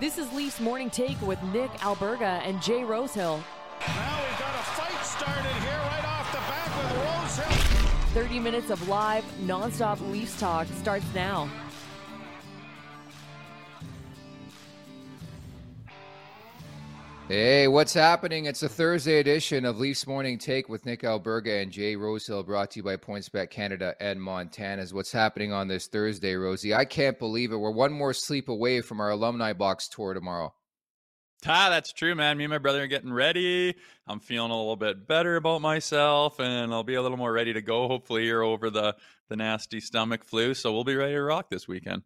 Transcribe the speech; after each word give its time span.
This 0.00 0.16
is 0.16 0.32
Leafs 0.32 0.60
Morning 0.60 0.88
Take 0.88 1.20
with 1.20 1.42
Nick 1.52 1.70
Alberga 1.80 2.40
and 2.46 2.62
Jay 2.62 2.84
Rosehill. 2.84 3.36
Now 3.86 4.18
we've 4.22 4.38
got 4.38 4.54
a 4.54 4.62
fight 4.62 5.04
started 5.04 5.52
here 5.60 5.76
right 5.76 6.04
off 6.06 6.32
the 6.32 6.38
bat 6.38 6.70
with 6.78 7.44
Rosehill. 7.44 8.22
30 8.22 8.38
minutes 8.38 8.70
of 8.70 8.88
live, 8.88 9.24
nonstop 9.42 10.00
Leafs 10.10 10.40
talk 10.40 10.68
starts 10.68 11.04
now. 11.14 11.50
Hey, 17.30 17.68
what's 17.68 17.94
happening? 17.94 18.46
It's 18.46 18.64
a 18.64 18.68
Thursday 18.68 19.20
edition 19.20 19.64
of 19.64 19.78
Leafs 19.78 20.04
Morning 20.04 20.36
Take 20.36 20.68
with 20.68 20.84
Nick 20.84 21.02
Alberga 21.02 21.62
and 21.62 21.70
Jay 21.70 21.94
Rosehill, 21.94 22.42
brought 22.42 22.72
to 22.72 22.80
you 22.80 22.82
by 22.82 22.96
PointsBet 22.96 23.50
Canada 23.50 23.94
and 24.00 24.20
Montana's. 24.20 24.92
What's 24.92 25.12
happening 25.12 25.52
on 25.52 25.68
this 25.68 25.86
Thursday, 25.86 26.34
Rosie? 26.34 26.74
I 26.74 26.84
can't 26.84 27.20
believe 27.20 27.52
it. 27.52 27.56
We're 27.56 27.70
one 27.70 27.92
more 27.92 28.12
sleep 28.14 28.48
away 28.48 28.80
from 28.80 29.00
our 29.00 29.10
alumni 29.10 29.52
box 29.52 29.86
tour 29.86 30.12
tomorrow. 30.12 30.52
Ah, 31.46 31.68
that's 31.70 31.92
true, 31.92 32.16
man. 32.16 32.36
Me 32.36 32.42
and 32.42 32.50
my 32.50 32.58
brother 32.58 32.82
are 32.82 32.88
getting 32.88 33.12
ready. 33.12 33.76
I'm 34.08 34.18
feeling 34.18 34.50
a 34.50 34.56
little 34.56 34.74
bit 34.74 35.06
better 35.06 35.36
about 35.36 35.62
myself, 35.62 36.40
and 36.40 36.74
I'll 36.74 36.82
be 36.82 36.96
a 36.96 37.02
little 37.02 37.16
more 37.16 37.32
ready 37.32 37.52
to 37.52 37.62
go. 37.62 37.86
Hopefully, 37.86 38.26
you're 38.26 38.42
over 38.42 38.70
the 38.70 38.96
the 39.28 39.36
nasty 39.36 39.78
stomach 39.78 40.24
flu, 40.24 40.52
so 40.52 40.72
we'll 40.72 40.82
be 40.82 40.96
ready 40.96 41.14
to 41.14 41.22
rock 41.22 41.48
this 41.48 41.68
weekend. 41.68 42.02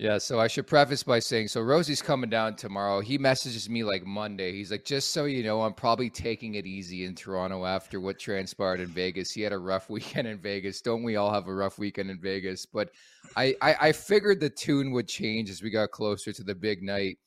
Yeah, 0.00 0.16
so 0.16 0.40
I 0.40 0.46
should 0.46 0.66
preface 0.66 1.02
by 1.02 1.18
saying 1.18 1.48
so 1.48 1.60
Rosie's 1.60 2.00
coming 2.00 2.30
down 2.30 2.56
tomorrow. 2.56 3.00
He 3.00 3.18
messages 3.18 3.68
me 3.68 3.84
like 3.84 4.02
Monday. 4.06 4.50
He's 4.50 4.70
like, 4.70 4.86
just 4.86 5.12
so 5.12 5.26
you 5.26 5.42
know, 5.42 5.60
I'm 5.60 5.74
probably 5.74 6.08
taking 6.08 6.54
it 6.54 6.64
easy 6.64 7.04
in 7.04 7.14
Toronto 7.14 7.66
after 7.66 8.00
what 8.00 8.18
transpired 8.18 8.80
in 8.80 8.86
Vegas. 8.86 9.30
He 9.30 9.42
had 9.42 9.52
a 9.52 9.58
rough 9.58 9.90
weekend 9.90 10.26
in 10.26 10.38
Vegas. 10.38 10.80
Don't 10.80 11.02
we 11.02 11.16
all 11.16 11.30
have 11.30 11.48
a 11.48 11.54
rough 11.54 11.78
weekend 11.78 12.08
in 12.08 12.18
Vegas? 12.18 12.64
But 12.64 12.88
I, 13.36 13.54
I, 13.60 13.74
I 13.78 13.92
figured 13.92 14.40
the 14.40 14.48
tune 14.48 14.90
would 14.92 15.06
change 15.06 15.50
as 15.50 15.62
we 15.62 15.68
got 15.68 15.90
closer 15.90 16.32
to 16.32 16.42
the 16.44 16.54
big 16.54 16.82
night 16.82 17.18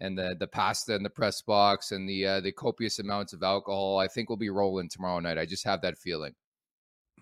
and 0.00 0.18
the 0.18 0.36
the 0.38 0.48
pasta 0.48 0.94
in 0.94 1.02
the 1.02 1.08
press 1.08 1.40
box 1.40 1.92
and 1.92 2.06
the 2.06 2.26
uh, 2.26 2.40
the 2.42 2.52
copious 2.52 2.98
amounts 2.98 3.32
of 3.32 3.42
alcohol. 3.42 4.00
I 4.00 4.06
think 4.06 4.28
we'll 4.28 4.36
be 4.36 4.50
rolling 4.50 4.90
tomorrow 4.90 5.18
night. 5.20 5.38
I 5.38 5.46
just 5.46 5.64
have 5.64 5.80
that 5.80 5.96
feeling. 5.96 6.34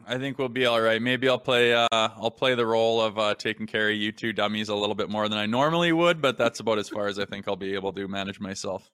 I 0.06 0.18
think 0.18 0.38
we'll 0.38 0.48
be 0.48 0.66
all 0.66 0.80
right. 0.80 1.00
Maybe 1.00 1.28
I'll 1.28 1.38
play. 1.38 1.72
Uh, 1.72 1.86
I'll 1.90 2.30
play 2.30 2.54
the 2.54 2.66
role 2.66 3.00
of 3.00 3.18
uh, 3.18 3.34
taking 3.34 3.66
care 3.66 3.90
of 3.90 3.96
you 3.96 4.12
two 4.12 4.32
dummies 4.32 4.68
a 4.68 4.74
little 4.74 4.94
bit 4.94 5.10
more 5.10 5.28
than 5.28 5.38
I 5.38 5.46
normally 5.46 5.92
would, 5.92 6.20
but 6.20 6.38
that's 6.38 6.60
about 6.60 6.78
as 6.78 6.88
far 6.88 7.06
as 7.06 7.18
I 7.18 7.24
think 7.24 7.48
I'll 7.48 7.56
be 7.56 7.74
able 7.74 7.92
to 7.92 8.08
manage 8.08 8.40
myself. 8.40 8.90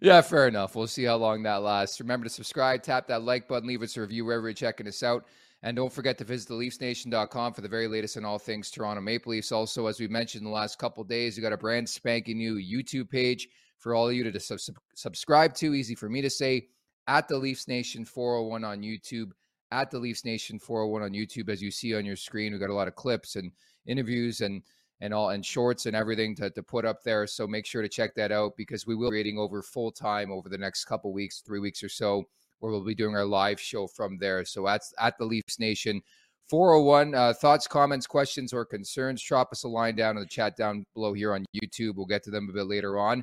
Yeah, 0.00 0.20
fair 0.20 0.46
enough. 0.46 0.76
We'll 0.76 0.86
see 0.86 1.04
how 1.04 1.16
long 1.16 1.42
that 1.42 1.62
lasts. 1.62 2.00
Remember 2.00 2.24
to 2.24 2.30
subscribe, 2.30 2.82
tap 2.82 3.08
that 3.08 3.22
like 3.22 3.48
button, 3.48 3.68
leave 3.68 3.82
us 3.82 3.96
a 3.96 4.00
review 4.00 4.24
wherever 4.24 4.48
you're 4.48 4.54
checking 4.54 4.86
us 4.86 5.02
out. 5.02 5.26
And 5.62 5.76
don't 5.76 5.92
forget 5.92 6.16
to 6.18 6.24
visit 6.24 6.48
theleafsnation.com 6.50 7.52
for 7.52 7.62
the 7.62 7.68
very 7.68 7.88
latest 7.88 8.16
on 8.16 8.24
all 8.24 8.38
things 8.38 8.70
Toronto 8.70 9.00
Maple 9.00 9.32
Leafs. 9.32 9.50
Also, 9.50 9.88
as 9.88 9.98
we 9.98 10.06
mentioned 10.06 10.42
in 10.42 10.44
the 10.44 10.54
last 10.54 10.78
couple 10.78 11.02
days, 11.02 11.36
we 11.36 11.42
got 11.42 11.52
a 11.52 11.56
brand 11.56 11.88
spanking 11.88 12.38
new 12.38 12.54
YouTube 12.54 13.10
page 13.10 13.48
for 13.78 13.94
all 13.94 14.08
of 14.08 14.14
you 14.14 14.30
to 14.30 14.40
sub- 14.40 14.60
subscribe 14.94 15.54
to. 15.54 15.74
Easy 15.74 15.96
for 15.96 16.08
me 16.08 16.22
to 16.22 16.30
say 16.30 16.68
at 17.08 17.26
the 17.26 17.36
Leafs 17.36 17.66
Nation 17.66 18.04
401 18.04 18.62
on 18.62 18.82
YouTube 18.82 19.32
at 19.70 19.90
the 19.90 19.98
Leafs 19.98 20.24
Nation 20.24 20.58
401 20.58 21.02
on 21.02 21.12
YouTube. 21.12 21.48
As 21.48 21.62
you 21.62 21.70
see 21.70 21.94
on 21.94 22.04
your 22.04 22.16
screen, 22.16 22.52
we 22.52 22.58
got 22.58 22.70
a 22.70 22.74
lot 22.74 22.88
of 22.88 22.94
clips 22.94 23.36
and 23.36 23.52
interviews 23.86 24.40
and 24.40 24.62
and 25.00 25.14
all 25.14 25.30
and 25.30 25.46
shorts 25.46 25.86
and 25.86 25.94
everything 25.94 26.34
to, 26.34 26.50
to 26.50 26.62
put 26.62 26.84
up 26.84 27.02
there. 27.04 27.26
So 27.26 27.46
make 27.46 27.66
sure 27.66 27.82
to 27.82 27.88
check 27.88 28.14
that 28.16 28.32
out 28.32 28.56
because 28.56 28.86
we 28.86 28.96
will 28.96 29.10
be 29.10 29.18
reading 29.18 29.38
over 29.38 29.62
full 29.62 29.92
time 29.92 30.32
over 30.32 30.48
the 30.48 30.58
next 30.58 30.86
couple 30.86 31.12
weeks, 31.12 31.40
three 31.40 31.60
weeks 31.60 31.82
or 31.82 31.88
so, 31.88 32.24
where 32.58 32.72
we'll 32.72 32.84
be 32.84 32.94
doing 32.94 33.14
our 33.14 33.24
live 33.24 33.60
show 33.60 33.86
from 33.86 34.18
there. 34.18 34.44
So 34.44 34.66
at 34.66 34.82
at 35.00 35.16
the 35.18 35.24
Leafs 35.24 35.60
Nation 35.60 36.02
401. 36.48 37.14
Uh, 37.14 37.32
thoughts, 37.34 37.66
comments, 37.66 38.06
questions, 38.06 38.52
or 38.52 38.64
concerns, 38.64 39.22
drop 39.22 39.52
us 39.52 39.64
a 39.64 39.68
line 39.68 39.94
down 39.96 40.16
in 40.16 40.22
the 40.22 40.28
chat 40.28 40.56
down 40.56 40.84
below 40.94 41.12
here 41.12 41.34
on 41.34 41.44
YouTube. 41.54 41.96
We'll 41.96 42.06
get 42.06 42.22
to 42.24 42.30
them 42.30 42.48
a 42.48 42.52
bit 42.52 42.66
later 42.66 42.98
on. 42.98 43.22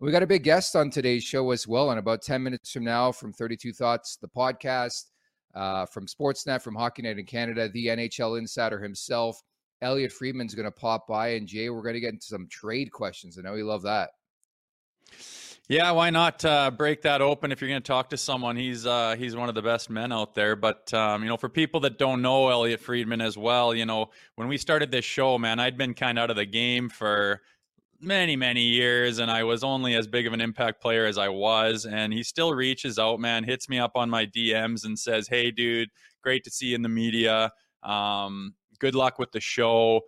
We 0.00 0.12
got 0.12 0.22
a 0.22 0.28
big 0.28 0.44
guest 0.44 0.76
on 0.76 0.90
today's 0.90 1.24
show 1.24 1.50
as 1.50 1.66
well. 1.66 1.90
In 1.90 1.98
about 1.98 2.22
10 2.22 2.42
minutes 2.42 2.70
from 2.70 2.84
now, 2.84 3.10
from 3.10 3.32
32 3.32 3.72
Thoughts, 3.72 4.16
the 4.16 4.28
podcast, 4.28 5.06
uh, 5.58 5.86
from 5.86 6.06
Sportsnet, 6.06 6.62
from 6.62 6.76
Hockey 6.76 7.02
Night 7.02 7.18
in 7.18 7.26
Canada, 7.26 7.68
the 7.68 7.86
NHL 7.86 8.38
insider 8.38 8.80
himself, 8.80 9.42
Elliotte 9.82 10.12
Friedman's 10.12 10.54
going 10.54 10.64
to 10.64 10.70
pop 10.70 11.08
by. 11.08 11.30
And 11.30 11.48
Jay, 11.48 11.68
we're 11.68 11.82
going 11.82 11.94
to 11.94 12.00
get 12.00 12.12
into 12.12 12.26
some 12.26 12.46
trade 12.48 12.92
questions. 12.92 13.38
I 13.38 13.42
know 13.42 13.54
you 13.54 13.64
love 13.64 13.82
that. 13.82 14.10
Yeah, 15.68 15.90
why 15.90 16.10
not 16.10 16.44
uh, 16.44 16.70
break 16.70 17.02
that 17.02 17.20
open 17.20 17.52
if 17.52 17.60
you're 17.60 17.68
going 17.68 17.82
to 17.82 17.86
talk 17.86 18.10
to 18.10 18.16
someone? 18.16 18.56
He's 18.56 18.86
uh, 18.86 19.16
he's 19.18 19.36
one 19.36 19.50
of 19.50 19.54
the 19.54 19.60
best 19.60 19.90
men 19.90 20.12
out 20.12 20.34
there. 20.34 20.56
But 20.56 20.94
um, 20.94 21.22
you 21.22 21.28
know, 21.28 21.36
for 21.36 21.50
people 21.50 21.80
that 21.80 21.98
don't 21.98 22.22
know 22.22 22.48
Elliotte 22.48 22.80
Friedman 22.80 23.20
as 23.20 23.36
well, 23.36 23.74
you 23.74 23.84
know, 23.84 24.10
when 24.36 24.48
we 24.48 24.56
started 24.56 24.90
this 24.90 25.04
show, 25.04 25.36
man, 25.38 25.60
I'd 25.60 25.76
been 25.76 25.92
kind 25.92 26.18
of 26.18 26.22
out 26.22 26.30
of 26.30 26.36
the 26.36 26.46
game 26.46 26.88
for 26.88 27.42
many 28.00 28.36
many 28.36 28.62
years 28.62 29.18
and 29.18 29.28
i 29.28 29.42
was 29.42 29.64
only 29.64 29.96
as 29.96 30.06
big 30.06 30.24
of 30.24 30.32
an 30.32 30.40
impact 30.40 30.80
player 30.80 31.04
as 31.04 31.18
i 31.18 31.28
was 31.28 31.84
and 31.84 32.12
he 32.12 32.22
still 32.22 32.54
reaches 32.54 32.96
out 32.96 33.18
man 33.18 33.42
hits 33.42 33.68
me 33.68 33.76
up 33.76 33.92
on 33.96 34.08
my 34.08 34.24
dms 34.24 34.84
and 34.84 34.96
says 34.96 35.26
hey 35.26 35.50
dude 35.50 35.88
great 36.22 36.44
to 36.44 36.50
see 36.50 36.66
you 36.66 36.74
in 36.74 36.82
the 36.82 36.88
media. 36.88 37.50
Um, 37.82 38.54
good 38.78 38.94
luck 38.94 39.18
with 39.18 39.32
the 39.32 39.40
show. 39.40 40.02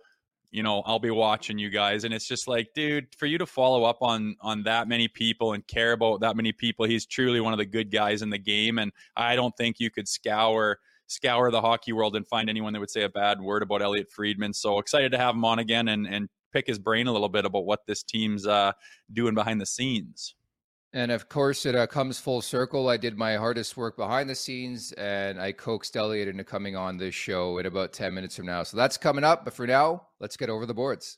You 0.53 0.63
know 0.63 0.81
i'll 0.85 0.99
be 0.99 1.11
watching 1.11 1.57
you 1.57 1.69
guys. 1.69 2.03
And 2.03 2.13
it's 2.13 2.27
just 2.27 2.45
like 2.45 2.67
dude 2.75 3.07
for 3.17 3.25
you 3.25 3.37
to 3.37 3.45
follow 3.45 3.85
up 3.85 3.99
on 4.01 4.35
on 4.41 4.63
that 4.63 4.89
many 4.89 5.07
people 5.07 5.53
and 5.53 5.65
care 5.65 5.93
about 5.93 6.19
that 6.19 6.35
many 6.35 6.51
people 6.51 6.85
he's 6.85 7.05
truly 7.05 7.39
one 7.39 7.53
of 7.53 7.57
the 7.57 7.65
good 7.65 7.89
guys 7.89 8.21
in 8.21 8.29
the 8.29 8.37
game 8.37 8.77
and 8.77 8.91
i 9.15 9.33
don't 9.33 9.55
think 9.55 9.79
you 9.79 9.89
could 9.89 10.09
scour 10.09 10.77
scour 11.07 11.51
the 11.51 11.61
hockey 11.61 11.93
world 11.93 12.17
and 12.17 12.27
find 12.27 12.49
anyone 12.49 12.73
that 12.73 12.79
would 12.79 12.89
say 12.89 13.03
a 13.03 13.09
bad 13.09 13.39
word 13.39 13.63
about 13.63 13.81
Elliotte 13.81 14.11
Friedman. 14.11 14.53
So 14.53 14.77
excited 14.77 15.11
to 15.13 15.17
have 15.17 15.35
him 15.35 15.45
on 15.45 15.59
again 15.59 15.87
and 15.87 16.05
and 16.05 16.27
pick 16.51 16.67
his 16.67 16.79
brain 16.79 17.07
a 17.07 17.11
little 17.11 17.29
bit 17.29 17.45
about 17.45 17.65
what 17.65 17.85
this 17.87 18.03
team's 18.03 18.45
uh, 18.45 18.73
doing 19.13 19.33
behind 19.33 19.61
the 19.61 19.65
scenes. 19.65 20.35
And 20.93 21.09
of 21.11 21.29
course, 21.29 21.65
it 21.65 21.73
uh, 21.73 21.87
comes 21.87 22.19
full 22.19 22.41
circle. 22.41 22.89
I 22.89 22.97
did 22.97 23.17
my 23.17 23.37
hardest 23.37 23.77
work 23.77 23.95
behind 23.95 24.29
the 24.29 24.35
scenes, 24.35 24.91
and 24.93 25.39
I 25.39 25.53
coaxed 25.53 25.95
Elliotte 25.95 26.27
into 26.27 26.43
coming 26.43 26.75
on 26.75 26.97
this 26.97 27.15
show 27.15 27.59
in 27.59 27.65
about 27.65 27.93
10 27.93 28.13
minutes 28.13 28.35
from 28.35 28.47
now. 28.47 28.63
So 28.63 28.75
that's 28.75 28.97
coming 28.97 29.23
up. 29.23 29.45
But 29.45 29.53
for 29.53 29.65
now, 29.65 30.07
let's 30.19 30.35
get 30.35 30.49
over 30.49 30.65
the 30.65 30.73
boards. 30.73 31.17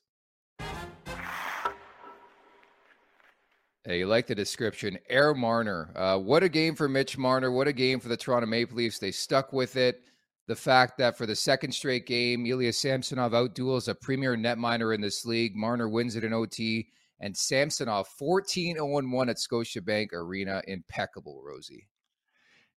Hey, 3.85 3.99
you 3.99 4.07
like 4.07 4.27
the 4.27 4.35
description. 4.35 4.97
Air 5.09 5.33
Marner. 5.33 5.89
Uh, 5.95 6.17
what 6.17 6.43
a 6.43 6.49
game 6.49 6.75
for 6.75 6.87
Mitch 6.87 7.17
Marner. 7.17 7.51
What 7.51 7.67
a 7.67 7.73
game 7.73 7.99
for 7.99 8.07
the 8.07 8.15
Toronto 8.15 8.47
Maple 8.47 8.77
Leafs. 8.77 8.99
They 8.99 9.11
stuck 9.11 9.51
with 9.51 9.75
it. 9.75 10.03
The 10.47 10.55
fact 10.55 10.97
that 10.97 11.17
for 11.17 11.25
the 11.25 11.35
second 11.35 11.71
straight 11.71 12.05
game, 12.05 12.45
Ilya 12.45 12.73
Samsonov 12.73 13.31
outduels 13.31 13.87
a 13.87 13.95
premier 13.95 14.35
netminder 14.35 14.93
in 14.93 14.99
this 14.99 15.25
league. 15.25 15.55
Marner 15.55 15.87
wins 15.87 16.15
it 16.15 16.23
in 16.23 16.33
OT 16.33 16.89
and 17.19 17.35
Samsonov 17.35 18.07
14 18.19 18.75
0 18.75 18.85
1 18.85 19.29
at 19.29 19.37
Scotiabank 19.37 20.11
Arena. 20.11 20.61
Impeccable, 20.67 21.41
Rosie. 21.45 21.87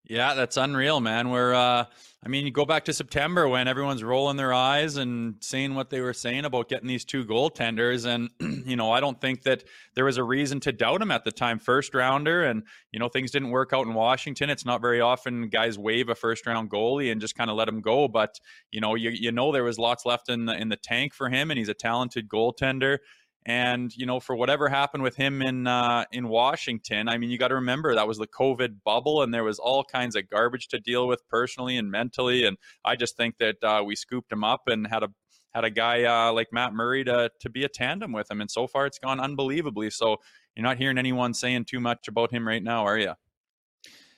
Yeah, 0.07 0.35
that's 0.35 0.57
unreal, 0.57 0.99
man. 0.99 1.29
We're, 1.31 1.53
uh, 1.53 1.85
I 2.23 2.27
mean, 2.27 2.45
you 2.45 2.51
go 2.51 2.65
back 2.65 2.85
to 2.85 2.93
September 2.93 3.47
when 3.47 3.67
everyone's 3.67 4.03
rolling 4.03 4.37
their 4.37 4.53
eyes 4.53 4.97
and 4.97 5.35
saying 5.41 5.73
what 5.73 5.89
they 5.89 5.99
were 5.99 6.13
saying 6.13 6.45
about 6.45 6.69
getting 6.69 6.87
these 6.87 7.05
two 7.05 7.25
goaltenders. 7.25 8.05
And, 8.05 8.29
you 8.67 8.75
know, 8.75 8.91
I 8.91 8.99
don't 8.99 9.19
think 9.19 9.43
that 9.43 9.63
there 9.95 10.05
was 10.05 10.17
a 10.17 10.23
reason 10.23 10.59
to 10.61 10.71
doubt 10.71 11.01
him 11.01 11.09
at 11.09 11.23
the 11.23 11.31
time. 11.31 11.57
First 11.57 11.95
rounder, 11.95 12.43
and, 12.43 12.63
you 12.91 12.99
know, 12.99 13.09
things 13.09 13.31
didn't 13.31 13.49
work 13.49 13.73
out 13.73 13.87
in 13.87 13.95
Washington. 13.95 14.49
It's 14.51 14.65
not 14.65 14.81
very 14.81 15.01
often 15.01 15.49
guys 15.49 15.77
waive 15.77 16.09
a 16.09 16.15
first 16.15 16.45
round 16.45 16.69
goalie 16.69 17.11
and 17.11 17.19
just 17.19 17.35
kind 17.35 17.49
of 17.49 17.55
let 17.55 17.67
him 17.67 17.81
go. 17.81 18.07
But, 18.07 18.39
you 18.71 18.81
know, 18.81 18.93
you, 18.93 19.09
you 19.09 19.31
know, 19.31 19.51
there 19.51 19.63
was 19.63 19.79
lots 19.79 20.05
left 20.05 20.29
in 20.29 20.45
the, 20.45 20.55
in 20.55 20.69
the 20.69 20.77
tank 20.77 21.15
for 21.15 21.29
him, 21.29 21.49
and 21.49 21.57
he's 21.57 21.69
a 21.69 21.73
talented 21.73 22.29
goaltender. 22.29 22.99
And 23.45 23.95
you 23.95 24.05
know, 24.07 24.19
for 24.19 24.35
whatever 24.35 24.69
happened 24.69 25.03
with 25.03 25.15
him 25.15 25.41
in 25.41 25.67
uh, 25.67 26.05
in 26.11 26.27
Washington, 26.27 27.07
I 27.07 27.17
mean, 27.17 27.29
you 27.29 27.37
got 27.37 27.49
to 27.49 27.55
remember 27.55 27.93
that 27.93 28.07
was 28.07 28.17
the 28.17 28.27
COVID 28.27 28.77
bubble, 28.83 29.21
and 29.21 29.31
there 29.33 29.43
was 29.43 29.59
all 29.59 29.83
kinds 29.83 30.15
of 30.15 30.29
garbage 30.29 30.67
to 30.69 30.79
deal 30.79 31.07
with 31.07 31.27
personally 31.29 31.77
and 31.77 31.91
mentally. 31.91 32.45
And 32.45 32.57
I 32.83 32.95
just 32.95 33.17
think 33.17 33.37
that 33.37 33.63
uh, 33.63 33.83
we 33.85 33.95
scooped 33.95 34.31
him 34.31 34.43
up 34.43 34.61
and 34.67 34.87
had 34.87 35.03
a 35.03 35.09
had 35.53 35.63
a 35.63 35.69
guy 35.69 36.03
uh, 36.03 36.33
like 36.33 36.47
Matt 36.51 36.73
Murray 36.73 37.03
to 37.03 37.29
to 37.39 37.49
be 37.49 37.63
a 37.63 37.69
tandem 37.69 38.11
with 38.11 38.31
him. 38.31 38.41
And 38.41 38.49
so 38.49 38.65
far, 38.65 38.87
it's 38.87 38.99
gone 38.99 39.19
unbelievably. 39.19 39.91
So 39.91 40.17
you're 40.55 40.63
not 40.63 40.77
hearing 40.77 40.97
anyone 40.97 41.33
saying 41.35 41.65
too 41.65 41.79
much 41.79 42.07
about 42.07 42.31
him 42.31 42.47
right 42.47 42.63
now, 42.63 42.83
are 42.85 42.97
you? 42.97 43.13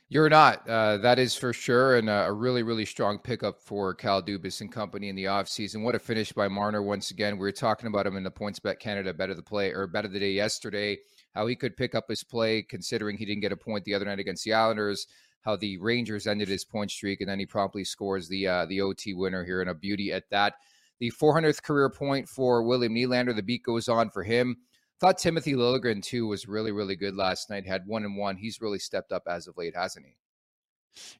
You're 0.10 0.30
not. 0.30 0.68
Uh, 0.70 0.98
that 0.98 1.20
is 1.20 1.36
for 1.36 1.52
sure. 1.52 1.98
And 1.98 2.10
a 2.10 2.32
really, 2.32 2.64
really 2.64 2.86
strong 2.86 3.20
pickup 3.20 3.62
for 3.62 3.94
Kyle 3.94 4.24
Dubas 4.24 4.62
and 4.62 4.72
company 4.72 5.10
in 5.10 5.18
the 5.18 5.26
offseason. 5.26 5.84
What 5.84 5.96
a 5.96 6.00
finish 6.00 6.32
by 6.32 6.48
Marner 6.48 6.82
once 6.82 7.12
again. 7.12 7.34
We 7.34 7.42
were 7.42 7.52
talking 7.52 7.88
about 7.88 8.08
him 8.08 8.16
in 8.16 8.24
the 8.24 8.32
Points 8.32 8.60
Bet 8.60 8.80
Canada 8.80 9.14
Bet 9.14 9.30
of 9.30 9.36
the 9.36 9.44
Play 9.44 9.72
or 9.72 9.86
Bet 9.86 10.06
of 10.06 10.14
the 10.14 10.20
Day 10.20 10.32
yesterday, 10.32 10.98
how 11.36 11.46
he 11.48 11.58
could 11.58 11.76
pick 11.76 11.94
up 11.94 12.06
his 12.08 12.24
play 12.24 12.62
considering 12.62 13.18
he 13.18 13.26
didn't 13.26 13.42
get 13.42 13.52
a 13.52 13.58
point 13.58 13.84
the 13.84 13.94
other 13.94 14.06
night 14.06 14.20
against 14.20 14.46
the 14.46 14.54
Islanders, 14.54 15.08
how 15.42 15.58
the 15.58 15.78
Rangers 15.78 16.26
ended 16.26 16.48
his 16.48 16.64
point 16.64 16.90
streak, 16.90 17.20
and 17.20 17.30
then 17.30 17.40
he 17.40 17.46
promptly 17.46 17.84
scores 17.84 18.30
the 18.30 18.48
uh, 18.48 18.66
the 18.66 18.80
OT 18.80 19.14
winner 19.14 19.44
here 19.44 19.60
and 19.60 19.70
a 19.70 19.76
beauty 19.76 20.14
at 20.14 20.30
that. 20.30 20.54
The 21.00 21.12
400th 21.12 21.62
career 21.64 21.90
point 21.90 22.30
for 22.30 22.64
William 22.64 22.96
Nylander. 22.96 23.36
The 23.36 23.44
beat 23.44 23.64
goes 23.64 23.90
on 23.90 24.10
for 24.10 24.24
him. 24.24 24.56
Thought 25.00 25.18
Timothy 25.18 25.54
Liljegren 25.54 26.02
too 26.02 26.28
was 26.28 26.48
really 26.48 26.72
really 26.72 26.96
good 26.96 27.16
last 27.16 27.50
night. 27.50 27.68
Had 27.68 27.86
one 27.86 28.04
and 28.04 28.18
one. 28.18 28.38
He's 28.38 28.62
really 28.62 28.80
stepped 28.80 29.12
up 29.12 29.24
as 29.28 29.48
of 29.48 29.58
late, 29.58 29.76
hasn't 29.76 30.06
he? 30.06 30.18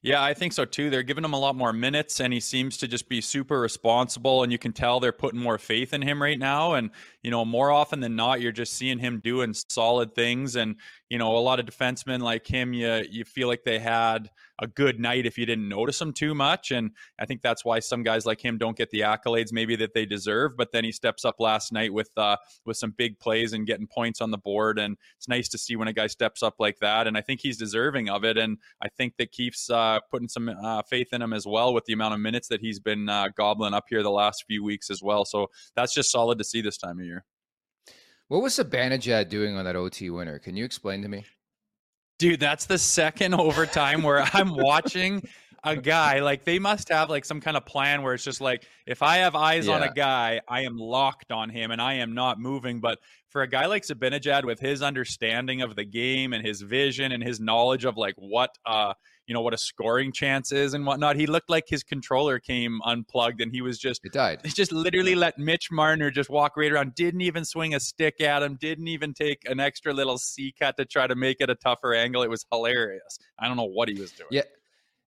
Yeah, 0.02 0.22
I 0.22 0.34
think 0.34 0.52
so 0.52 0.64
too. 0.64 0.90
They're 0.90 1.02
giving 1.02 1.24
him 1.24 1.32
a 1.32 1.38
lot 1.38 1.56
more 1.56 1.72
minutes, 1.72 2.20
and 2.20 2.32
he 2.32 2.40
seems 2.40 2.76
to 2.78 2.88
just 2.88 3.08
be 3.08 3.20
super 3.20 3.60
responsible. 3.60 4.42
And 4.42 4.52
you 4.52 4.58
can 4.58 4.72
tell 4.72 5.00
they're 5.00 5.12
putting 5.12 5.40
more 5.40 5.58
faith 5.58 5.92
in 5.92 6.02
him 6.02 6.20
right 6.20 6.38
now. 6.38 6.74
And 6.74 6.90
you 7.22 7.30
know, 7.30 7.44
more 7.44 7.70
often 7.70 8.00
than 8.00 8.16
not, 8.16 8.40
you're 8.40 8.52
just 8.52 8.74
seeing 8.74 8.98
him 8.98 9.20
doing 9.20 9.54
solid 9.68 10.14
things. 10.14 10.56
And 10.56 10.76
you 11.10 11.16
know, 11.16 11.36
a 11.36 11.38
lot 11.38 11.58
of 11.58 11.66
defensemen 11.66 12.20
like 12.20 12.46
him, 12.46 12.72
you 12.72 13.04
you 13.10 13.24
feel 13.24 13.48
like 13.48 13.64
they 13.64 13.78
had 13.78 14.30
a 14.60 14.66
good 14.66 15.00
night 15.00 15.24
if 15.24 15.38
you 15.38 15.46
didn't 15.46 15.68
notice 15.68 15.98
them 15.98 16.12
too 16.12 16.34
much. 16.34 16.70
And 16.70 16.90
I 17.18 17.24
think 17.24 17.40
that's 17.40 17.64
why 17.64 17.78
some 17.78 18.02
guys 18.02 18.26
like 18.26 18.44
him 18.44 18.58
don't 18.58 18.76
get 18.76 18.90
the 18.90 19.00
accolades 19.00 19.52
maybe 19.52 19.76
that 19.76 19.94
they 19.94 20.04
deserve. 20.04 20.56
But 20.56 20.72
then 20.72 20.84
he 20.84 20.92
steps 20.92 21.24
up 21.24 21.36
last 21.38 21.72
night 21.72 21.92
with 21.92 22.10
uh, 22.16 22.36
with 22.66 22.76
some 22.76 22.92
big 22.96 23.18
plays 23.20 23.54
and 23.54 23.66
getting 23.66 23.86
points 23.86 24.20
on 24.20 24.30
the 24.30 24.38
board. 24.38 24.78
And 24.78 24.96
it's 25.16 25.28
nice 25.28 25.48
to 25.50 25.58
see 25.58 25.76
when 25.76 25.88
a 25.88 25.92
guy 25.94 26.08
steps 26.08 26.42
up 26.42 26.56
like 26.58 26.78
that. 26.80 27.06
And 27.06 27.16
I 27.16 27.22
think 27.22 27.40
he's 27.40 27.56
deserving 27.56 28.10
of 28.10 28.24
it. 28.24 28.36
And 28.36 28.58
I 28.82 28.88
think 28.88 29.16
that 29.16 29.32
keeps 29.32 29.70
uh, 29.70 30.00
putting 30.10 30.28
some 30.28 30.48
uh, 30.48 30.82
faith 30.82 31.08
in 31.12 31.22
him 31.22 31.32
as 31.32 31.46
well 31.46 31.72
with 31.72 31.86
the 31.86 31.94
amount 31.94 32.14
of 32.14 32.20
minutes 32.20 32.48
that 32.48 32.60
he's 32.60 32.80
been 32.80 33.08
uh, 33.08 33.28
gobbling 33.34 33.72
up 33.74 33.84
here 33.88 34.02
the 34.02 34.10
last 34.10 34.44
few 34.46 34.62
weeks 34.62 34.90
as 34.90 35.02
well. 35.02 35.24
So 35.24 35.46
that's 35.74 35.94
just 35.94 36.10
solid 36.10 36.36
to 36.38 36.44
see 36.44 36.60
this 36.60 36.76
time 36.76 36.98
of 36.98 37.06
year. 37.06 37.24
What 38.28 38.42
was 38.42 38.58
Zibanejad 38.58 39.30
doing 39.30 39.56
on 39.56 39.64
that 39.64 39.74
OT 39.74 40.10
winner? 40.10 40.38
Can 40.38 40.56
you 40.56 40.64
explain 40.64 41.02
to 41.02 41.08
me? 41.08 41.24
Dude, 42.18 42.40
that's 42.40 42.66
the 42.66 42.78
second 42.78 43.34
overtime 43.40 44.02
where 44.02 44.22
I'm 44.32 44.54
watching 44.54 45.26
a 45.64 45.74
guy 45.74 46.20
like 46.20 46.44
they 46.44 46.58
must 46.58 46.88
have 46.88 47.10
like 47.10 47.24
some 47.24 47.40
kind 47.40 47.56
of 47.56 47.66
plan 47.66 48.02
where 48.02 48.14
it's 48.14 48.22
just 48.22 48.40
like 48.40 48.64
if 48.86 49.02
I 49.02 49.18
have 49.18 49.34
eyes 49.34 49.66
yeah. 49.66 49.74
on 49.74 49.82
a 49.82 49.92
guy, 49.92 50.40
I 50.46 50.62
am 50.62 50.76
locked 50.76 51.32
on 51.32 51.48
him 51.48 51.70
and 51.70 51.80
I 51.80 51.94
am 51.94 52.14
not 52.14 52.38
moving. 52.38 52.80
But 52.80 52.98
for 53.28 53.42
a 53.42 53.48
guy 53.48 53.66
like 53.66 53.82
Zibanejad 53.82 54.44
with 54.44 54.60
his 54.60 54.82
understanding 54.82 55.62
of 55.62 55.74
the 55.74 55.84
game 55.84 56.32
and 56.32 56.46
his 56.46 56.60
vision 56.60 57.12
and 57.12 57.22
his 57.22 57.40
knowledge 57.40 57.84
of 57.84 57.96
like 57.96 58.14
what 58.16 58.50
uh 58.66 58.94
you 59.28 59.34
know 59.34 59.42
what 59.42 59.52
a 59.52 59.58
scoring 59.58 60.10
chance 60.10 60.52
is 60.52 60.72
and 60.72 60.86
whatnot. 60.86 61.16
He 61.16 61.26
looked 61.26 61.50
like 61.50 61.64
his 61.68 61.82
controller 61.82 62.38
came 62.38 62.80
unplugged 62.84 63.42
and 63.42 63.52
he 63.52 63.60
was 63.60 63.78
just 63.78 64.00
it 64.04 64.12
died. 64.12 64.40
He 64.42 64.48
just 64.56 64.72
literally 64.72 65.14
let 65.14 65.38
Mitch 65.38 65.70
Marner 65.70 66.10
just 66.10 66.30
walk 66.30 66.56
right 66.56 66.72
around. 66.72 66.94
Didn't 66.94 67.20
even 67.20 67.44
swing 67.44 67.74
a 67.74 67.80
stick 67.80 68.22
at 68.22 68.42
him. 68.42 68.56
Didn't 68.56 68.88
even 68.88 69.12
take 69.12 69.48
an 69.48 69.60
extra 69.60 69.92
little 69.92 70.16
C 70.16 70.54
cut 70.58 70.78
to 70.78 70.86
try 70.86 71.06
to 71.06 71.14
make 71.14 71.36
it 71.40 71.50
a 71.50 71.54
tougher 71.54 71.92
angle. 71.94 72.22
It 72.22 72.30
was 72.30 72.46
hilarious. 72.50 73.18
I 73.38 73.46
don't 73.46 73.58
know 73.58 73.68
what 73.68 73.88
he 73.90 74.00
was 74.00 74.10
doing. 74.12 74.28
Yeah. 74.30 74.42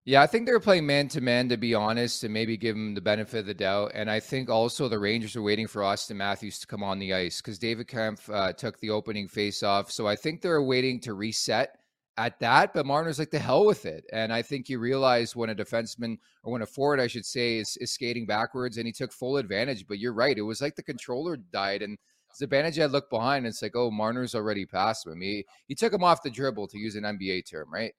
Yeah, 0.04 0.20
I 0.20 0.26
think 0.26 0.46
they 0.46 0.52
were 0.52 0.58
playing 0.58 0.84
man 0.84 1.06
to 1.10 1.20
man 1.20 1.48
to 1.50 1.56
be 1.56 1.74
honest, 1.74 2.24
and 2.24 2.34
maybe 2.34 2.56
give 2.56 2.74
him 2.74 2.94
the 2.94 3.00
benefit 3.00 3.38
of 3.38 3.46
the 3.46 3.54
doubt. 3.54 3.92
And 3.94 4.10
I 4.10 4.18
think 4.18 4.50
also 4.50 4.88
the 4.88 4.98
Rangers 4.98 5.36
are 5.36 5.42
waiting 5.42 5.68
for 5.68 5.82
Auston 5.82 6.16
Matthews 6.16 6.58
to 6.58 6.66
come 6.66 6.82
on 6.82 6.98
the 6.98 7.14
ice 7.14 7.40
because 7.40 7.56
David 7.56 7.86
Kampf 7.86 8.28
uh, 8.28 8.52
took 8.52 8.80
the 8.80 8.90
opening 8.90 9.28
face 9.28 9.62
off. 9.62 9.92
So 9.92 10.08
I 10.08 10.16
think 10.16 10.42
they're 10.42 10.60
waiting 10.60 10.98
to 11.02 11.14
reset 11.14 11.78
at 12.18 12.38
that, 12.40 12.74
but 12.74 12.86
Marner's 12.86 13.18
like 13.18 13.30
the 13.30 13.38
hell 13.38 13.64
with 13.64 13.86
it. 13.86 14.04
And 14.12 14.32
I 14.32 14.42
think 14.42 14.68
you 14.68 14.78
realize 14.78 15.34
when 15.34 15.50
a 15.50 15.54
defenseman 15.54 16.18
or 16.42 16.52
when 16.52 16.62
a 16.62 16.66
forward, 16.66 17.00
I 17.00 17.06
should 17.06 17.24
say, 17.24 17.58
is, 17.58 17.76
is 17.78 17.92
skating 17.92 18.26
backwards 18.26 18.76
and 18.76 18.86
he 18.86 18.92
took 18.92 19.12
full 19.12 19.38
advantage. 19.38 19.86
But 19.86 19.98
you're 19.98 20.12
right. 20.12 20.36
It 20.36 20.42
was 20.42 20.60
like 20.60 20.76
the 20.76 20.82
controller 20.82 21.36
died 21.36 21.82
and 21.82 21.98
Zibanejad 22.38 22.90
looked 22.92 23.10
behind 23.10 23.44
and 23.44 23.52
it's 23.52 23.62
like, 23.62 23.76
oh, 23.76 23.90
Marner's 23.90 24.34
already 24.34 24.66
past 24.66 25.06
him. 25.06 25.20
He, 25.20 25.46
he 25.68 25.74
took 25.74 25.92
him 25.92 26.04
off 26.04 26.22
the 26.22 26.30
dribble 26.30 26.68
to 26.68 26.78
use 26.78 26.96
an 26.96 27.04
NBA 27.04 27.50
term, 27.50 27.72
right? 27.72 27.94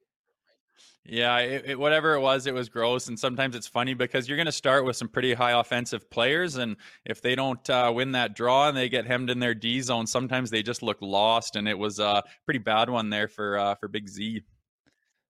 Yeah, 1.05 1.37
it, 1.39 1.63
it, 1.71 1.79
whatever 1.79 2.13
it 2.13 2.21
was, 2.21 2.47
it 2.47 2.53
was 2.53 2.69
gross. 2.69 3.09
And 3.09 3.19
sometimes 3.19 3.55
it's 3.55 3.67
funny 3.67 3.93
because 3.93 4.27
you're 4.27 4.37
going 4.37 4.45
to 4.45 4.53
start 4.53 4.85
with 4.85 4.95
some 4.95 5.09
pretty 5.09 5.33
high 5.33 5.59
offensive 5.59 6.09
players, 6.09 6.55
and 6.55 6.77
if 7.05 7.21
they 7.21 7.35
don't 7.35 7.69
uh, 7.69 7.91
win 7.93 8.13
that 8.13 8.35
draw 8.35 8.69
and 8.69 8.77
they 8.77 8.87
get 8.87 9.05
hemmed 9.05 9.29
in 9.29 9.39
their 9.39 9.53
D 9.53 9.81
zone, 9.81 10.07
sometimes 10.07 10.49
they 10.49 10.63
just 10.63 10.81
look 10.81 10.97
lost. 11.01 11.57
And 11.57 11.67
it 11.67 11.77
was 11.77 11.99
a 11.99 12.23
pretty 12.45 12.59
bad 12.59 12.89
one 12.89 13.09
there 13.09 13.27
for 13.27 13.57
uh, 13.57 13.75
for 13.75 13.87
Big 13.89 14.07
Z. 14.07 14.43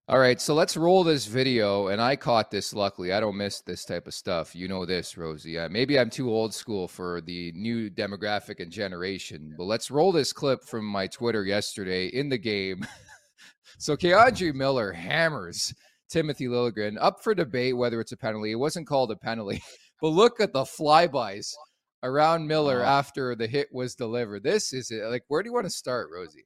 All 0.09 0.19
right, 0.19 0.41
so 0.41 0.53
let's 0.53 0.75
roll 0.75 1.05
this 1.05 1.27
video. 1.27 1.87
And 1.87 2.01
I 2.01 2.17
caught 2.17 2.51
this. 2.51 2.73
Luckily, 2.73 3.13
I 3.13 3.21
don't 3.21 3.37
miss 3.37 3.61
this 3.61 3.85
type 3.85 4.05
of 4.05 4.13
stuff. 4.13 4.53
You 4.53 4.67
know 4.67 4.85
this, 4.85 5.17
Rosie. 5.17 5.57
Uh, 5.57 5.69
maybe 5.69 5.97
I'm 5.97 6.09
too 6.09 6.29
old 6.29 6.53
school 6.53 6.89
for 6.89 7.21
the 7.21 7.53
new 7.55 7.89
demographic 7.89 8.59
and 8.59 8.69
generation, 8.69 9.55
but 9.57 9.63
let's 9.63 9.89
roll 9.89 10.11
this 10.11 10.33
clip 10.33 10.65
from 10.65 10.85
my 10.85 11.07
Twitter 11.07 11.45
yesterday 11.45 12.07
in 12.07 12.27
the 12.27 12.37
game. 12.37 12.85
So 13.83 13.97
K'Andre 13.97 14.53
Miller 14.53 14.93
hammers 14.93 15.73
Timothy 16.09 16.45
Liljegren 16.45 16.95
up 17.01 17.21
for 17.21 17.35
debate 17.35 17.75
whether 17.75 17.99
it's 17.99 18.13
a 18.13 18.17
penalty. 18.17 18.51
It 18.51 18.55
wasn't 18.55 18.87
called 18.87 19.11
a 19.11 19.17
penalty, 19.17 19.61
but 20.01 20.07
look 20.07 20.39
at 20.39 20.53
the 20.53 20.63
flybys 20.63 21.51
around 22.01 22.47
Miller 22.47 22.81
after 22.81 23.35
the 23.35 23.45
hit 23.45 23.67
was 23.73 23.93
delivered. 23.93 24.41
This 24.41 24.71
is 24.71 24.89
it. 24.89 25.03
Like, 25.03 25.25
where 25.27 25.43
do 25.43 25.49
you 25.49 25.53
want 25.53 25.65
to 25.65 25.69
start, 25.69 26.07
Rosie? 26.15 26.45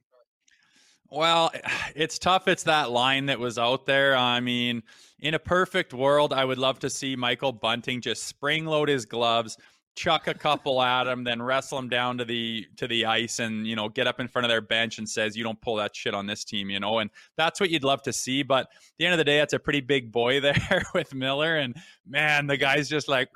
Well, 1.12 1.52
it's 1.94 2.18
tough. 2.18 2.48
It's 2.48 2.64
that 2.64 2.90
line 2.90 3.26
that 3.26 3.38
was 3.38 3.56
out 3.56 3.86
there. 3.86 4.16
I 4.16 4.40
mean, 4.40 4.82
in 5.20 5.34
a 5.34 5.38
perfect 5.38 5.94
world, 5.94 6.32
I 6.32 6.44
would 6.44 6.58
love 6.58 6.80
to 6.80 6.90
see 6.90 7.14
Michael 7.14 7.52
Bunting 7.52 8.00
just 8.00 8.24
spring 8.24 8.64
load 8.64 8.88
his 8.88 9.06
gloves, 9.06 9.56
chuck 9.98 10.28
a 10.28 10.34
couple 10.34 10.80
at 10.80 11.08
him, 11.08 11.24
then 11.24 11.42
wrestle 11.42 11.78
him 11.78 11.88
down 11.88 12.16
to 12.18 12.24
the 12.24 12.66
to 12.76 12.86
the 12.86 13.04
ice, 13.04 13.40
and 13.40 13.66
you 13.66 13.74
know 13.74 13.88
get 13.88 14.06
up 14.06 14.20
in 14.20 14.28
front 14.28 14.44
of 14.46 14.48
their 14.48 14.60
bench 14.60 14.98
and 14.98 15.08
says, 15.08 15.36
"You 15.36 15.42
don't 15.42 15.60
pull 15.60 15.76
that 15.76 15.94
shit 15.94 16.14
on 16.14 16.26
this 16.26 16.44
team," 16.44 16.70
you 16.70 16.78
know. 16.78 17.00
And 17.00 17.10
that's 17.36 17.60
what 17.60 17.70
you'd 17.70 17.84
love 17.84 18.02
to 18.02 18.12
see. 18.12 18.42
But 18.42 18.66
at 18.66 18.68
the 18.98 19.06
end 19.06 19.14
of 19.14 19.18
the 19.18 19.24
day, 19.24 19.38
that's 19.38 19.52
a 19.52 19.58
pretty 19.58 19.80
big 19.80 20.12
boy 20.12 20.40
there 20.40 20.84
with 20.94 21.14
Miller, 21.14 21.56
and 21.56 21.76
man, 22.06 22.46
the 22.46 22.56
guy's 22.56 22.88
just 22.88 23.08
like. 23.08 23.28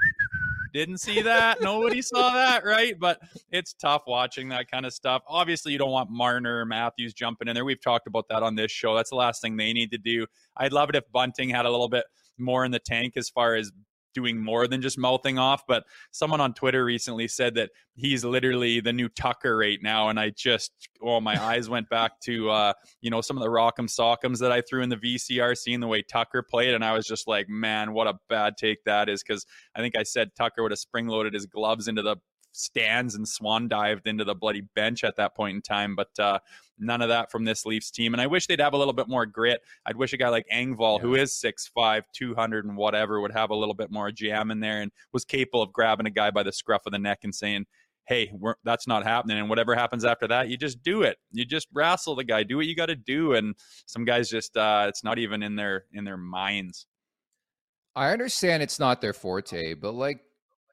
Didn't 0.72 1.00
see 1.00 1.20
that. 1.20 1.60
Nobody 1.60 2.00
saw 2.00 2.32
that, 2.32 2.64
right? 2.64 2.98
But 2.98 3.20
it's 3.50 3.74
tough 3.74 4.04
watching 4.06 4.48
that 4.48 4.70
kind 4.70 4.86
of 4.86 4.94
stuff. 4.94 5.22
Obviously, 5.28 5.70
you 5.70 5.76
don't 5.76 5.90
want 5.90 6.08
Marner 6.08 6.60
or 6.60 6.64
Matthews 6.64 7.12
jumping 7.12 7.46
in 7.46 7.52
there. 7.52 7.66
We've 7.66 7.78
talked 7.78 8.06
about 8.06 8.26
that 8.30 8.42
on 8.42 8.54
this 8.54 8.72
show. 8.72 8.96
That's 8.96 9.10
the 9.10 9.16
last 9.16 9.42
thing 9.42 9.58
they 9.58 9.74
need 9.74 9.90
to 9.90 9.98
do. 9.98 10.26
I'd 10.56 10.72
love 10.72 10.88
it 10.88 10.96
if 10.96 11.04
Bunting 11.12 11.50
had 11.50 11.66
a 11.66 11.70
little 11.70 11.90
bit 11.90 12.06
more 12.38 12.64
in 12.64 12.70
the 12.70 12.78
tank 12.78 13.18
as 13.18 13.28
far 13.28 13.54
as 13.54 13.70
doing 14.14 14.42
more 14.42 14.66
than 14.66 14.82
just 14.82 14.98
mouthing 14.98 15.38
off. 15.38 15.62
But 15.66 15.84
someone 16.10 16.40
on 16.40 16.54
Twitter 16.54 16.84
recently 16.84 17.28
said 17.28 17.54
that 17.54 17.70
he's 17.94 18.24
literally 18.24 18.80
the 18.80 18.92
new 18.92 19.08
Tucker 19.08 19.56
right 19.56 19.78
now. 19.82 20.08
And 20.08 20.18
I 20.18 20.30
just, 20.30 20.72
oh, 21.02 21.20
my 21.20 21.42
eyes 21.42 21.68
went 21.68 21.88
back 21.88 22.20
to, 22.22 22.50
uh, 22.50 22.72
you 23.00 23.10
know, 23.10 23.20
some 23.20 23.36
of 23.36 23.42
the 23.42 23.50
Rock'em 23.50 23.88
Sock'ems 23.88 24.38
that 24.38 24.52
I 24.52 24.60
threw 24.60 24.82
in 24.82 24.88
the 24.88 24.96
VCR, 24.96 25.56
seeing 25.56 25.80
the 25.80 25.88
way 25.88 26.02
Tucker 26.02 26.42
played. 26.42 26.74
And 26.74 26.84
I 26.84 26.92
was 26.92 27.06
just 27.06 27.28
like, 27.28 27.48
man, 27.48 27.92
what 27.92 28.06
a 28.06 28.14
bad 28.28 28.56
take 28.56 28.84
that 28.84 29.08
is. 29.08 29.22
Cause 29.22 29.46
I 29.74 29.80
think 29.80 29.96
I 29.96 30.02
said 30.02 30.30
Tucker 30.36 30.62
would 30.62 30.72
have 30.72 30.78
spring 30.78 31.06
loaded 31.06 31.34
his 31.34 31.46
gloves 31.46 31.88
into 31.88 32.02
the 32.02 32.16
stands 32.52 33.14
and 33.14 33.26
swan 33.26 33.68
dived 33.68 34.06
into 34.06 34.24
the 34.24 34.34
bloody 34.34 34.62
bench 34.74 35.04
at 35.04 35.16
that 35.16 35.34
point 35.34 35.56
in 35.56 35.62
time. 35.62 35.96
But 35.96 36.18
uh, 36.18 36.38
none 36.82 37.02
of 37.02 37.08
that 37.08 37.30
from 37.30 37.44
this 37.44 37.64
Leafs 37.64 37.90
team. 37.90 38.14
And 38.14 38.20
I 38.20 38.26
wish 38.26 38.46
they'd 38.46 38.60
have 38.60 38.74
a 38.74 38.78
little 38.78 38.92
bit 38.92 39.08
more 39.08 39.26
grit. 39.26 39.60
I'd 39.86 39.96
wish 39.96 40.12
a 40.12 40.16
guy 40.16 40.28
like 40.28 40.46
Engvall, 40.52 40.98
yeah. 40.98 41.02
who 41.02 41.14
is 41.14 41.32
6'5, 41.32 42.02
200 42.12 42.64
and 42.64 42.76
whatever, 42.76 43.20
would 43.20 43.32
have 43.32 43.50
a 43.50 43.54
little 43.54 43.74
bit 43.74 43.90
more 43.90 44.10
jam 44.10 44.50
in 44.50 44.60
there 44.60 44.82
and 44.82 44.92
was 45.12 45.24
capable 45.24 45.62
of 45.62 45.72
grabbing 45.72 46.06
a 46.06 46.10
guy 46.10 46.30
by 46.30 46.42
the 46.42 46.52
scruff 46.52 46.82
of 46.86 46.92
the 46.92 46.98
neck 46.98 47.20
and 47.22 47.34
saying, 47.34 47.66
hey, 48.06 48.32
that's 48.64 48.86
not 48.86 49.04
happening. 49.04 49.38
And 49.38 49.48
whatever 49.48 49.74
happens 49.74 50.04
after 50.04 50.26
that, 50.28 50.48
you 50.48 50.56
just 50.56 50.82
do 50.82 51.02
it. 51.02 51.18
You 51.30 51.44
just 51.44 51.68
wrestle 51.72 52.16
the 52.16 52.24
guy, 52.24 52.42
do 52.42 52.56
what 52.56 52.66
you 52.66 52.74
got 52.74 52.86
to 52.86 52.96
do. 52.96 53.34
And 53.34 53.54
some 53.86 54.04
guys 54.04 54.28
just, 54.28 54.56
uh, 54.56 54.86
it's 54.88 55.04
not 55.04 55.18
even 55.18 55.42
in 55.42 55.56
their 55.56 55.84
in 55.92 56.04
their 56.04 56.16
minds. 56.16 56.86
I 57.94 58.10
understand 58.12 58.62
it's 58.62 58.80
not 58.80 59.00
their 59.00 59.12
forte, 59.12 59.74
but 59.74 59.92
like 59.92 60.20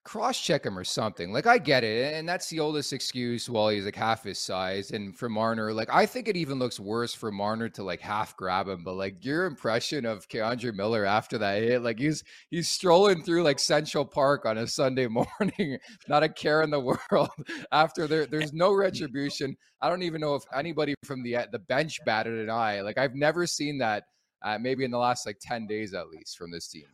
cross 0.09 0.41
check 0.41 0.65
him 0.65 0.75
or 0.75 0.83
something. 0.83 1.31
Like 1.31 1.45
I 1.45 1.59
get 1.59 1.83
it, 1.83 2.15
and 2.15 2.27
that's 2.27 2.49
the 2.49 2.59
oldest 2.59 2.93
excuse. 2.93 3.47
While 3.47 3.69
he's 3.69 3.85
like 3.85 3.95
half 3.95 4.23
his 4.23 4.39
size, 4.39 4.89
and 4.89 5.15
for 5.15 5.29
Marner, 5.29 5.71
like 5.71 5.89
I 5.91 6.07
think 6.07 6.27
it 6.27 6.35
even 6.35 6.57
looks 6.57 6.79
worse 6.79 7.13
for 7.13 7.31
Marner 7.31 7.69
to 7.69 7.83
like 7.83 8.01
half 8.01 8.35
grab 8.35 8.67
him. 8.67 8.83
But 8.83 8.95
like 8.95 9.23
your 9.23 9.45
impression 9.45 10.07
of 10.07 10.27
K'Andre 10.27 10.73
Miller 10.73 11.05
after 11.05 11.37
that 11.37 11.61
hit, 11.61 11.83
like 11.83 11.99
he's 11.99 12.23
he's 12.49 12.67
strolling 12.67 13.21
through 13.21 13.43
like 13.43 13.59
Central 13.59 14.03
Park 14.03 14.47
on 14.47 14.57
a 14.57 14.65
Sunday 14.65 15.07
morning, 15.39 15.77
not 16.07 16.23
a 16.23 16.29
care 16.29 16.63
in 16.63 16.71
the 16.71 16.79
world. 17.11 17.29
after 17.71 18.07
there, 18.07 18.25
there's 18.25 18.51
no 18.51 18.73
retribution. 18.73 19.55
I 19.79 19.89
don't 19.89 20.01
even 20.01 20.21
know 20.21 20.33
if 20.33 20.43
anybody 20.55 20.95
from 21.03 21.21
the 21.21 21.37
the 21.51 21.59
bench 21.59 21.99
batted 22.03 22.39
an 22.39 22.49
eye. 22.49 22.81
Like 22.81 22.97
I've 22.97 23.15
never 23.15 23.45
seen 23.45 23.77
that. 23.77 24.05
Uh, 24.41 24.57
maybe 24.57 24.85
in 24.85 24.91
the 24.91 24.97
last 24.97 25.25
like 25.25 25.37
10 25.41 25.67
days 25.67 25.93
at 25.93 26.07
least 26.07 26.37
from 26.37 26.49
this 26.49 26.69
team. 26.69 26.85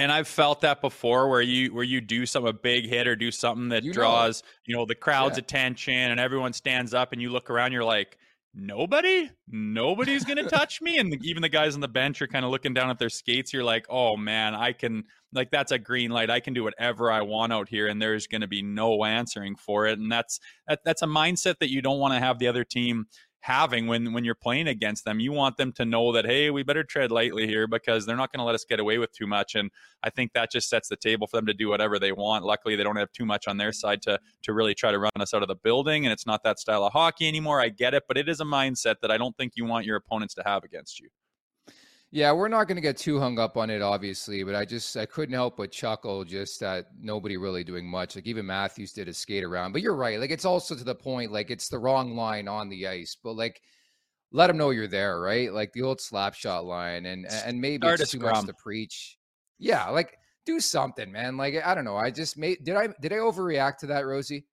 And 0.00 0.10
I've 0.10 0.28
felt 0.28 0.62
that 0.62 0.80
before 0.80 1.28
where 1.28 1.42
you 1.42 1.74
where 1.74 1.84
you 1.84 2.00
do 2.00 2.24
some 2.24 2.46
a 2.46 2.54
big 2.54 2.88
hit 2.88 3.06
or 3.06 3.14
do 3.14 3.30
something 3.30 3.68
that 3.68 3.82
you 3.82 3.92
draws, 3.92 4.42
know. 4.42 4.48
you 4.64 4.76
know, 4.76 4.86
the 4.86 4.94
crowd's 4.94 5.36
yeah. 5.36 5.42
attention 5.42 5.92
and 5.92 6.18
everyone 6.18 6.54
stands 6.54 6.94
up 6.94 7.12
and 7.12 7.20
you 7.20 7.28
look 7.28 7.50
around, 7.50 7.72
you're 7.72 7.84
like, 7.84 8.16
nobody 8.54 9.30
nobody's 9.46 10.24
gonna 10.24 10.42
touch 10.48 10.82
me 10.82 10.98
and 10.98 11.16
even 11.24 11.40
the 11.40 11.48
guys 11.48 11.76
on 11.76 11.80
the 11.80 11.86
bench 11.86 12.20
are 12.20 12.26
kind 12.26 12.44
of 12.44 12.50
looking 12.50 12.74
down 12.74 12.90
at 12.90 12.98
their 12.98 13.08
skates 13.08 13.52
you're 13.52 13.62
like 13.62 13.86
oh 13.88 14.16
man 14.16 14.56
i 14.56 14.72
can 14.72 15.04
like 15.32 15.52
that's 15.52 15.70
a 15.70 15.78
green 15.78 16.10
light 16.10 16.30
i 16.30 16.40
can 16.40 16.52
do 16.52 16.64
whatever 16.64 17.12
i 17.12 17.22
want 17.22 17.52
out 17.52 17.68
here 17.68 17.86
and 17.86 18.02
there's 18.02 18.26
gonna 18.26 18.48
be 18.48 18.60
no 18.60 19.04
answering 19.04 19.54
for 19.54 19.86
it 19.86 20.00
and 20.00 20.10
that's 20.10 20.40
that, 20.66 20.80
that's 20.84 21.02
a 21.02 21.06
mindset 21.06 21.60
that 21.60 21.70
you 21.70 21.80
don't 21.80 22.00
want 22.00 22.12
to 22.12 22.18
have 22.18 22.40
the 22.40 22.48
other 22.48 22.64
team 22.64 23.06
having 23.40 23.86
when 23.86 24.12
when 24.12 24.24
you're 24.24 24.34
playing 24.34 24.68
against 24.68 25.04
them. 25.04 25.20
You 25.20 25.32
want 25.32 25.56
them 25.56 25.72
to 25.72 25.84
know 25.84 26.12
that 26.12 26.26
hey, 26.26 26.50
we 26.50 26.62
better 26.62 26.84
tread 26.84 27.10
lightly 27.10 27.46
here 27.46 27.66
because 27.66 28.06
they're 28.06 28.16
not 28.16 28.32
going 28.32 28.38
to 28.40 28.44
let 28.44 28.54
us 28.54 28.64
get 28.64 28.80
away 28.80 28.98
with 28.98 29.12
too 29.12 29.26
much. 29.26 29.54
And 29.54 29.70
I 30.02 30.10
think 30.10 30.32
that 30.32 30.50
just 30.50 30.68
sets 30.68 30.88
the 30.88 30.96
table 30.96 31.26
for 31.26 31.36
them 31.36 31.46
to 31.46 31.54
do 31.54 31.68
whatever 31.68 31.98
they 31.98 32.12
want. 32.12 32.44
Luckily, 32.44 32.76
they 32.76 32.84
don't 32.84 32.96
have 32.96 33.12
too 33.12 33.26
much 33.26 33.48
on 33.48 33.56
their 33.56 33.72
side 33.72 34.02
to 34.02 34.18
to 34.42 34.52
really 34.52 34.74
try 34.74 34.92
to 34.92 34.98
run 34.98 35.10
us 35.18 35.34
out 35.34 35.42
of 35.42 35.48
the 35.48 35.56
building. 35.56 36.06
And 36.06 36.12
it's 36.12 36.26
not 36.26 36.42
that 36.44 36.58
style 36.58 36.84
of 36.84 36.92
hockey 36.92 37.26
anymore. 37.28 37.60
I 37.60 37.68
get 37.68 37.94
it, 37.94 38.04
but 38.06 38.16
it 38.16 38.28
is 38.28 38.40
a 38.40 38.44
mindset 38.44 38.96
that 39.02 39.10
I 39.10 39.18
don't 39.18 39.36
think 39.36 39.52
you 39.56 39.64
want 39.64 39.86
your 39.86 39.96
opponents 39.96 40.34
to 40.34 40.42
have 40.44 40.64
against 40.64 41.00
you. 41.00 41.08
Yeah, 42.12 42.32
we're 42.32 42.48
not 42.48 42.66
going 42.66 42.76
to 42.76 42.82
get 42.82 42.96
too 42.96 43.20
hung 43.20 43.38
up 43.38 43.56
on 43.56 43.70
it, 43.70 43.82
obviously, 43.82 44.42
but 44.42 44.56
I 44.56 44.64
just 44.64 44.96
I 44.96 45.06
couldn't 45.06 45.34
help 45.34 45.56
but 45.56 45.70
chuckle 45.70 46.24
just 46.24 46.58
that 46.58 46.86
nobody 47.00 47.36
really 47.36 47.62
doing 47.62 47.86
much. 47.88 48.16
Like 48.16 48.26
even 48.26 48.46
Matthews 48.46 48.92
did 48.92 49.06
a 49.08 49.14
skate 49.14 49.44
around, 49.44 49.72
but 49.72 49.80
you're 49.80 49.94
right. 49.94 50.18
Like 50.18 50.32
it's 50.32 50.44
also 50.44 50.74
to 50.74 50.82
the 50.82 50.94
point. 50.94 51.30
Like 51.30 51.50
it's 51.50 51.68
the 51.68 51.78
wrong 51.78 52.16
line 52.16 52.48
on 52.48 52.68
the 52.68 52.88
ice, 52.88 53.16
but 53.22 53.34
like 53.34 53.62
let 54.32 54.48
them 54.48 54.56
know 54.56 54.70
you're 54.70 54.88
there, 54.88 55.20
right? 55.20 55.52
Like 55.52 55.72
the 55.72 55.82
old 55.82 56.00
slap 56.00 56.34
shot 56.34 56.64
line, 56.64 57.06
and 57.06 57.26
and 57.26 57.60
maybe 57.60 57.86
Start 57.86 58.00
it's 58.00 58.10
too 58.10 58.18
scrum. 58.18 58.32
much 58.38 58.46
to 58.46 58.54
preach. 58.54 59.16
Yeah, 59.60 59.88
like 59.90 60.16
do 60.46 60.58
something, 60.58 61.12
man. 61.12 61.36
Like 61.36 61.64
I 61.64 61.76
don't 61.76 61.84
know. 61.84 61.96
I 61.96 62.10
just 62.10 62.36
made 62.36 62.64
did 62.64 62.74
I 62.74 62.88
did 63.00 63.12
I 63.12 63.16
overreact 63.16 63.78
to 63.78 63.86
that, 63.88 64.04
Rosie? 64.04 64.46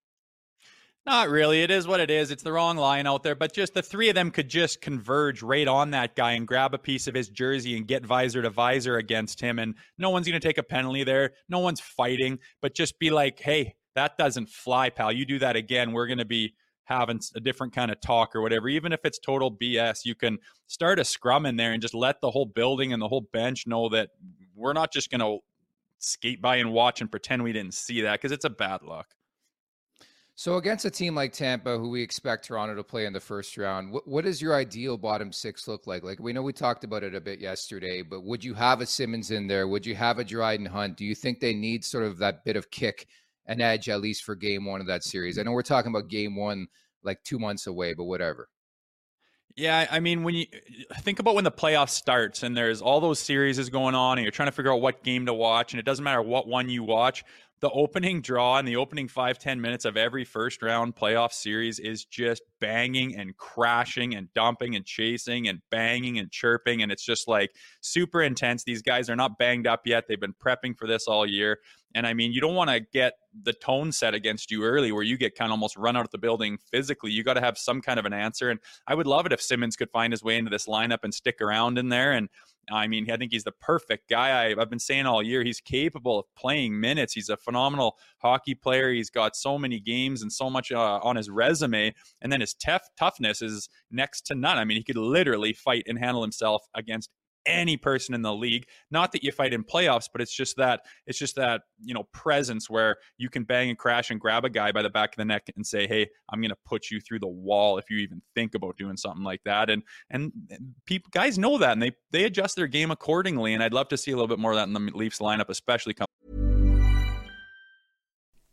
Not 1.07 1.29
really. 1.29 1.63
It 1.63 1.71
is 1.71 1.87
what 1.87 2.01
it 2.01 2.11
is. 2.11 2.31
It's 2.31 2.43
the 2.43 2.51
wrong 2.51 2.75
line 2.75 3.07
out 3.07 3.23
there, 3.23 3.33
but 3.33 3.53
just 3.53 3.73
the 3.73 3.81
three 3.81 4.09
of 4.09 4.15
them 4.15 4.29
could 4.29 4.49
just 4.49 4.81
converge 4.81 5.41
right 5.41 5.65
on 5.65 5.91
that 5.91 6.17
guy 6.17 6.33
and 6.33 6.45
grab 6.45 6.73
a 6.73 6.77
piece 6.77 7.07
of 7.07 7.15
his 7.15 7.29
jersey 7.29 7.77
and 7.77 7.87
get 7.87 8.05
visor 8.05 8.41
to 8.41 8.49
visor 8.49 8.97
against 8.97 9.39
him. 9.39 9.57
And 9.57 9.75
no 9.97 10.09
one's 10.09 10.27
going 10.27 10.37
to 10.37 10.45
take 10.45 10.57
a 10.57 10.63
penalty 10.63 11.05
there. 11.05 11.31
No 11.47 11.59
one's 11.59 11.79
fighting, 11.79 12.39
but 12.61 12.75
just 12.75 12.99
be 12.99 13.09
like, 13.09 13.39
hey, 13.39 13.75
that 13.95 14.17
doesn't 14.17 14.49
fly, 14.49 14.89
pal. 14.89 15.13
You 15.13 15.25
do 15.25 15.39
that 15.39 15.55
again, 15.55 15.93
we're 15.93 16.07
going 16.07 16.17
to 16.17 16.25
be 16.25 16.55
having 16.83 17.21
a 17.35 17.39
different 17.39 17.71
kind 17.71 17.89
of 17.89 18.01
talk 18.01 18.35
or 18.35 18.41
whatever. 18.41 18.67
Even 18.67 18.91
if 18.91 18.99
it's 19.05 19.17
total 19.17 19.49
BS, 19.49 20.03
you 20.03 20.13
can 20.13 20.39
start 20.67 20.99
a 20.99 21.05
scrum 21.05 21.45
in 21.45 21.55
there 21.55 21.71
and 21.71 21.81
just 21.81 21.93
let 21.93 22.19
the 22.19 22.31
whole 22.31 22.45
building 22.45 22.91
and 22.91 23.01
the 23.01 23.07
whole 23.07 23.29
bench 23.31 23.65
know 23.65 23.87
that 23.87 24.09
we're 24.55 24.73
not 24.73 24.91
just 24.91 25.09
going 25.09 25.21
to 25.21 25.37
skate 25.99 26.41
by 26.41 26.57
and 26.57 26.73
watch 26.73 26.99
and 26.99 27.09
pretend 27.09 27.43
we 27.43 27.53
didn't 27.53 27.75
see 27.75 28.01
that 28.01 28.19
because 28.19 28.33
it's 28.33 28.45
a 28.45 28.49
bad 28.49 28.81
look. 28.83 29.07
So 30.39 30.57
against 30.57 30.85
a 30.85 30.91
team 30.91 31.15
like 31.15 31.33
Tampa, 31.33 31.79
who 31.79 31.89
we 31.89 32.03
expect 32.03 32.45
Toronto 32.45 32.75
to 32.75 32.83
play 32.83 33.07
in 33.07 33.13
the 33.13 33.19
first 33.19 33.57
round, 33.57 33.91
what, 33.91 34.07
what 34.07 34.23
does 34.23 34.39
your 34.39 34.53
ideal 34.53 34.95
bottom 34.95 35.31
six 35.31 35.67
look 35.67 35.87
like? 35.87 36.03
Like 36.03 36.19
we 36.19 36.31
know 36.31 36.43
we 36.43 36.53
talked 36.53 36.83
about 36.83 37.01
it 37.01 37.15
a 37.15 37.19
bit 37.19 37.39
yesterday, 37.39 38.03
but 38.03 38.23
would 38.23 38.43
you 38.43 38.53
have 38.53 38.79
a 38.79 38.85
Simmonds 38.85 39.31
in 39.31 39.47
there? 39.47 39.67
Would 39.67 39.83
you 39.83 39.95
have 39.95 40.19
a 40.19 40.23
Dryden 40.23 40.67
Hunt? 40.67 40.95
Do 40.95 41.05
you 41.05 41.15
think 41.15 41.39
they 41.39 41.55
need 41.55 41.83
sort 41.83 42.03
of 42.03 42.19
that 42.19 42.45
bit 42.45 42.55
of 42.55 42.69
kick 42.69 43.07
and 43.47 43.63
edge 43.63 43.89
at 43.89 43.99
least 43.99 44.25
for 44.25 44.35
game 44.35 44.63
one 44.63 44.79
of 44.79 44.85
that 44.85 45.03
series? 45.03 45.39
I 45.39 45.41
know 45.41 45.53
we're 45.53 45.63
talking 45.63 45.89
about 45.89 46.07
game 46.07 46.35
one 46.35 46.67
like 47.01 47.23
two 47.23 47.39
months 47.39 47.65
away, 47.65 47.95
but 47.95 48.03
whatever. 48.03 48.47
Yeah, 49.57 49.87
I 49.89 49.99
mean, 49.99 50.23
when 50.23 50.35
you 50.35 50.45
uh, 50.91 50.99
think 51.01 51.17
about 51.17 51.33
when 51.33 51.43
the 51.43 51.51
playoff 51.51 51.89
starts 51.89 52.43
and 52.43 52.55
there's 52.55 52.79
all 52.79 53.01
those 53.01 53.19
series 53.19 53.57
is 53.57 53.71
going 53.71 53.95
on, 53.95 54.19
and 54.19 54.23
you're 54.23 54.31
trying 54.31 54.49
to 54.49 54.51
figure 54.51 54.71
out 54.71 54.81
what 54.81 55.03
game 55.03 55.25
to 55.25 55.33
watch, 55.33 55.73
and 55.73 55.79
it 55.79 55.83
doesn't 55.83 56.03
matter 56.03 56.21
what 56.21 56.47
one 56.47 56.69
you 56.69 56.83
watch, 56.83 57.23
the 57.59 57.69
opening 57.71 58.21
draw 58.21 58.59
and 58.59 58.67
the 58.67 58.75
opening 58.75 59.07
five 59.07 59.39
ten 59.39 59.59
minutes 59.59 59.83
of 59.83 59.97
every 59.97 60.23
first 60.25 60.61
round 60.61 60.95
playoff 60.95 61.33
series 61.33 61.79
is 61.79 62.05
just 62.05 62.43
banging 62.59 63.15
and 63.15 63.35
crashing 63.35 64.13
and 64.13 64.31
dumping 64.35 64.75
and 64.75 64.85
chasing 64.85 65.47
and 65.47 65.59
banging 65.71 66.19
and 66.19 66.29
chirping. 66.31 66.83
And 66.83 66.91
it's 66.91 67.03
just 67.03 67.27
like 67.27 67.49
super 67.81 68.21
intense. 68.21 68.63
These 68.63 68.83
guys 68.83 69.09
are 69.09 69.15
not 69.15 69.39
banged 69.39 69.65
up 69.65 69.87
yet. 69.87 70.03
They've 70.07 70.19
been 70.19 70.35
prepping 70.35 70.77
for 70.77 70.87
this 70.87 71.07
all 71.07 71.25
year. 71.25 71.57
And 71.95 72.05
I 72.05 72.13
mean, 72.13 72.31
you 72.31 72.41
don't 72.41 72.55
want 72.55 72.69
to 72.69 72.79
get 72.79 73.13
the 73.43 73.53
tone 73.53 73.91
set 73.91 74.13
against 74.13 74.51
you 74.51 74.63
early 74.63 74.91
where 74.91 75.03
you 75.03 75.17
get 75.17 75.35
kind 75.35 75.49
of 75.49 75.53
almost 75.53 75.77
run 75.77 75.95
out 75.95 76.05
of 76.05 76.11
the 76.11 76.17
building 76.17 76.57
physically. 76.71 77.11
You 77.11 77.23
got 77.23 77.35
to 77.35 77.41
have 77.41 77.57
some 77.57 77.81
kind 77.81 77.99
of 77.99 78.05
an 78.05 78.13
answer. 78.13 78.49
And 78.49 78.59
I 78.87 78.95
would 78.95 79.07
love 79.07 79.25
it 79.25 79.31
if 79.31 79.41
Simmonds 79.41 79.75
could 79.75 79.89
find 79.89 80.13
his 80.13 80.23
way 80.23 80.37
into 80.37 80.49
this 80.49 80.67
lineup 80.67 80.99
and 81.03 81.13
stick 81.13 81.41
around 81.41 81.77
in 81.77 81.89
there 81.89 82.11
and 82.11 82.29
I 82.69 82.87
mean, 82.87 83.09
I 83.09 83.17
think 83.17 83.31
he's 83.31 83.43
the 83.43 83.51
perfect 83.51 84.09
guy. 84.09 84.45
I, 84.45 84.55
have 84.59 84.69
been 84.69 84.79
saying 84.79 85.05
all 85.05 85.23
year 85.23 85.43
he's 85.43 85.61
capable 85.61 86.19
of 86.19 86.25
playing 86.35 86.79
minutes. 86.79 87.13
He's 87.13 87.29
a 87.29 87.37
phenomenal 87.37 87.97
hockey 88.19 88.55
player. 88.55 88.91
He's 88.91 89.09
got 89.09 89.35
so 89.35 89.57
many 89.57 89.79
games 89.79 90.21
and 90.21 90.31
so 90.31 90.49
much 90.49 90.71
uh, 90.71 90.99
on 91.01 91.15
his 91.15 91.29
resume, 91.29 91.93
and 92.21 92.31
then 92.31 92.41
his 92.41 92.53
tough 92.53 92.83
toughness 92.97 93.41
is 93.41 93.69
next 93.89 94.25
to 94.27 94.35
none. 94.35 94.57
I 94.57 94.65
mean, 94.65 94.77
he 94.77 94.83
could 94.83 94.97
literally 94.97 95.53
fight 95.53 95.83
and 95.87 95.97
handle 95.97 96.21
himself 96.21 96.67
against 96.75 97.09
any 97.47 97.77
person 97.77 98.13
in 98.13 98.21
the 98.21 98.33
league. 98.33 98.67
Not 98.91 99.11
that 99.13 99.23
you 99.23 99.31
fight 99.31 99.53
in 99.53 99.63
playoffs, 99.63 100.07
but 100.11 100.21
it's 100.21 100.35
just 100.35 100.57
that 100.57 100.81
it's 101.07 101.17
just 101.17 101.35
that 101.37 101.61
you 101.81 101.93
know 101.93 102.03
presence 102.13 102.69
where 102.69 102.97
you 103.17 103.29
can 103.29 103.43
bang 103.43 103.69
and 103.69 103.77
crash 103.77 104.11
and 104.11 104.19
grab 104.19 104.45
a 104.45 104.49
guy 104.49 104.71
by 104.71 104.81
the 104.81 104.89
back 104.89 105.13
of 105.13 105.17
the 105.17 105.25
neck 105.25 105.43
and 105.55 105.65
say, 105.65 105.87
"Hey, 105.87 106.07
I'm 106.29 106.41
going 106.41 106.49
to 106.49 106.57
put 106.65 106.91
you 106.91 106.99
through 106.99 107.19
the 107.19 107.27
wall 107.27 107.77
if 107.77 107.89
you 107.89 107.97
even 107.97 108.21
think 108.35 108.53
about 108.53 108.77
doing 108.77 108.97
something 108.97 109.23
like 109.23 109.41
that." 109.45 109.69
And 109.69 109.83
and 110.09 110.31
people 110.85 111.09
guys 111.11 111.39
know 111.39 111.57
that 111.57 111.71
and 111.71 111.81
they 111.81 111.91
they 112.11 112.25
adjust 112.25 112.55
their 112.55 112.67
game 112.67 112.91
accordingly. 112.91 113.53
And 113.53 113.63
I'd 113.63 113.73
love 113.73 113.87
to 113.89 113.97
see 113.97 114.11
a 114.11 114.15
little 114.15 114.27
bit 114.27 114.39
more 114.39 114.51
of 114.51 114.57
that 114.57 114.67
in 114.67 114.73
the 114.73 114.91
Leafs 114.93 115.19
lineup, 115.19 115.49
especially 115.49 115.93
come. 115.93 116.07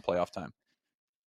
Playoff 0.00 0.30
time. 0.30 0.52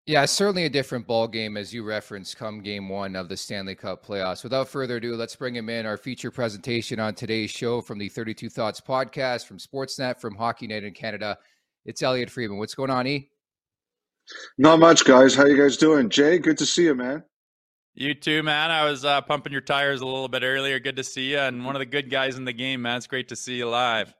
Yeah, 0.07 0.25
certainly 0.25 0.65
a 0.65 0.69
different 0.69 1.05
ball 1.05 1.27
game 1.27 1.55
as 1.57 1.71
you 1.71 1.83
referenced 1.83 2.35
come 2.35 2.61
game 2.61 2.89
one 2.89 3.15
of 3.15 3.29
the 3.29 3.37
Stanley 3.37 3.75
Cup 3.75 4.03
playoffs. 4.03 4.43
Without 4.43 4.67
further 4.67 4.97
ado, 4.97 5.15
let's 5.15 5.35
bring 5.35 5.55
him 5.55 5.69
in. 5.69 5.85
Our 5.85 5.95
feature 5.95 6.31
presentation 6.31 6.99
on 6.99 7.13
today's 7.13 7.51
show 7.51 7.81
from 7.81 7.99
the 7.99 8.09
32 8.09 8.49
Thoughts 8.49 8.81
podcast, 8.81 9.45
from 9.45 9.59
Sportsnet, 9.59 10.19
from 10.19 10.35
Hockey 10.35 10.65
Night 10.65 10.83
in 10.83 10.93
Canada. 10.93 11.37
It's 11.85 12.01
Elliotte 12.01 12.31
Friedman. 12.31 12.57
What's 12.57 12.73
going 12.73 12.89
on, 12.89 13.05
E? 13.05 13.29
Not 14.57 14.79
much, 14.79 15.05
guys. 15.05 15.35
How 15.35 15.45
you 15.45 15.57
guys 15.57 15.77
doing? 15.77 16.09
Jay, 16.09 16.39
good 16.39 16.57
to 16.57 16.65
see 16.65 16.85
you, 16.85 16.95
man. 16.95 17.23
You 17.93 18.13
too, 18.15 18.41
man. 18.41 18.71
I 18.71 18.85
was 18.85 19.05
uh, 19.05 19.21
pumping 19.21 19.51
your 19.51 19.61
tires 19.61 20.01
a 20.01 20.05
little 20.05 20.29
bit 20.29 20.43
earlier. 20.43 20.79
Good 20.79 20.95
to 20.95 21.03
see 21.03 21.31
you, 21.31 21.39
and 21.39 21.65
one 21.65 21.75
of 21.75 21.79
the 21.79 21.85
good 21.85 22.09
guys 22.09 22.37
in 22.37 22.45
the 22.45 22.53
game, 22.53 22.81
man. 22.81 22.97
It's 22.97 23.07
great 23.07 23.29
to 23.29 23.35
see 23.35 23.55
you 23.55 23.69
live. 23.69 24.13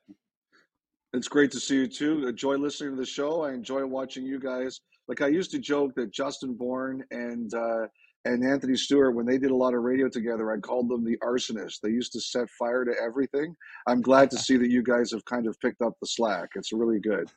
It's 1.13 1.27
great 1.27 1.51
to 1.51 1.59
see 1.59 1.75
you 1.75 1.87
too. 1.87 2.27
Enjoy 2.27 2.55
listening 2.55 2.91
to 2.91 2.95
the 2.95 3.05
show. 3.05 3.43
I 3.43 3.51
enjoy 3.51 3.85
watching 3.85 4.25
you 4.25 4.39
guys 4.39 4.79
like 5.11 5.21
I 5.21 5.27
used 5.27 5.51
to 5.51 5.59
joke 5.59 5.93
that 5.95 6.11
Justin 6.11 6.53
Bourne 6.53 7.03
and 7.11 7.53
uh, 7.53 7.87
and 8.23 8.45
Anthony 8.45 8.77
Stewart, 8.77 9.13
when 9.13 9.25
they 9.25 9.37
did 9.37 9.51
a 9.51 9.55
lot 9.55 9.73
of 9.73 9.81
radio 9.81 10.07
together, 10.07 10.51
I 10.51 10.57
called 10.57 10.89
them 10.89 11.03
the 11.03 11.17
arsonists. 11.17 11.79
They 11.81 11.89
used 11.89 12.13
to 12.13 12.21
set 12.21 12.49
fire 12.51 12.85
to 12.85 12.93
everything. 13.03 13.55
I'm 13.87 14.01
glad 14.01 14.29
to 14.31 14.37
see 14.45 14.55
that 14.57 14.69
you 14.69 14.83
guys 14.83 15.11
have 15.11 15.25
kind 15.25 15.47
of 15.47 15.59
picked 15.59 15.81
up 15.81 15.93
the 15.99 16.07
slack. 16.07 16.49
It's 16.55 16.71
really 16.71 16.99
good. 16.99 17.29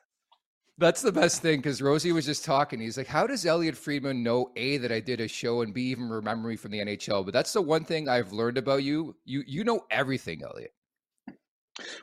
That's 0.76 1.02
the 1.02 1.10
best 1.10 1.40
thing 1.40 1.58
because 1.58 1.80
Rosie 1.80 2.12
was 2.12 2.26
just 2.26 2.44
talking. 2.44 2.80
He's 2.80 2.96
like, 2.96 3.08
"How 3.08 3.26
does 3.26 3.44
Elliotte 3.44 3.76
Friedman 3.76 4.22
know 4.22 4.52
a 4.56 4.76
that 4.78 4.92
I 4.92 5.00
did 5.00 5.20
a 5.20 5.26
show 5.26 5.62
and 5.62 5.74
b 5.74 5.82
even 5.90 6.08
remember 6.08 6.48
me 6.48 6.56
from 6.56 6.70
the 6.70 6.80
NHL?" 6.80 7.24
But 7.24 7.32
that's 7.32 7.52
the 7.52 7.62
one 7.62 7.84
thing 7.84 8.08
I've 8.08 8.32
learned 8.32 8.58
about 8.58 8.84
you. 8.84 9.16
You 9.24 9.42
you 9.46 9.64
know 9.64 9.84
everything, 9.90 10.42
Elliotte. 10.44 10.73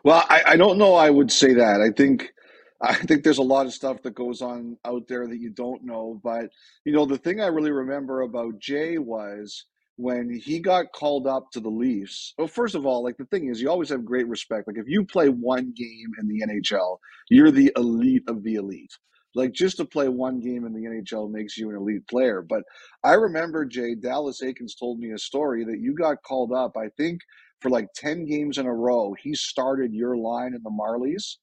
Well, 0.04 0.26
I, 0.30 0.44
I 0.48 0.58
don't 0.58 0.78
know. 0.78 0.96
I 0.96 1.10
would 1.10 1.32
say 1.32 1.54
that. 1.54 1.82
I 1.82 1.92
think 1.92 2.32
I 2.82 2.96
think 2.96 3.24
there's 3.24 3.38
a 3.38 3.44
lot 3.44 3.68
of 3.68 3.74
stuff 3.74 4.02
that 4.02 4.16
goes 4.16 4.42
on 4.42 4.76
out 4.86 5.08
there 5.08 5.28
that 5.28 5.38
you 5.40 5.52
don't 5.52 5.84
know. 5.84 6.20
But, 6.24 6.50
you 6.84 6.94
know, 6.94 7.06
the 7.06 7.18
thing 7.20 7.40
I 7.40 7.46
really 7.48 7.72
remember 7.72 8.22
about 8.22 8.58
Jay 8.60 8.98
was 8.98 9.66
when 9.98 10.32
he 10.34 10.60
got 10.60 10.92
called 10.92 11.28
up 11.28 11.52
to 11.52 11.60
the 11.60 11.70
Leafs. 11.70 12.34
Well, 12.40 12.48
first 12.48 12.74
of 12.74 12.88
all, 12.88 13.04
like 13.04 13.18
the 13.18 13.26
thing 13.26 13.50
is, 13.50 13.62
you 13.62 13.70
always 13.70 13.90
have 13.90 14.04
great 14.04 14.28
respect. 14.28 14.66
Like 14.68 14.78
if 14.80 14.88
you 14.88 15.06
play 15.06 15.30
one 15.30 15.74
game 15.78 16.12
in 16.20 16.28
the 16.28 16.42
NHL, 16.42 16.98
you're 17.30 17.52
the 17.52 17.72
elite 17.76 18.24
of 18.28 18.42
the 18.44 18.56
elite. 18.56 18.94
Like 19.36 19.54
just 19.54 19.78
to 19.78 19.86
play 19.86 20.10
one 20.10 20.40
game 20.40 20.66
in 20.66 20.74
the 20.74 20.82
NHL 20.90 21.32
makes 21.32 21.58
you 21.58 21.70
an 21.70 21.76
elite 21.76 22.08
player. 22.08 22.42
But 22.42 22.64
I 23.04 23.14
remember, 23.14 23.64
Jay, 23.66 23.94
Dallas 23.94 24.42
Eakins 24.42 24.78
told 24.78 24.98
me 25.00 25.12
a 25.12 25.20
story 25.20 25.64
that 25.66 25.80
you 25.80 25.94
got 25.94 26.24
called 26.24 26.52
up, 26.52 26.76
I 26.76 26.90
think, 26.98 27.22
for 27.62 27.69
like 27.69 27.88
10 27.95 28.26
games 28.26 28.58
in 28.60 28.67
a 28.67 28.74
row. 28.74 29.15
He 29.21 29.36
started 29.36 29.93
your 29.93 30.17
line 30.17 30.56
in 30.56 30.63
the 30.63 30.71
Marlies 30.71 31.36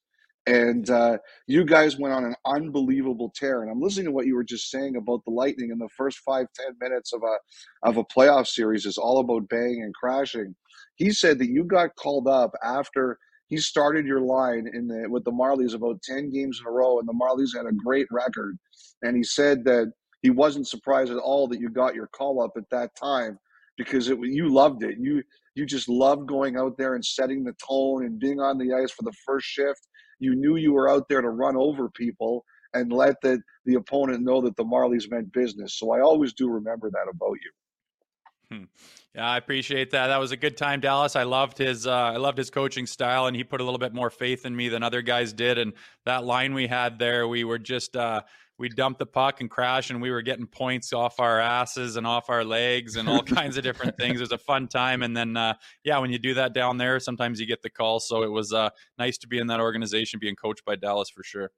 and 0.45 0.89
uh, 0.89 1.17
you 1.47 1.63
guys 1.65 1.97
went 1.97 2.13
on 2.13 2.25
an 2.25 2.35
unbelievable 2.45 3.31
tear. 3.35 3.61
And 3.61 3.71
I'm 3.71 3.81
listening 3.81 4.05
to 4.07 4.11
what 4.11 4.25
you 4.25 4.35
were 4.35 4.43
just 4.43 4.69
saying 4.69 4.95
about 4.95 5.23
the 5.25 5.31
Lightning 5.31 5.69
in 5.71 5.77
the 5.79 5.89
first 5.95 6.19
five 6.19 6.47
ten 6.53 6.75
minutes 6.81 7.13
of 7.13 7.21
a 7.23 7.87
of 7.87 7.97
a 7.97 8.03
playoff 8.03 8.47
series 8.47 8.85
is 8.85 8.97
all 8.97 9.19
about 9.19 9.47
banging 9.49 9.83
and 9.83 9.93
crashing. 9.93 10.55
He 10.95 11.11
said 11.11 11.39
that 11.39 11.49
you 11.49 11.63
got 11.63 11.95
called 11.95 12.27
up 12.27 12.51
after 12.63 13.17
he 13.47 13.57
started 13.57 14.05
your 14.05 14.21
line 14.21 14.65
in 14.73 14.87
the 14.87 15.07
with 15.09 15.23
the 15.23 15.31
Marlies 15.31 15.75
about 15.75 16.01
ten 16.03 16.29
games 16.29 16.59
in 16.59 16.67
a 16.67 16.71
row, 16.71 16.99
and 16.99 17.07
the 17.07 17.13
Marlies 17.13 17.55
had 17.55 17.65
a 17.65 17.75
great 17.85 18.07
record. 18.11 18.57
And 19.01 19.15
he 19.15 19.23
said 19.23 19.63
that 19.65 19.91
he 20.21 20.29
wasn't 20.29 20.67
surprised 20.67 21.11
at 21.11 21.17
all 21.17 21.47
that 21.49 21.59
you 21.59 21.69
got 21.69 21.95
your 21.95 22.07
call 22.07 22.41
up 22.41 22.51
at 22.57 22.69
that 22.71 22.95
time 22.95 23.39
because 23.77 24.09
it 24.09 24.17
you 24.21 24.49
loved 24.49 24.83
it. 24.83 24.97
You 24.99 25.23
you 25.59 25.65
just 25.65 25.87
loved 25.87 26.27
going 26.27 26.57
out 26.57 26.77
there 26.77 26.95
and 26.95 27.05
setting 27.05 27.43
the 27.43 27.53
tone 27.67 28.05
and 28.05 28.19
being 28.19 28.39
on 28.39 28.57
the 28.57 28.73
ice 28.73 28.91
for 28.91 29.03
the 29.03 29.13
first 29.25 29.45
shift 29.45 29.87
you 30.19 30.35
knew 30.35 30.57
you 30.57 30.73
were 30.73 30.89
out 30.89 31.07
there 31.09 31.21
to 31.21 31.29
run 31.29 31.55
over 31.57 31.89
people 31.89 32.45
and 32.73 32.91
let 32.91 33.15
the, 33.21 33.41
the 33.65 33.75
opponent 33.75 34.23
know 34.23 34.41
that 34.41 34.55
the 34.55 34.63
Marlies 34.63 35.09
meant 35.09 35.31
business. 35.33 35.79
So 35.79 35.91
I 35.91 36.01
always 36.01 36.33
do 36.33 36.49
remember 36.49 36.91
that 36.91 37.07
about 37.09 37.37
you. 37.43 37.51
Hmm. 38.51 38.63
Yeah, 39.15 39.29
I 39.29 39.37
appreciate 39.37 39.91
that. 39.91 40.07
That 40.07 40.19
was 40.19 40.31
a 40.31 40.37
good 40.37 40.57
time, 40.57 40.79
Dallas. 40.79 41.15
I 41.15 41.23
loved 41.23 41.57
his 41.57 41.85
uh, 41.87 41.91
I 41.91 42.17
loved 42.17 42.37
his 42.37 42.49
coaching 42.49 42.87
style, 42.87 43.27
and 43.27 43.35
he 43.35 43.43
put 43.43 43.61
a 43.61 43.63
little 43.63 43.79
bit 43.79 43.93
more 43.93 44.09
faith 44.09 44.45
in 44.45 44.55
me 44.55 44.69
than 44.69 44.81
other 44.81 45.03
guys 45.03 45.33
did. 45.33 45.59
And 45.59 45.73
that 46.05 46.23
line 46.23 46.55
we 46.55 46.65
had 46.65 46.97
there, 46.97 47.27
we 47.27 47.43
were 47.43 47.59
just 47.59 47.95
uh, 47.95 48.21
we 48.59 48.67
dumped 48.67 48.99
the 48.99 49.05
puck 49.05 49.39
and 49.39 49.49
crashed, 49.49 49.89
and 49.89 50.01
we 50.01 50.11
were 50.11 50.21
getting 50.21 50.45
points 50.45 50.91
off 50.91 51.19
our 51.19 51.39
asses 51.39 51.95
and 51.95 52.05
off 52.05 52.29
our 52.29 52.43
legs 52.43 52.97
and 52.97 53.07
all 53.07 53.23
kinds 53.39 53.55
of 53.55 53.63
different 53.63 53.95
things. 53.97 54.19
It 54.19 54.23
was 54.23 54.33
a 54.33 54.37
fun 54.37 54.67
time. 54.67 55.01
And 55.01 55.15
then, 55.15 55.37
uh, 55.37 55.53
yeah, 55.85 55.97
when 55.99 56.11
you 56.11 56.19
do 56.19 56.33
that 56.33 56.53
down 56.53 56.77
there, 56.77 56.99
sometimes 56.99 57.39
you 57.39 57.47
get 57.47 57.61
the 57.61 57.69
call. 57.69 58.01
So 58.01 58.21
it 58.21 58.31
was 58.31 58.51
uh, 58.51 58.69
nice 58.97 59.17
to 59.19 59.27
be 59.27 59.39
in 59.39 59.47
that 59.47 59.61
organization, 59.61 60.19
being 60.19 60.35
coached 60.35 60.65
by 60.65 60.75
Dallas 60.75 61.09
for 61.09 61.23
sure. 61.23 61.51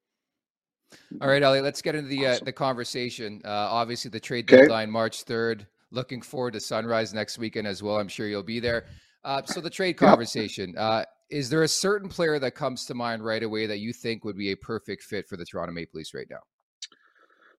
All 1.22 1.28
right, 1.28 1.42
Elliotte, 1.42 1.64
let's 1.64 1.82
get 1.82 1.96
into 1.96 2.10
the 2.10 2.28
uh, 2.28 2.40
the 2.44 2.52
conversation. 2.52 3.42
Uh, 3.44 3.50
obviously, 3.50 4.12
the 4.12 4.20
trade 4.20 4.46
deadline 4.46 4.92
March 4.92 5.24
third. 5.24 5.66
Looking 5.90 6.22
forward 6.22 6.54
to 6.54 6.60
Sunrise 6.60 7.14
next 7.14 7.38
weekend 7.38 7.68
as 7.68 7.82
well. 7.82 7.98
I'm 7.98 8.08
sure 8.08 8.28
you'll 8.28 8.44
be 8.44 8.60
there. 8.60 8.86
Uh, 9.24 9.42
so 9.44 9.60
the 9.60 9.70
trade 9.70 9.94
conversation. 9.94 10.76
Uh, 10.78 11.04
is 11.30 11.50
there 11.50 11.64
a 11.64 11.68
certain 11.68 12.10
player 12.10 12.40
that 12.40 12.52
comes 12.52 12.86
to 12.86 12.94
mind 12.94 13.24
right 13.24 13.42
away 13.42 13.66
that 13.66 13.80
you 13.80 13.94
think 13.94 14.26
would 14.26 14.38
be 14.38 14.52
a 14.52 14.58
perfect 14.58 15.04
fit 15.04 15.28
for 15.28 15.38
the 15.38 15.46
Toronto 15.46 15.74
Maple 15.74 15.98
Leafs 15.98 16.14
right 16.14 16.28
now? 16.30 16.42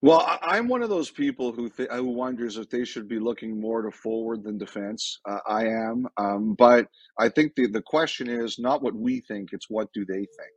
Well, 0.03 0.39
I'm 0.43 0.69
one 0.69 0.83
of 0.83 0.91
those 0.91 1.11
people 1.11 1.53
who 1.53 1.71
th- 1.71 1.91
who 1.91 2.05
wonders 2.07 2.57
if 2.59 2.71
they 2.71 2.85
should 2.85 3.09
be 3.09 3.19
looking 3.21 3.61
more 3.61 3.83
to 3.83 3.93
forward 3.93 4.45
than 4.45 4.59
defense. 4.59 5.19
Uh, 5.29 5.41
I 5.47 5.67
am, 5.67 6.07
um, 6.19 6.55
but 6.55 6.89
I 7.19 7.31
think 7.31 7.55
the 7.57 7.67
the 7.69 7.83
question 7.83 8.29
is 8.31 8.59
not 8.61 8.83
what 8.83 8.95
we 8.95 9.21
think; 9.21 9.51
it's 9.53 9.71
what 9.71 9.93
do 9.93 10.05
they 10.07 10.15
think. 10.21 10.57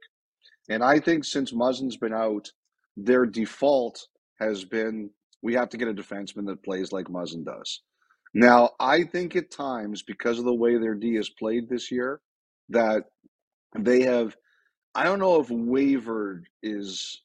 And 0.69 0.83
I 0.83 0.99
think 0.99 1.25
since 1.25 1.53
Muzzin's 1.53 1.97
been 1.97 2.13
out, 2.13 2.51
their 2.97 3.25
default 3.25 4.07
has 4.39 4.65
been 4.65 5.11
we 5.43 5.55
have 5.55 5.69
to 5.69 5.77
get 5.77 5.89
a 5.89 5.93
defenseman 5.93 6.47
that 6.47 6.63
plays 6.63 6.91
like 6.91 7.07
Muzzin 7.07 7.45
does. 7.45 7.81
Now, 8.33 8.71
I 8.79 9.03
think 9.03 9.35
at 9.35 9.51
times 9.51 10.03
because 10.03 10.39
of 10.39 10.45
the 10.45 10.53
way 10.55 10.77
their 10.77 10.95
D 10.95 11.15
has 11.15 11.29
played 11.29 11.69
this 11.69 11.91
year, 11.91 12.21
that 12.69 13.05
they 13.77 14.03
have. 14.03 14.35
I 14.95 15.05
don't 15.05 15.19
know 15.19 15.39
if 15.41 15.49
wavered 15.51 16.47
is 16.63 17.21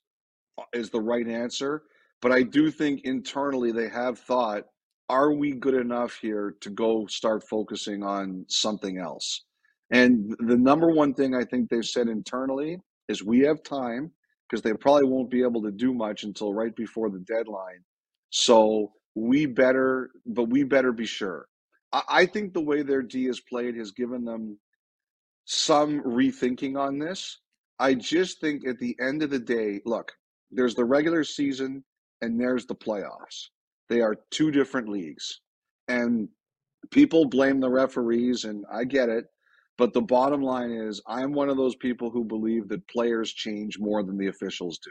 is 0.75 0.91
the 0.91 1.01
right 1.01 1.29
answer 1.29 1.83
but 2.21 2.33
I 2.33 2.43
do 2.43 2.71
think 2.71 3.03
internally 3.05 3.73
they 3.73 3.89
have 3.89 4.19
thought, 4.19 4.65
are 5.09 5.33
we 5.33 5.53
good 5.53 5.75
enough 5.75 6.19
here 6.21 6.55
to 6.61 6.71
go 6.71 7.07
start 7.07 7.43
focusing 7.49 8.03
on 8.03 8.45
something 8.49 8.99
else? 8.99 9.45
And 9.91 10.35
the 10.39 10.57
number 10.57 10.91
one 10.91 11.15
thing 11.15 11.35
I 11.35 11.45
think 11.45 11.69
they've 11.69 11.85
said 11.85 12.09
internally 12.09 12.79
is 13.09 13.25
we 13.25 13.41
have 13.41 13.63
time 13.63 14.13
because 14.49 14.63
they 14.63 14.73
probably 14.73 15.09
won't 15.09 15.31
be 15.31 15.43
able 15.43 15.63
to 15.63 15.73
do 15.73 15.93
much 15.93 16.23
until 16.23 16.55
right 16.55 16.75
before 16.77 17.11
the 17.11 17.19
deadline. 17.21 17.83
So 18.31 18.93
we 19.15 19.47
better, 19.47 20.11
but 20.27 20.45
we 20.45 20.63
better 20.63 20.93
be 20.93 21.07
sure. 21.07 21.47
I, 21.93 22.03
I 22.09 22.27
think 22.27 22.53
the 22.53 22.61
way 22.61 22.83
their 22.83 23.03
D 23.03 23.27
is 23.27 23.41
played 23.41 23.77
has 23.77 23.91
given 23.91 24.25
them 24.25 24.59
some 25.45 26.01
rethinking 26.03 26.79
on 26.79 26.99
this. 26.99 27.39
I 27.81 27.95
just 27.95 28.41
think 28.41 28.67
at 28.69 28.79
the 28.79 28.97
end 29.01 29.23
of 29.23 29.31
the 29.31 29.39
day, 29.41 29.81
look, 29.85 30.13
there's 30.53 30.75
the 30.75 30.85
regular 30.85 31.25
season 31.25 31.83
and 32.23 32.41
there's 32.41 32.67
the 32.67 32.75
playoffs. 32.75 33.49
They 33.89 34.01
are 34.01 34.17
two 34.31 34.51
different 34.51 34.89
leagues. 34.89 35.41
And 35.89 36.29
people 36.91 37.29
blame 37.29 37.61
the 37.61 37.71
referees, 37.71 38.45
and 38.45 38.65
I 38.73 38.85
get 38.85 39.09
it. 39.09 39.27
But 39.79 39.93
the 39.93 40.03
bottom 40.03 40.43
line 40.43 40.71
is, 40.71 41.01
I'm 41.07 41.33
one 41.33 41.49
of 41.49 41.57
those 41.57 41.75
people 41.77 42.11
who 42.11 42.23
believe 42.25 42.69
that 42.69 42.87
players 42.89 43.33
change 43.33 43.79
more 43.79 44.03
than 44.03 44.19
the 44.19 44.29
officials 44.29 44.79
do. 44.79 44.91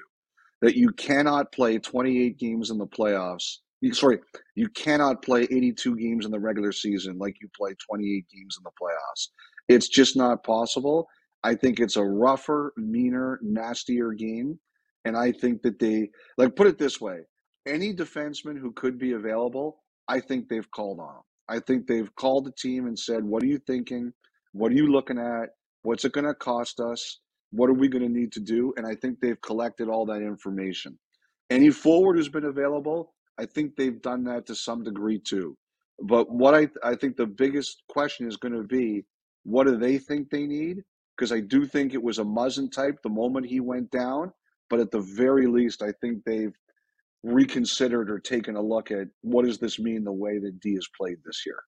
That 0.62 0.76
you 0.76 0.90
cannot 0.92 1.52
play 1.52 1.78
28 1.78 2.38
games 2.38 2.70
in 2.72 2.78
the 2.78 2.88
playoffs. 2.88 3.58
Sorry, 3.94 4.20
you 4.56 4.68
cannot 4.70 5.22
play 5.22 5.44
82 5.44 5.96
games 5.96 6.26
in 6.26 6.32
the 6.32 6.40
regular 6.40 6.74
season 6.74 7.18
like 7.18 7.36
you 7.42 7.48
play 7.56 7.76
28 7.88 8.26
games 8.36 8.58
in 8.58 8.64
the 8.64 8.72
playoffs. 8.72 9.30
It's 9.70 9.88
just 9.88 10.18
not 10.18 10.44
possible. 10.44 11.08
I 11.44 11.56
think 11.56 11.80
it's 11.80 11.96
a 11.96 12.04
rougher, 12.04 12.74
meaner, 12.76 13.40
nastier 13.42 14.12
game. 14.12 14.60
And 15.06 15.18
I 15.18 15.32
think 15.32 15.62
that 15.64 15.80
they, 15.80 16.10
like, 16.38 16.56
put 16.56 16.68
it 16.68 16.78
this 16.78 17.00
way 17.02 17.20
any 17.66 17.94
defenseman 17.94 18.58
who 18.58 18.72
could 18.72 18.98
be 18.98 19.14
available, 19.14 19.84
I 20.08 20.20
think 20.20 20.48
they've 20.50 20.70
called 20.72 21.00
on 21.00 21.08
them. 21.08 21.24
I 21.50 21.60
think 21.60 21.88
they've 21.88 22.14
called 22.16 22.46
the 22.46 22.52
team 22.52 22.88
and 22.88 22.98
said, 22.98 23.24
What 23.24 23.44
are 23.44 23.48
you 23.48 23.60
thinking? 23.60 24.14
What 24.54 24.72
are 24.72 24.76
you 24.76 24.88
looking 24.92 25.20
at? 25.20 25.50
What's 25.84 26.06
it 26.06 26.14
going 26.14 26.26
to 26.26 26.34
cost 26.34 26.80
us? 26.80 27.20
What 27.52 27.70
are 27.70 27.74
we 27.74 27.88
going 27.88 28.04
to 28.04 28.10
need 28.10 28.32
to 28.34 28.40
do? 28.40 28.74
And 28.78 28.86
I 28.86 28.96
think 28.96 29.20
they've 29.20 29.42
collected 29.42 29.90
all 29.90 30.06
that 30.08 30.22
information. 30.22 30.98
Any 31.50 31.70
forward 31.72 32.18
who's 32.18 32.30
been 32.30 32.46
available, 32.46 33.14
I 33.40 33.46
think 33.46 33.76
they've 33.76 34.02
done 34.02 34.24
that 34.26 34.46
to 34.48 34.56
some 34.56 34.84
degree 34.84 35.20
too. 35.20 35.58
But 36.02 36.32
what 36.32 36.54
I, 36.56 36.70
I 36.84 36.96
think 36.96 37.18
the 37.18 37.26
biggest 37.26 37.84
question 37.90 38.28
is 38.28 38.38
going 38.38 38.54
to 38.54 38.64
be 38.64 39.06
what 39.44 39.66
do 39.68 39.78
they 39.78 39.98
think 39.98 40.30
they 40.30 40.46
need? 40.46 40.84
Because 41.18 41.32
I 41.32 41.40
do 41.40 41.66
think 41.66 41.94
it 41.94 42.04
was 42.04 42.20
a 42.20 42.24
Muzzin 42.24 42.72
type 42.72 42.98
the 43.04 43.10
moment 43.10 43.48
he 43.48 43.60
went 43.60 43.92
down. 43.92 44.32
But 44.70 44.80
at 44.80 44.92
the 44.92 45.02
very 45.02 45.48
least, 45.48 45.82
I 45.82 45.92
think 46.02 46.24
they've 46.24 46.56
reconsidered 47.24 48.10
or 48.10 48.20
taken 48.20 48.56
a 48.56 48.62
look 48.62 48.92
at 48.92 49.08
what 49.22 49.46
does 49.46 49.58
this 49.58 49.80
mean 49.80 50.04
the 50.04 50.12
way 50.12 50.40
that 50.40 50.60
D 50.60 50.72
is 50.72 50.88
played 50.98 51.18
this 51.26 51.46
year. 51.46 51.62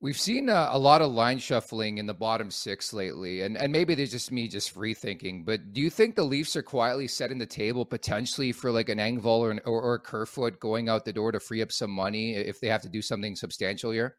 We've 0.00 0.18
seen 0.18 0.50
uh, 0.50 0.68
a 0.72 0.78
lot 0.78 1.00
of 1.00 1.12
line 1.12 1.38
shuffling 1.38 1.98
in 1.98 2.06
the 2.06 2.14
bottom 2.14 2.50
six 2.50 2.92
lately, 2.92 3.42
and, 3.42 3.56
and 3.56 3.70
maybe 3.70 3.94
there's 3.94 4.10
just 4.10 4.32
me 4.32 4.48
just 4.48 4.74
rethinking. 4.74 5.44
But 5.44 5.72
do 5.72 5.80
you 5.80 5.90
think 5.90 6.16
the 6.16 6.24
Leafs 6.24 6.56
are 6.56 6.62
quietly 6.62 7.06
setting 7.06 7.38
the 7.38 7.46
table 7.46 7.86
potentially 7.86 8.50
for 8.50 8.72
like 8.72 8.88
an 8.88 8.98
Engvall 8.98 9.38
or, 9.38 9.52
an, 9.52 9.60
or, 9.64 9.80
or 9.80 9.94
a 9.94 10.00
Kerfoot 10.00 10.58
going 10.58 10.88
out 10.88 11.04
the 11.04 11.12
door 11.12 11.30
to 11.30 11.38
free 11.38 11.62
up 11.62 11.70
some 11.70 11.92
money 11.92 12.34
if 12.34 12.58
they 12.58 12.66
have 12.66 12.82
to 12.82 12.88
do 12.88 13.00
something 13.00 13.36
substantial 13.36 13.92
here? 13.92 14.16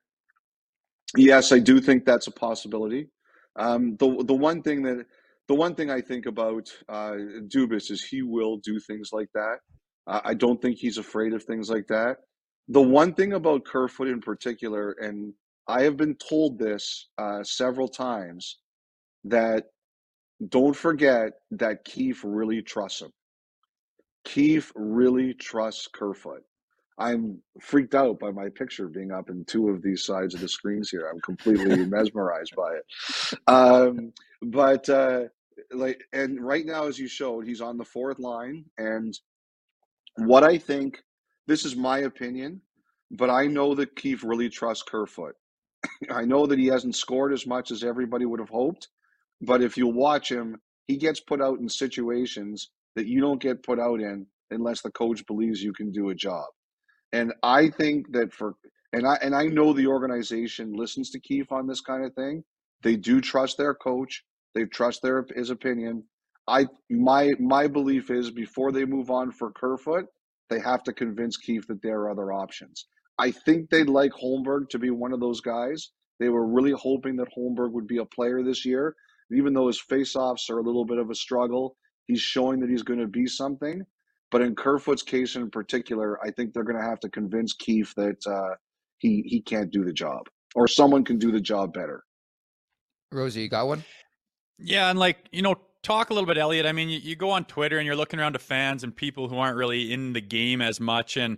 Yes, 1.18 1.52
I 1.52 1.60
do 1.60 1.82
think 1.82 2.06
that's 2.06 2.28
a 2.28 2.32
possibility. 2.32 3.10
Um, 3.58 3.98
the 3.98 4.24
the 4.24 4.34
one 4.34 4.64
thing 4.64 4.84
that 4.84 5.06
the 5.48 5.56
one 5.56 5.76
thing 5.76 5.92
I 5.92 6.02
think 6.02 6.26
about 6.26 6.70
uh, 6.88 7.16
Dubas 7.48 7.92
is 7.92 8.04
he 8.04 8.22
will 8.22 8.58
do 8.58 8.80
things 8.80 9.10
like 9.12 9.30
that. 9.34 9.58
Uh, 10.08 10.22
I 10.24 10.34
don't 10.34 10.62
think 10.62 10.78
he's 10.78 10.98
afraid 10.98 11.34
of 11.34 11.44
things 11.44 11.70
like 11.70 11.88
that. 11.88 12.18
The 12.70 12.82
one 12.82 13.14
thing 13.14 13.34
about 13.34 13.66
Kerfoot 13.66 14.08
in 14.08 14.22
particular, 14.22 14.92
and 15.02 15.34
I 15.68 15.84
have 15.84 15.98
been 15.98 16.16
told 16.16 16.58
this 16.58 17.10
uh, 17.18 17.44
several 17.44 17.88
times, 17.88 18.60
that 19.26 19.66
don't 20.50 20.76
forget 20.76 21.34
that 21.52 21.86
Keefe 21.86 22.22
really 22.24 22.62
trusts 22.62 23.02
him. 23.02 23.12
Keefe 24.26 24.72
really 24.76 25.34
trusts 25.34 25.88
Kerfoot. 25.94 26.44
I'm 26.98 27.40
freaked 27.60 27.96
out 27.96 28.20
by 28.20 28.32
my 28.32 28.50
picture 28.50 28.88
being 28.88 29.12
up 29.12 29.30
in 29.30 29.46
two 29.46 29.70
of 29.70 29.82
these 29.82 30.04
sides 30.04 30.34
of 30.34 30.42
the 30.42 30.48
screens 30.48 30.90
here. 30.90 31.10
I'm 31.12 31.22
completely 31.22 31.86
mesmerized 31.86 32.56
by 32.56 32.76
it. 32.76 33.40
Um, 33.48 34.14
but 34.42 34.88
uh, 34.90 35.24
like, 35.72 36.04
and 36.14 36.40
right 36.40 36.66
now, 36.66 36.88
as 36.88 37.00
you 37.00 37.08
showed, 37.08 37.48
he's 37.48 37.62
on 37.62 37.78
the 37.78 37.86
fourth 37.86 38.20
line, 38.20 38.66
and 38.78 39.18
what 40.18 40.44
I 40.44 40.58
think, 40.58 41.02
this 41.48 41.66
is 41.66 41.76
my 41.76 42.00
opinion, 42.00 42.62
but 43.12 43.30
I 43.30 43.48
know 43.48 43.76
that 43.76 43.96
Keefe 43.96 44.24
really 44.24 44.50
trusts 44.50 44.84
Kerfoot. 44.84 45.36
I 46.10 46.26
know 46.26 46.46
that 46.46 46.60
he 46.60 46.68
hasn't 46.68 46.96
scored 46.96 47.34
as 47.34 47.48
much 47.48 47.72
as 47.72 47.84
everybody 47.84 48.26
would 48.26 48.40
have 48.40 48.50
hoped, 48.50 48.90
but 49.42 49.62
if 49.62 49.78
you 49.78 49.88
watch 49.88 50.32
him, 50.32 50.58
he 50.86 50.98
gets 50.98 51.20
put 51.20 51.42
out 51.42 51.60
in 51.60 51.70
situations 51.70 52.70
that 52.96 53.08
you 53.08 53.22
don't 53.22 53.42
get 53.42 53.64
put 53.64 53.80
out 53.80 54.00
in 54.00 54.28
unless 54.52 54.82
the 54.82 54.92
coach 54.92 55.26
believes 55.26 55.62
you 55.62 55.74
can 55.74 55.92
do 55.92 56.10
a 56.10 56.16
job. 56.16 56.46
And 57.14 57.32
I 57.44 57.70
think 57.70 58.12
that 58.14 58.34
for 58.34 58.56
and 58.92 59.08
I 59.08 59.18
and 59.22 59.36
I 59.36 59.46
know 59.46 59.72
the 59.72 59.88
organization 59.88 60.74
listens 60.74 61.12
to 61.12 61.20
Keefe 61.20 61.52
on 61.52 61.68
this 61.68 61.82
kind 61.82 62.04
of 62.04 62.14
thing. 62.16 62.44
They 62.82 62.96
do 62.96 63.22
trust 63.22 63.58
their 63.58 63.76
coach. 63.76 64.24
They 64.56 64.66
trust 64.66 65.02
their 65.04 65.26
his 65.36 65.52
opinion. 65.52 66.04
I 66.48 66.68
my 66.90 67.32
my 67.40 67.68
belief 67.68 68.10
is 68.12 68.32
before 68.32 68.72
they 68.72 68.86
move 68.86 69.12
on 69.12 69.32
for 69.32 69.52
Kerfoot, 69.52 70.06
they 70.50 70.60
have 70.60 70.84
to 70.84 70.94
convince 70.94 71.38
Keefe 71.38 71.68
that 71.68 71.82
there 71.84 72.00
are 72.02 72.12
other 72.12 72.34
options. 72.34 72.88
I 73.20 73.32
think 73.32 73.70
they'd 73.70 73.90
like 73.90 74.12
Holmberg 74.12 74.70
to 74.70 74.80
be 74.80 74.90
one 74.90 75.14
of 75.14 75.20
those 75.20 75.40
guys. 75.40 75.92
They 76.20 76.30
were 76.30 76.48
really 76.48 76.74
hoping 76.74 77.16
that 77.18 77.30
Holmberg 77.38 77.72
would 77.72 77.88
be 77.88 77.98
a 77.98 78.06
player 78.06 78.44
this 78.44 78.66
year. 78.66 78.96
Even 79.32 79.54
though 79.54 79.68
his 79.68 79.82
faceoffs 79.82 80.50
are 80.50 80.58
a 80.58 80.64
little 80.64 80.86
bit 80.86 80.98
of 80.98 81.10
a 81.10 81.16
struggle, 81.16 81.76
he's 82.06 82.22
showing 82.22 82.60
that 82.60 82.70
he's 82.70 82.84
going 82.84 83.00
to 83.00 83.08
be 83.08 83.28
something. 83.28 83.84
But 84.34 84.42
in 84.42 84.56
Kerfoot's 84.56 85.04
case 85.04 85.36
in 85.36 85.52
particular, 85.52 86.20
I 86.26 86.32
think 86.32 86.54
they're 86.54 86.64
going 86.64 86.82
to 86.82 86.82
have 86.82 87.00
to 87.02 87.10
convince 87.10 87.54
Keefe 87.54 87.94
that 87.96 88.18
uh, 88.26 88.56
he 88.98 89.24
he 89.28 89.40
can't 89.40 89.70
do 89.70 89.86
the 89.86 89.94
job, 89.94 90.24
or 90.56 90.68
someone 90.68 91.06
can 91.06 91.20
do 91.20 91.32
the 91.32 91.40
job 91.40 91.72
better. 91.72 92.04
Rosie, 93.12 93.42
you 93.42 93.48
got 93.48 93.68
one? 93.68 93.84
Yeah, 94.58 94.90
and 94.90 94.98
like 94.98 95.18
you 95.32 95.44
know, 95.44 95.54
talk 95.84 96.10
a 96.10 96.16
little 96.16 96.26
bit, 96.26 96.40
Elliotte. 96.40 96.66
I 96.66 96.72
mean, 96.72 96.90
you, 96.90 96.98
you, 96.98 97.16
go 97.16 97.30
on 97.30 97.46
Twitter 97.46 97.78
and 97.78 97.86
you're 97.86 97.96
looking 97.96 98.20
around 98.20 98.34
to 98.34 98.40
fans 98.40 98.84
and 98.84 98.96
people 98.96 99.30
who 99.30 99.38
aren't 99.38 99.56
really 99.56 99.94
in 99.94 100.14
the 100.14 100.22
game 100.22 100.64
as 100.64 100.80
much, 100.80 101.16
and 101.16 101.38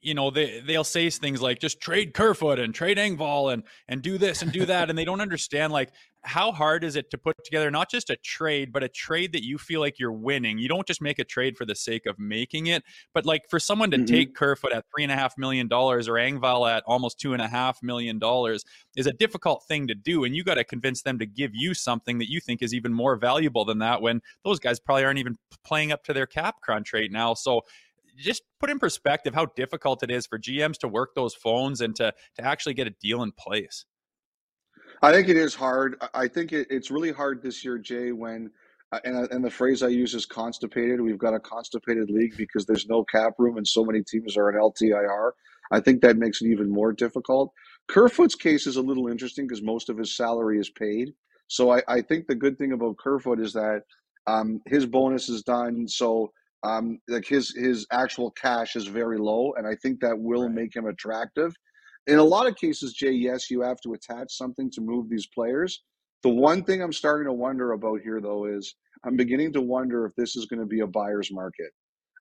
you 0.00 0.14
know 0.14 0.30
they 0.30 0.60
they'll 0.60 0.84
say 0.84 1.10
things 1.10 1.42
like 1.42 1.58
just 1.58 1.80
trade 1.80 2.14
Kerfoot 2.14 2.60
and 2.60 2.72
trade 2.72 2.96
Engvall 2.96 3.52
and 3.52 3.64
and 3.88 4.02
do 4.02 4.18
this 4.18 4.42
and 4.42 4.52
do 4.52 4.64
that, 4.66 4.88
and 4.88 4.96
they 4.96 5.04
don't 5.04 5.20
understand 5.20 5.72
like 5.72 5.90
how 6.26 6.50
hard 6.50 6.82
is 6.82 6.96
it 6.96 7.08
to 7.10 7.18
put 7.18 7.36
together 7.44 7.70
not 7.70 7.88
just 7.88 8.10
a 8.10 8.16
trade, 8.16 8.72
but 8.72 8.82
a 8.82 8.88
trade 8.88 9.32
that 9.32 9.44
you 9.44 9.58
feel 9.58 9.80
like 9.80 9.98
you're 9.98 10.12
winning? 10.12 10.58
You 10.58 10.68
don't 10.68 10.86
just 10.86 11.00
make 11.00 11.20
a 11.20 11.24
trade 11.24 11.56
for 11.56 11.64
the 11.64 11.74
sake 11.74 12.04
of 12.04 12.18
making 12.18 12.66
it, 12.66 12.82
but 13.14 13.24
like 13.24 13.48
for 13.48 13.60
someone 13.60 13.90
to 13.92 13.96
mm-hmm. 13.96 14.06
take 14.06 14.34
Kerfoot 14.34 14.72
at 14.72 14.84
three 14.92 15.04
and 15.04 15.12
a 15.12 15.14
half 15.14 15.38
million 15.38 15.68
dollars 15.68 16.08
or 16.08 16.14
Engvall 16.14 16.68
at 16.68 16.82
almost 16.84 17.20
two 17.20 17.32
and 17.32 17.40
a 17.40 17.46
half 17.46 17.80
million 17.82 18.18
dollars 18.18 18.64
is 18.96 19.06
a 19.06 19.12
difficult 19.12 19.64
thing 19.68 19.86
to 19.86 19.94
do. 19.94 20.24
And 20.24 20.34
you 20.34 20.42
got 20.42 20.54
to 20.54 20.64
convince 20.64 21.02
them 21.02 21.18
to 21.20 21.26
give 21.26 21.52
you 21.54 21.74
something 21.74 22.18
that 22.18 22.28
you 22.28 22.40
think 22.40 22.60
is 22.60 22.74
even 22.74 22.92
more 22.92 23.16
valuable 23.16 23.64
than 23.64 23.78
that 23.78 24.02
when 24.02 24.20
those 24.44 24.58
guys 24.58 24.80
probably 24.80 25.04
aren't 25.04 25.20
even 25.20 25.36
playing 25.64 25.92
up 25.92 26.02
to 26.04 26.12
their 26.12 26.26
cap 26.26 26.56
crunch 26.60 26.92
right 26.92 27.10
now. 27.10 27.34
So 27.34 27.62
just 28.16 28.42
put 28.58 28.70
in 28.70 28.78
perspective 28.78 29.34
how 29.34 29.46
difficult 29.56 30.02
it 30.02 30.10
is 30.10 30.26
for 30.26 30.38
GMs 30.38 30.78
to 30.78 30.88
work 30.88 31.14
those 31.14 31.34
phones 31.34 31.82
and 31.82 31.94
to 31.96 32.12
to 32.36 32.44
actually 32.44 32.74
get 32.74 32.86
a 32.86 32.94
deal 33.00 33.22
in 33.22 33.30
place. 33.32 33.84
I 35.02 35.12
think 35.12 35.28
it 35.28 35.36
is 35.36 35.54
hard. 35.54 35.96
I 36.14 36.28
think 36.28 36.52
it, 36.52 36.66
it's 36.70 36.90
really 36.90 37.12
hard 37.12 37.42
this 37.42 37.64
year, 37.64 37.78
Jay, 37.78 38.12
when 38.12 38.50
uh, 38.92 39.00
and, 39.04 39.30
and 39.30 39.44
the 39.44 39.50
phrase 39.50 39.82
I 39.82 39.88
use 39.88 40.14
is 40.14 40.26
constipated. 40.26 41.00
We've 41.00 41.18
got 41.18 41.34
a 41.34 41.40
constipated 41.40 42.08
league 42.10 42.36
because 42.36 42.66
there's 42.66 42.86
no 42.88 43.04
cap 43.04 43.34
room 43.38 43.56
and 43.56 43.66
so 43.66 43.84
many 43.84 44.02
teams 44.02 44.36
are 44.36 44.50
in 44.50 44.56
LTIR. 44.60 45.32
I 45.72 45.80
think 45.80 46.02
that 46.02 46.16
makes 46.16 46.40
it 46.40 46.48
even 46.48 46.70
more 46.70 46.92
difficult. 46.92 47.52
Kerfoot's 47.88 48.36
case 48.36 48.66
is 48.66 48.76
a 48.76 48.82
little 48.82 49.08
interesting 49.08 49.46
because 49.46 49.62
most 49.62 49.88
of 49.88 49.98
his 49.98 50.16
salary 50.16 50.58
is 50.58 50.70
paid. 50.70 51.12
So 51.48 51.72
I, 51.72 51.82
I 51.88 52.00
think 52.00 52.26
the 52.26 52.34
good 52.34 52.58
thing 52.58 52.72
about 52.72 52.98
Kerfoot 52.98 53.40
is 53.40 53.52
that 53.52 53.82
um, 54.26 54.60
his 54.66 54.86
bonus 54.86 55.28
is 55.28 55.42
done. 55.42 55.88
So 55.88 56.32
um, 56.62 56.98
like 57.08 57.26
his 57.26 57.54
his 57.54 57.86
actual 57.92 58.30
cash 58.32 58.76
is 58.76 58.86
very 58.86 59.18
low, 59.18 59.52
and 59.56 59.66
I 59.66 59.74
think 59.76 60.00
that 60.00 60.18
will 60.18 60.46
right. 60.46 60.54
make 60.54 60.74
him 60.74 60.86
attractive 60.86 61.54
in 62.06 62.18
a 62.18 62.24
lot 62.24 62.46
of 62.46 62.56
cases, 62.56 62.92
Jay, 62.92 63.10
yes, 63.12 63.50
you 63.50 63.60
have 63.62 63.80
to 63.82 63.94
attach 63.94 64.32
something 64.32 64.70
to 64.72 64.80
move 64.80 65.08
these 65.08 65.26
players. 65.26 65.82
The 66.22 66.28
one 66.28 66.64
thing 66.64 66.82
I'm 66.82 66.92
starting 66.92 67.26
to 67.26 67.32
wonder 67.32 67.72
about 67.72 68.00
here, 68.02 68.20
though, 68.20 68.46
is 68.46 68.74
I'm 69.04 69.16
beginning 69.16 69.52
to 69.54 69.60
wonder 69.60 70.06
if 70.06 70.14
this 70.16 70.36
is 70.36 70.46
going 70.46 70.60
to 70.60 70.66
be 70.66 70.80
a 70.80 70.86
buyer's 70.86 71.32
market. 71.32 71.70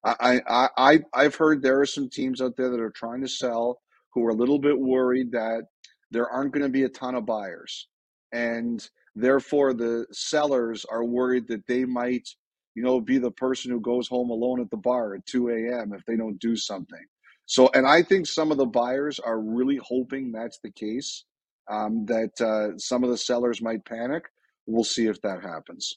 I, 0.03 0.41
I, 0.47 0.69
I, 0.77 0.99
I've 1.13 1.35
heard 1.35 1.61
there 1.61 1.79
are 1.81 1.85
some 1.85 2.09
teams 2.09 2.41
out 2.41 2.55
there 2.57 2.69
that 2.69 2.79
are 2.79 2.91
trying 2.91 3.21
to 3.21 3.27
sell 3.27 3.79
who 4.13 4.23
are 4.25 4.29
a 4.29 4.35
little 4.35 4.59
bit 4.59 4.77
worried 4.79 5.31
that 5.31 5.63
there 6.11 6.29
aren't 6.29 6.53
going 6.53 6.63
to 6.63 6.69
be 6.69 6.83
a 6.83 6.89
ton 6.89 7.15
of 7.15 7.25
buyers. 7.25 7.87
And 8.31 8.87
therefore, 9.15 9.73
the 9.73 10.05
sellers 10.11 10.85
are 10.85 11.03
worried 11.03 11.47
that 11.47 11.65
they 11.67 11.85
might, 11.85 12.27
you 12.75 12.83
know, 12.83 13.01
be 13.01 13.17
the 13.17 13.31
person 13.31 13.71
who 13.71 13.81
goes 13.81 14.07
home 14.07 14.29
alone 14.29 14.61
at 14.61 14.69
the 14.69 14.77
bar 14.77 15.15
at 15.15 15.25
2 15.25 15.49
a.m. 15.49 15.93
if 15.93 16.05
they 16.05 16.15
don't 16.15 16.39
do 16.39 16.55
something. 16.55 17.03
So, 17.45 17.69
and 17.73 17.85
I 17.85 18.01
think 18.01 18.25
some 18.27 18.51
of 18.51 18.57
the 18.57 18.65
buyers 18.65 19.19
are 19.19 19.39
really 19.39 19.79
hoping 19.83 20.31
that's 20.31 20.59
the 20.59 20.71
case, 20.71 21.25
um, 21.69 22.05
that 22.05 22.41
uh, 22.41 22.77
some 22.77 23.03
of 23.03 23.09
the 23.09 23.17
sellers 23.17 23.61
might 23.61 23.85
panic. 23.85 24.23
We'll 24.65 24.83
see 24.83 25.07
if 25.07 25.21
that 25.21 25.41
happens. 25.43 25.95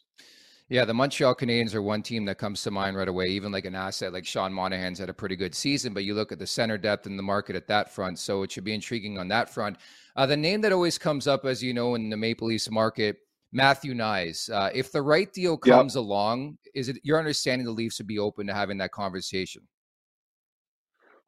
Yeah, 0.70 0.84
the 0.84 0.92
Montreal 0.92 1.34
Canadiens 1.34 1.74
are 1.74 1.80
one 1.80 2.02
team 2.02 2.26
that 2.26 2.36
comes 2.36 2.62
to 2.62 2.70
mind 2.70 2.94
right 2.94 3.08
away. 3.08 3.28
Even 3.28 3.50
like 3.50 3.64
an 3.64 3.74
asset 3.74 4.12
like 4.12 4.26
Sean 4.26 4.52
Monahan's 4.52 4.98
had 4.98 5.08
a 5.08 5.14
pretty 5.14 5.34
good 5.34 5.54
season, 5.54 5.94
but 5.94 6.04
you 6.04 6.12
look 6.12 6.30
at 6.30 6.38
the 6.38 6.46
center 6.46 6.76
depth 6.76 7.06
in 7.06 7.16
the 7.16 7.22
market 7.22 7.56
at 7.56 7.66
that 7.68 7.90
front, 7.90 8.18
so 8.18 8.42
it 8.42 8.52
should 8.52 8.64
be 8.64 8.74
intriguing 8.74 9.18
on 9.18 9.28
that 9.28 9.48
front. 9.48 9.78
Uh, 10.14 10.26
the 10.26 10.36
name 10.36 10.60
that 10.60 10.72
always 10.72 10.98
comes 10.98 11.26
up, 11.26 11.46
as 11.46 11.62
you 11.62 11.72
know, 11.72 11.94
in 11.94 12.10
the 12.10 12.16
Maple 12.18 12.48
Leafs 12.48 12.70
market, 12.70 13.16
Matthew 13.50 13.94
Knies. 13.94 14.50
Uh, 14.52 14.68
if 14.74 14.92
the 14.92 15.00
right 15.00 15.32
deal 15.32 15.56
comes 15.56 15.94
yep. 15.94 16.02
along, 16.02 16.58
is 16.74 16.90
it 16.90 16.98
your 17.02 17.18
understanding 17.18 17.64
the 17.64 17.72
Leafs 17.72 17.96
would 17.96 18.06
be 18.06 18.18
open 18.18 18.46
to 18.46 18.52
having 18.52 18.76
that 18.76 18.92
conversation? 18.92 19.62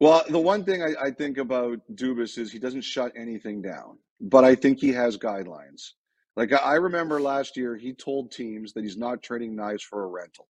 Well, 0.01 0.23
the 0.27 0.39
one 0.39 0.65
thing 0.65 0.81
I, 0.81 0.95
I 0.99 1.11
think 1.11 1.37
about 1.37 1.79
Dubas 1.93 2.39
is 2.39 2.51
he 2.51 2.57
doesn't 2.57 2.81
shut 2.81 3.13
anything 3.15 3.61
down, 3.61 3.99
but 4.19 4.43
I 4.43 4.55
think 4.55 4.79
he 4.79 4.91
has 4.93 5.15
guidelines. 5.15 5.91
Like 6.35 6.53
I 6.53 6.75
remember 6.75 7.21
last 7.21 7.55
year, 7.55 7.77
he 7.77 7.93
told 7.93 8.31
teams 8.31 8.73
that 8.73 8.83
he's 8.83 8.97
not 8.97 9.21
trading 9.21 9.55
Knies 9.55 9.83
for 9.83 10.03
a 10.03 10.07
rental. 10.07 10.47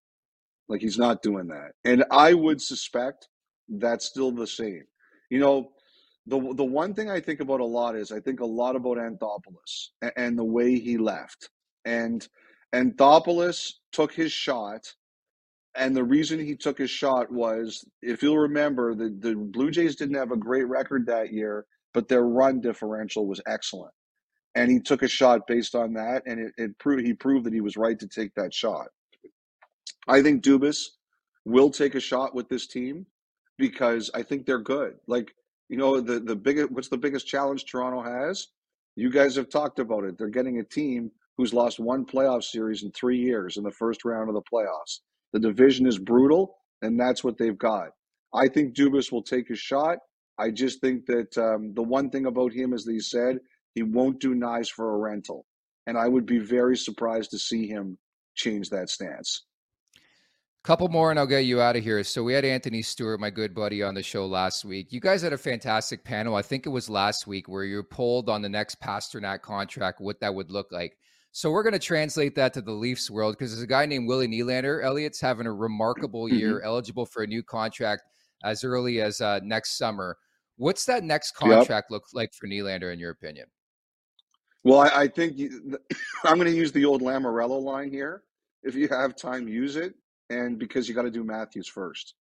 Like 0.69 0.79
he's 0.81 0.97
not 0.97 1.21
doing 1.21 1.49
that. 1.49 1.73
And 1.83 2.05
I 2.11 2.33
would 2.33 2.61
suspect 2.61 3.27
that's 3.67 4.05
still 4.05 4.31
the 4.31 4.47
same. 4.47 4.85
You 5.29 5.39
know, 5.39 5.71
the 6.27 6.39
the 6.55 6.63
one 6.63 6.93
thing 6.93 7.09
I 7.09 7.19
think 7.19 7.41
about 7.41 7.59
a 7.59 7.65
lot 7.65 7.97
is 7.97 8.13
I 8.13 8.21
think 8.21 8.39
a 8.39 8.45
lot 8.45 8.77
about 8.77 8.99
Anthopoulos 8.99 9.89
and, 10.01 10.13
and 10.15 10.39
the 10.39 10.45
way 10.45 10.79
he 10.79 10.97
left. 10.97 11.49
And 11.83 12.25
Anthopoulos 12.73 13.73
took 13.91 14.13
his 14.13 14.31
shot, 14.31 14.93
and 15.75 15.95
the 15.95 16.03
reason 16.03 16.39
he 16.39 16.55
took 16.55 16.77
his 16.77 16.89
shot 16.89 17.31
was, 17.31 17.86
if 18.01 18.21
you'll 18.21 18.38
remember, 18.38 18.93
the, 18.93 19.10
the 19.19 19.36
Blue 19.36 19.71
Jays 19.71 19.95
didn't 19.95 20.15
have 20.15 20.31
a 20.31 20.38
great 20.38 20.67
record 20.67 21.05
that 21.07 21.31
year, 21.31 21.65
but 21.93 22.07
their 22.07 22.23
run 22.23 22.62
differential 22.62 23.25
was 23.25 23.41
excellent 23.47 23.93
and 24.55 24.69
he 24.69 24.79
took 24.79 25.01
a 25.01 25.07
shot 25.07 25.47
based 25.47 25.75
on 25.75 25.93
that, 25.93 26.23
and 26.25 26.39
it, 26.39 26.53
it 26.57 26.77
proved 26.77 27.05
he 27.05 27.13
proved 27.13 27.45
that 27.45 27.53
he 27.53 27.62
was 27.62 27.77
right 27.77 27.99
to 27.99 28.07
take 28.07 28.34
that 28.36 28.53
shot. 28.53 28.88
I 30.07 30.21
think 30.21 30.43
Dubas 30.43 30.88
will 31.45 31.69
take 31.69 31.95
a 31.95 31.99
shot 31.99 32.36
with 32.36 32.49
this 32.49 32.67
team 32.67 33.05
because 33.57 34.12
I 34.13 34.23
think 34.23 34.45
they're 34.45 34.60
good. 34.60 34.95
Like 35.07 35.34
you 35.69 35.77
know, 35.77 36.01
the 36.01 36.19
the 36.19 36.36
biggest 36.36 36.71
what's 36.71 36.89
the 36.89 36.97
biggest 36.97 37.27
challenge 37.27 37.65
Toronto 37.65 38.01
has? 38.01 38.47
You 38.95 39.10
guys 39.10 39.36
have 39.38 39.49
talked 39.49 39.79
about 39.79 40.03
it. 40.03 40.17
They're 40.17 40.27
getting 40.27 40.60
a 40.60 40.63
team 40.63 41.12
who's 41.38 41.53
lost 41.53 41.79
one 41.79 42.05
playoff 42.05 42.43
series 42.43 42.84
in 42.84 42.91
three 42.91 43.17
years 43.17 43.55
in 43.55 43.63
the 43.63 43.71
first 43.71 44.03
round 44.03 44.27
of 44.27 44.36
the 44.36 44.41
playoffs. 44.41 44.99
The 45.34 45.39
division 45.39 45.88
is 45.88 45.98
brutal, 45.98 46.58
and 46.82 47.00
that's 47.00 47.24
what 47.24 47.38
they've 47.38 47.58
got. 47.58 47.89
I 48.34 48.48
think 48.48 48.76
Dubas 48.76 49.12
will 49.12 49.24
take 49.24 49.50
a 49.50 49.56
shot. 49.56 49.98
I 50.38 50.50
just 50.50 50.82
think 50.82 51.06
that 51.06 51.38
um, 51.38 51.74
the 51.74 51.84
one 51.84 52.10
thing 52.10 52.26
about 52.26 52.54
him, 52.54 52.74
as 52.74 52.86
he 52.86 53.00
said, 53.00 53.39
he 53.76 53.84
won't 53.84 54.20
do 54.20 54.36
Knies 54.36 54.70
for 54.70 54.96
a 54.96 54.98
rental. 54.98 55.46
And 55.88 55.98
I 55.98 56.08
would 56.08 56.26
be 56.26 56.39
very 56.39 56.78
surprised 56.78 57.32
to 57.32 57.39
see 57.39 57.67
him 57.67 57.98
change 58.36 58.70
that 58.70 58.89
stance. 58.89 59.46
Couple 60.63 60.88
more 60.89 61.10
and 61.10 61.20
I'll 61.20 61.26
get 61.26 61.46
you 61.46 61.60
out 61.60 61.76
of 61.76 61.84
here. 61.84 62.04
So 62.04 62.24
we 62.24 62.34
had 62.34 62.46
Anthony 62.46 62.84
Stewart, 62.84 63.20
my 63.20 63.32
good 63.32 63.56
buddy, 63.56 63.82
on 63.82 63.96
the 63.96 64.04
show 64.04 64.28
last 64.28 64.63
week. 64.63 64.94
You 64.94 65.00
guys 65.00 65.24
had 65.24 65.34
a 65.34 65.38
fantastic 65.38 66.04
panel. 66.04 66.36
I 66.36 66.44
think 66.44 66.67
it 66.67 66.70
was 66.70 66.88
last 66.88 67.26
week 67.26 67.50
where 67.50 67.63
you 67.63 67.82
polled 67.82 68.30
on 68.30 68.44
the 68.44 68.50
next 68.50 68.80
Pastrnak 68.80 69.41
contract, 69.41 70.00
what 70.00 70.20
that 70.20 70.36
would 70.36 70.52
look 70.52 70.72
like. 70.72 70.98
So 71.34 71.50
we're 71.50 71.63
going 71.63 71.74
to 71.74 71.80
translate 71.80 72.36
that 72.36 72.54
to 72.54 72.62
the 72.62 72.72
Leafs 72.72 73.10
world 73.10 73.38
because 73.38 73.52
there's 73.52 73.63
a 73.63 73.67
guy 73.67 73.86
named 73.86 74.08
Willie 74.08 74.28
Nylander. 74.28 74.84
Elliott's 74.84 75.22
having 75.22 75.48
a 75.48 75.54
remarkable 75.54 76.28
year, 76.28 76.56
mm-hmm. 76.56 76.65
eligible 76.65 77.06
for 77.06 77.24
a 77.24 77.28
new 77.28 77.41
contract 77.41 78.04
as 78.44 78.63
early 78.63 79.02
as 79.02 79.22
uh, 79.22 79.39
next 79.44 79.78
summer. 79.78 80.17
What's 80.58 80.86
that 80.86 81.04
next 81.04 81.32
contract 81.32 81.88
yep. 81.89 81.91
look 81.91 82.04
like 82.13 82.34
for 82.34 82.48
Nylander, 82.48 82.91
in 82.91 83.00
your 83.00 83.12
opinion? 83.12 83.48
Well, 84.63 84.80
I, 84.80 85.04
I 85.04 85.08
think 85.08 85.38
you, 85.38 85.78
I'm 86.24 86.36
going 86.36 86.52
to 86.52 86.56
use 86.56 86.74
the 86.74 86.86
old 86.86 87.02
Lamoriello 87.02 87.62
line 87.62 87.89
here. 87.89 88.24
If 88.63 88.76
you 88.76 88.89
have 88.89 89.15
time, 89.15 89.48
use 89.48 89.78
it, 89.78 89.96
and 90.30 90.60
because 90.60 90.88
you 90.88 90.94
got 90.94 91.04
to 91.04 91.12
do 91.12 91.24
Matthews 91.24 91.67
first. 91.67 92.13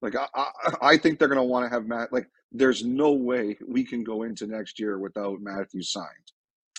Like 0.00 0.14
I, 0.16 0.26
I, 0.34 0.50
I 0.82 0.96
think 0.96 1.18
they're 1.18 1.28
going 1.28 1.38
to 1.38 1.42
want 1.42 1.66
to 1.66 1.74
have 1.74 1.86
Matt. 1.86 2.12
Like 2.12 2.28
there's 2.52 2.84
no 2.84 3.12
way 3.12 3.58
we 3.66 3.84
can 3.84 4.04
go 4.04 4.22
into 4.22 4.46
next 4.46 4.78
year 4.78 4.98
without 4.98 5.40
Matthews 5.40 5.90
signed. 5.90 6.32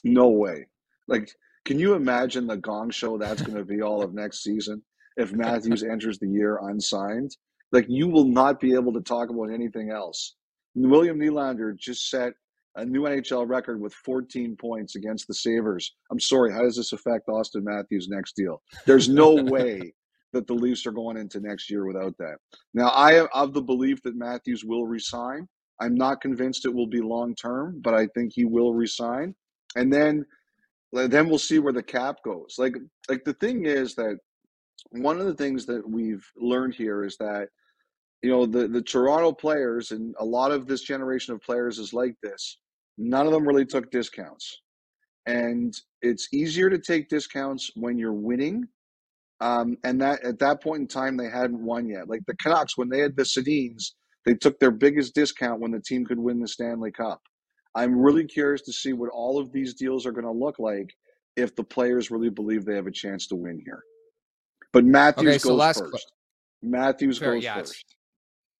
No 0.06 0.30
way. 0.30 0.68
Like, 1.08 1.32
can 1.66 1.80
you 1.80 1.94
imagine 1.94 2.48
the 2.48 2.58
Gong 2.58 2.89
Show 2.89 3.18
that's 3.18 3.42
going 3.42 3.58
to 3.58 3.66
be 3.66 3.82
all 3.82 4.04
of 4.04 4.13
next 4.13 4.44
season 4.44 4.82
if 5.18 5.34
Matthews 5.34 5.84
enters 5.89 6.20
the 6.20 6.28
year 6.28 6.60
unsigned? 6.62 7.36
Like 7.72 7.86
you 7.89 8.08
will 8.08 8.28
not 8.28 8.60
be 8.60 8.74
able 8.76 8.94
to 8.94 9.02
talk 9.02 9.30
about 9.30 9.52
anything 9.52 9.89
else. 9.89 10.36
William 10.76 11.20
Nylander 11.20 11.76
just 11.76 12.10
set 12.10 12.34
a 12.76 12.86
new 12.86 13.02
NHL 13.04 13.48
record 13.48 13.80
with 13.80 13.94
14 13.94 14.56
points 14.56 14.96
against 14.96 15.28
the 15.28 15.34
Sabres. 15.34 15.94
I'm 16.12 16.20
sorry, 16.20 16.52
how 16.52 16.63
does 16.63 16.76
this 16.76 16.94
affect 16.94 17.28
Auston 17.28 17.63
Matthews' 17.63 18.08
next 18.10 18.36
deal? 18.36 18.62
There's 18.86 19.10
no 19.10 19.36
way 19.36 19.94
that 20.34 20.48
the 20.48 20.54
Leafs 20.54 20.86
are 20.86 20.92
going 20.92 21.18
into 21.18 21.39
next 21.39 21.70
year 21.70 21.86
without 21.86 22.18
that. 22.18 22.38
Now, 22.74 22.88
I 22.89 23.13
am 23.13 23.28
of 23.34 23.54
the 23.54 23.62
belief 23.62 24.02
that 24.04 24.16
Matthews 24.16 24.63
will 24.66 24.86
resign. 24.86 25.48
I'm 25.80 25.96
not 25.96 26.22
convinced 26.22 26.66
it 26.66 26.74
will 26.74 26.88
be 26.88 27.02
long 27.02 27.36
term, 27.36 27.80
but 27.84 27.94
I 27.94 28.08
think 28.08 28.34
he 28.34 28.46
will 28.46 28.74
resign. 28.74 29.36
And 29.76 29.94
then 29.94 30.26
then 30.94 31.28
we'll 31.28 31.40
see 31.40 31.60
where 31.60 31.74
the 31.74 31.84
cap 31.84 32.18
goes. 32.24 32.56
Like 32.58 32.76
like 33.10 33.24
the 33.24 33.34
thing 33.34 33.66
is 33.66 33.96
that 33.96 34.18
one 34.92 35.20
of 35.20 35.26
the 35.26 35.34
things 35.34 35.66
that 35.66 35.88
we've 35.90 36.26
learned 36.38 36.76
here 36.76 37.04
is 37.04 37.18
that 37.18 37.50
you 38.22 38.30
know 38.30 38.46
the 38.46 38.68
the 38.68 38.82
Toronto 38.82 39.32
players 39.32 39.92
and 39.92 40.16
a 40.20 40.26
lot 40.26 40.52
of 40.52 40.68
this 40.68 40.82
generation 40.82 41.34
of 41.34 41.42
players 41.42 41.80
is 41.80 41.94
like 41.94 42.16
this 42.22 42.58
None 42.98 43.26
of 43.26 43.34
them 43.34 43.48
really 43.48 43.66
took 43.66 43.92
discounts. 43.92 44.62
And 45.26 45.74
it's 46.02 46.28
easier 46.34 46.70
to 46.70 46.78
take 46.78 47.10
discounts 47.10 47.72
when 47.76 47.98
you're 47.98 48.14
winning. 48.14 48.68
Um, 49.40 49.78
and 49.84 50.00
that 50.02 50.24
at 50.24 50.40
that 50.40 50.62
point 50.62 50.82
in 50.82 50.88
time, 50.88 51.18
they 51.18 51.30
hadn't 51.30 51.64
won 51.64 51.88
yet. 51.88 52.08
Like 52.08 52.22
the 52.28 52.36
Canucks, 52.36 52.78
when 52.78 52.90
they 52.90 53.00
had 53.00 53.16
the 53.16 53.24
Sedins, 53.24 53.92
they 54.26 54.36
took 54.36 54.60
their 54.60 54.72
biggest 54.72 55.16
discount 55.16 55.60
when 55.60 55.72
the 55.72 55.82
team 55.82 56.06
could 56.06 56.20
win 56.20 56.40
the 56.40 56.48
Stanley 56.48 56.92
Cup. 56.92 57.22
I'm 57.76 58.00
really 58.00 58.26
curious 58.26 58.62
to 58.64 58.74
see 58.74 58.94
what 58.94 59.10
all 59.10 59.40
of 59.40 59.52
these 59.52 59.74
deals 59.74 60.06
are 60.06 60.12
going 60.12 60.26
to 60.26 60.32
look 60.32 60.60
like 60.60 60.96
if 61.36 61.56
the 61.56 61.64
players 61.64 62.12
really 62.12 62.30
believe 62.30 62.66
they 62.66 62.76
have 62.76 62.88
a 62.88 62.92
chance 62.92 63.28
to 63.28 63.36
win 63.36 63.60
here. 63.64 63.84
But 64.72 64.86
Matthews 64.86 65.28
okay, 65.28 65.38
so 65.38 65.58
goes 65.58 65.78
first. 65.78 66.12
Matthews 66.62 67.18
Fair, 67.18 67.36
goes 67.36 67.44
yeah, 67.44 67.58
first. 67.58 67.96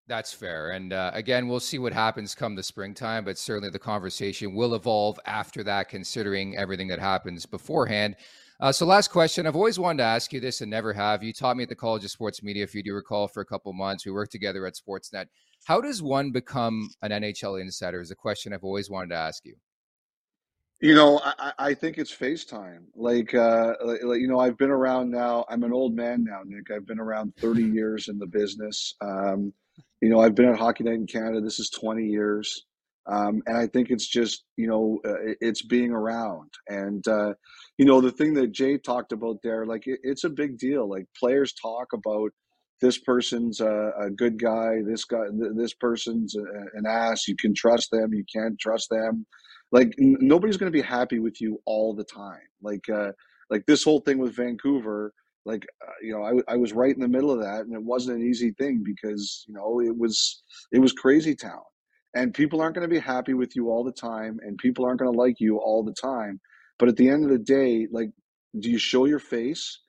That's 0.08 0.34
fair. 0.34 0.72
And 0.72 0.92
uh, 0.92 1.12
again, 1.14 1.48
we'll 1.48 1.60
see 1.60 1.80
what 1.80 1.94
happens 1.94 2.36
come 2.36 2.56
the 2.56 2.64
springtime, 2.64 3.24
but 3.24 3.38
certainly 3.38 3.70
the 3.70 3.80
conversation 3.80 4.54
will 4.54 4.76
evolve 4.76 5.20
after 5.26 5.64
that, 5.64 5.90
considering 5.90 6.58
everything 6.58 6.88
that 6.90 7.00
happens 7.00 7.46
beforehand. 7.46 8.16
Uh, 8.60 8.72
so, 8.72 8.86
last 8.86 9.10
question. 9.10 9.48
I've 9.48 9.56
always 9.56 9.80
wanted 9.80 10.00
to 10.00 10.04
ask 10.04 10.32
you 10.32 10.40
this 10.40 10.62
and 10.62 10.70
never 10.70 10.94
have. 10.94 11.24
You 11.24 11.34
taught 11.34 11.58
me 11.58 11.64
at 11.64 11.70
the 11.70 11.76
College 11.76 12.04
of 12.04 12.12
Sports 12.12 12.44
Media, 12.44 12.64
if 12.64 12.76
you 12.76 12.84
do 12.84 12.94
recall, 12.94 13.28
for 13.28 13.42
a 13.42 13.46
couple 13.46 13.74
months. 13.74 14.06
We 14.06 14.12
worked 14.12 14.32
together 14.32 14.66
at 14.68 14.76
Sportsnet. 14.76 15.26
How 15.66 15.80
does 15.80 16.02
one 16.02 16.32
become 16.32 16.90
an 17.02 17.12
NHL 17.12 17.62
insider? 17.62 18.02
Is 18.02 18.12
a 18.12 18.16
question 18.16 18.54
I've 18.54 18.64
always 18.64 18.90
wanted 18.90 19.10
to 19.10 19.16
ask 19.16 19.46
you. 19.46 19.56
You 20.82 20.96
know, 20.96 21.22
I, 21.24 21.54
I 21.58 21.74
think 21.74 21.98
it's 21.98 22.14
FaceTime. 22.14 22.84
Like, 22.94 23.34
uh, 23.34 23.76
like, 23.86 24.20
you 24.20 24.28
know, 24.28 24.40
I've 24.40 24.58
been 24.58 24.70
around 24.70 25.12
now. 25.12 25.46
I'm 25.48 25.64
an 25.64 25.72
old 25.72 25.96
man 25.96 26.26
now, 26.26 26.42
Nick. 26.44 26.72
I've 26.72 26.86
been 26.86 27.00
around 27.00 27.34
30 27.38 27.64
years 27.64 28.10
in 28.10 28.20
the 28.20 28.28
business. 28.28 28.94
Um, 29.00 29.54
you 30.02 30.10
know, 30.10 30.20
I've 30.20 30.36
been 30.36 30.50
at 30.50 30.58
Hockey 30.58 30.84
Night 30.84 30.96
in 30.96 31.08
Canada. 31.08 31.40
This 31.40 31.60
is 31.60 31.70
20 31.70 32.04
years. 32.04 32.66
Um, 33.06 33.42
and 33.46 33.58
I 33.58 33.68
think 33.68 33.92
it's 33.92 34.08
just, 34.08 34.44
you 34.58 34.68
know, 34.68 35.00
uh, 35.06 35.36
it's 35.40 35.62
being 35.62 35.92
around. 35.92 36.52
And, 36.68 37.08
uh, 37.08 37.34
you 37.78 37.86
know, 37.86 38.02
the 38.02 38.12
thing 38.12 38.34
that 38.34 38.52
Jay 38.52 38.78
talked 38.78 39.14
about 39.14 39.38
there, 39.42 39.66
like, 39.66 39.88
it, 39.88 40.00
it's 40.04 40.26
a 40.26 40.30
big 40.30 40.58
deal. 40.58 40.90
Like, 40.90 41.06
players 41.18 41.54
talk 41.54 41.94
about 41.94 42.32
this 42.82 42.98
person's 43.00 43.62
a, 43.62 43.92
a 44.00 44.10
good 44.10 44.40
guy, 44.40 44.82
this 44.86 45.06
guy, 45.06 45.24
this 45.56 45.74
person's 45.74 46.36
a, 46.36 46.44
an 46.78 46.86
ass. 46.88 47.28
You 47.28 47.36
can 47.36 47.54
trust 47.54 47.90
them, 47.92 48.14
you 48.14 48.26
can't 48.34 48.60
trust 48.60 48.90
them. 48.90 49.26
Like, 49.72 49.94
n- 50.00 50.18
nobody's 50.20 50.58
going 50.58 50.72
to 50.72 50.78
be 50.78 50.86
happy 50.86 51.20
with 51.20 51.40
you 51.42 51.60
all 51.66 51.94
the 51.96 52.04
time. 52.04 52.42
Like, 52.62 52.88
uh, 52.90 53.12
like 53.50 53.66
this 53.66 53.84
whole 53.84 54.00
thing 54.02 54.18
with 54.18 54.36
Vancouver, 54.36 55.14
like 55.46 55.66
uh, 55.86 55.92
you 56.02 56.14
know 56.14 56.24
I, 56.24 56.54
I 56.54 56.58
was 56.58 56.74
right 56.74 56.94
in 56.94 57.02
the 57.02 57.08
middle 57.08 57.32
of 57.32 57.40
that 57.40 57.62
and 57.62 57.74
it 57.74 57.84
wasn't 57.84 58.18
an 58.18 58.28
easy 58.28 58.52
thing 58.52 58.84
because 58.84 59.44
you 59.48 59.54
know 59.54 59.82
it 59.82 59.96
was 59.98 60.44
it 60.72 60.80
was 60.80 60.94
crazy 60.94 61.36
town 61.36 61.62
and 62.16 62.34
people 62.34 62.62
aren't 62.62 62.76
going 62.76 62.88
to 62.88 62.94
be 62.94 63.00
happy 63.00 63.34
with 63.34 63.56
you 63.56 63.70
all 63.70 63.84
the 63.84 63.92
time 63.92 64.40
and 64.42 64.58
people 64.58 64.86
aren't 64.86 65.00
going 65.00 65.12
to 65.12 65.18
like 65.18 65.40
you 65.40 65.58
all 65.58 65.84
the 65.84 65.94
time 65.94 66.40
but 66.80 66.90
at 66.90 66.96
the 66.96 67.10
end 67.10 67.24
of 67.24 67.30
the 67.30 67.38
day 67.38 67.88
like 67.92 68.10
do 68.60 68.70
you 68.70 68.78
show 68.78 69.06
your 69.06 69.20
face 69.20 69.80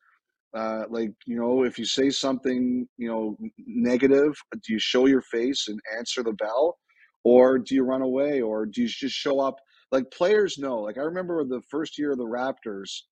uh, 0.54 0.84
like 0.90 1.10
you 1.26 1.36
know 1.36 1.64
if 1.64 1.78
you 1.78 1.84
say 1.84 2.10
something 2.10 2.86
you 2.96 3.08
know 3.08 3.36
negative 3.58 4.34
do 4.52 4.72
you 4.72 4.78
show 4.78 5.06
your 5.06 5.22
face 5.22 5.68
and 5.68 5.80
answer 5.98 6.22
the 6.22 6.32
bell 6.32 6.78
or 7.24 7.58
do 7.58 7.74
you 7.74 7.82
run 7.82 8.02
away 8.02 8.40
or 8.40 8.66
do 8.66 8.82
you 8.82 8.88
just 8.88 9.14
show 9.14 9.40
up 9.40 9.56
like 9.90 10.10
players 10.10 10.58
know 10.58 10.76
like 10.78 10.98
i 10.98 11.02
remember 11.02 11.44
the 11.44 11.62
first 11.70 11.98
year 11.98 12.12
of 12.12 12.18
the 12.18 12.24
raptors 12.24 13.02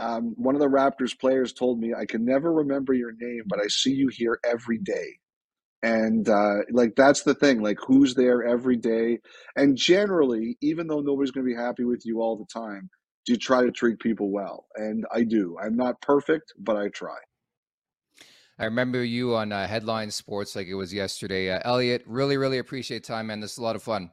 um, 0.00 0.34
one 0.38 0.54
of 0.54 0.60
the 0.60 0.68
Raptors 0.68 1.18
players 1.18 1.52
told 1.52 1.78
me, 1.78 1.92
I 1.92 2.06
can 2.06 2.24
never 2.24 2.50
remember 2.52 2.94
your 2.94 3.12
name, 3.18 3.42
but 3.46 3.60
I 3.60 3.68
see 3.68 3.92
you 3.92 4.08
here 4.08 4.38
every 4.44 4.78
day. 4.78 5.18
And 5.82 6.28
uh, 6.28 6.58
like 6.72 6.94
that's 6.96 7.22
the 7.22 7.34
thing, 7.34 7.62
like 7.62 7.78
who's 7.86 8.14
there 8.14 8.42
every 8.42 8.76
day. 8.76 9.18
And 9.56 9.76
generally, 9.76 10.56
even 10.62 10.86
though 10.86 11.00
nobody's 11.00 11.30
going 11.30 11.46
to 11.46 11.54
be 11.54 11.60
happy 11.60 11.84
with 11.84 12.02
you 12.04 12.20
all 12.20 12.36
the 12.36 12.46
time, 12.52 12.88
do 13.26 13.32
you 13.32 13.38
try 13.38 13.62
to 13.62 13.70
treat 13.70 13.98
people 13.98 14.30
well? 14.30 14.66
And 14.76 15.04
I 15.12 15.24
do. 15.24 15.56
I'm 15.62 15.76
not 15.76 16.00
perfect, 16.00 16.52
but 16.58 16.76
I 16.76 16.88
try. 16.88 17.18
I 18.58 18.64
remember 18.64 19.02
you 19.02 19.34
on 19.36 19.52
uh, 19.52 19.66
Headline 19.66 20.10
Sports 20.10 20.54
like 20.54 20.66
it 20.66 20.74
was 20.74 20.92
yesterday. 20.92 21.50
Uh, 21.50 21.60
Elliotte, 21.64 22.02
really, 22.06 22.36
really 22.36 22.58
appreciate 22.58 23.04
time, 23.04 23.28
man. 23.28 23.40
This 23.40 23.52
is 23.52 23.58
a 23.58 23.62
lot 23.62 23.76
of 23.76 23.82
fun. 23.82 24.10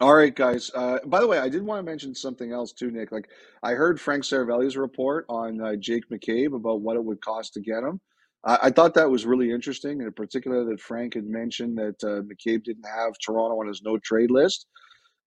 All 0.00 0.14
right, 0.14 0.34
guys. 0.34 0.70
Uh, 0.74 0.98
by 1.06 1.20
the 1.20 1.26
way, 1.26 1.38
I 1.38 1.48
did 1.48 1.62
want 1.62 1.78
to 1.78 1.82
mention 1.82 2.14
something 2.14 2.52
else 2.52 2.72
too, 2.72 2.90
Nick. 2.90 3.12
Like 3.12 3.28
I 3.62 3.72
heard 3.72 4.00
Frank 4.00 4.24
Seravalli's 4.24 4.76
report 4.76 5.26
on 5.28 5.60
uh, 5.60 5.76
Jake 5.76 6.08
McCabe 6.10 6.54
about 6.54 6.80
what 6.80 6.96
it 6.96 7.04
would 7.04 7.20
cost 7.20 7.54
to 7.54 7.60
get 7.60 7.82
him. 7.82 8.00
I, 8.44 8.58
I 8.64 8.70
thought 8.70 8.94
that 8.94 9.10
was 9.10 9.26
really 9.26 9.50
interesting, 9.50 9.98
and 9.98 10.06
in 10.06 10.12
particular 10.12 10.64
that 10.64 10.80
Frank 10.80 11.14
had 11.14 11.26
mentioned 11.26 11.76
that 11.78 12.02
uh, 12.04 12.22
McCabe 12.22 12.64
didn't 12.64 12.86
have 12.86 13.14
Toronto 13.24 13.60
on 13.60 13.68
his 13.68 13.82
no 13.82 13.98
trade 13.98 14.30
list. 14.30 14.66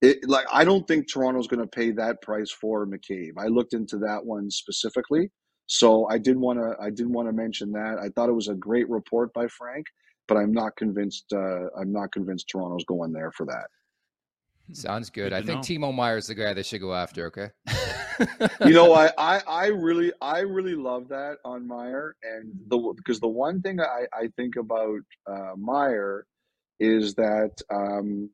It, 0.01 0.27
like 0.27 0.45
I 0.51 0.65
don't 0.65 0.87
think 0.87 1.11
Toronto's 1.11 1.47
going 1.47 1.61
to 1.61 1.67
pay 1.67 1.91
that 1.91 2.21
price 2.21 2.51
for 2.51 2.85
McCabe. 2.85 3.33
I 3.37 3.47
looked 3.47 3.73
into 3.73 3.97
that 3.99 4.25
one 4.25 4.51
specifically, 4.51 5.31
so 5.67 6.07
I 6.09 6.17
did 6.17 6.37
want 6.37 6.59
to 6.59 6.75
I 6.81 6.89
didn't 6.89 7.13
want 7.13 7.27
to 7.27 7.33
mention 7.33 7.71
that. 7.71 7.97
I 7.99 8.09
thought 8.09 8.29
it 8.29 8.33
was 8.33 8.49
a 8.49 8.55
great 8.55 8.89
report 8.89 9.33
by 9.33 9.47
Frank, 9.47 9.85
but 10.27 10.37
I'm 10.37 10.51
not 10.51 10.75
convinced. 10.75 11.25
Uh, 11.33 11.69
I'm 11.79 11.91
not 11.91 12.11
convinced 12.11 12.49
Toronto's 12.49 12.85
going 12.85 13.13
there 13.13 13.31
for 13.31 13.45
that. 13.45 13.67
Sounds 14.73 15.09
good. 15.09 15.29
good 15.29 15.33
I 15.33 15.41
think 15.41 15.57
know. 15.57 15.87
Timo 15.89 15.95
Meier 15.95 16.17
is 16.17 16.27
the 16.27 16.35
guy 16.35 16.53
they 16.53 16.63
should 16.63 16.81
go 16.81 16.93
after. 16.93 17.27
Okay. 17.27 17.49
you 18.65 18.73
know, 18.73 18.93
I, 18.93 19.11
I, 19.17 19.41
I 19.47 19.65
really, 19.67 20.11
I 20.21 20.39
really 20.39 20.75
love 20.75 21.07
that 21.09 21.37
on 21.45 21.67
Meier, 21.67 22.15
and 22.23 22.51
the 22.67 22.93
because 22.95 23.19
the 23.19 23.27
one 23.27 23.61
thing 23.61 23.79
I, 23.79 24.05
I 24.13 24.29
think 24.35 24.55
about 24.55 24.99
uh, 25.29 25.51
Meier 25.57 26.25
is 26.79 27.13
that, 27.15 27.51
um, 27.71 28.29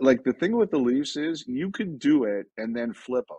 like 0.00 0.24
the 0.24 0.32
thing 0.32 0.56
with 0.56 0.70
the 0.70 0.78
Leafs 0.78 1.16
is 1.16 1.44
you 1.46 1.70
could 1.70 1.98
do 1.98 2.24
it 2.24 2.46
and 2.58 2.76
then 2.76 2.92
flip 2.92 3.26
them, 3.28 3.38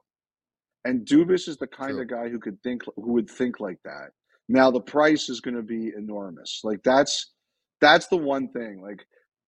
and 0.85 1.07
Dubas 1.07 1.47
is 1.47 1.57
the 1.57 1.67
kind 1.67 1.91
True. 1.91 2.01
of 2.01 2.09
guy 2.09 2.29
who 2.29 2.39
could 2.39 2.61
think, 2.63 2.83
who 2.95 3.13
would 3.13 3.29
think 3.29 3.59
like 3.59 3.79
that. 3.85 4.09
Now 4.49 4.71
the 4.71 4.81
price 4.81 5.29
is 5.29 5.39
going 5.39 5.55
to 5.55 5.61
be 5.61 5.91
enormous. 5.95 6.61
Like 6.63 6.81
that's, 6.83 7.31
that's 7.79 8.07
the 8.07 8.17
one 8.17 8.49
thing. 8.49 8.81
Like, 8.81 9.05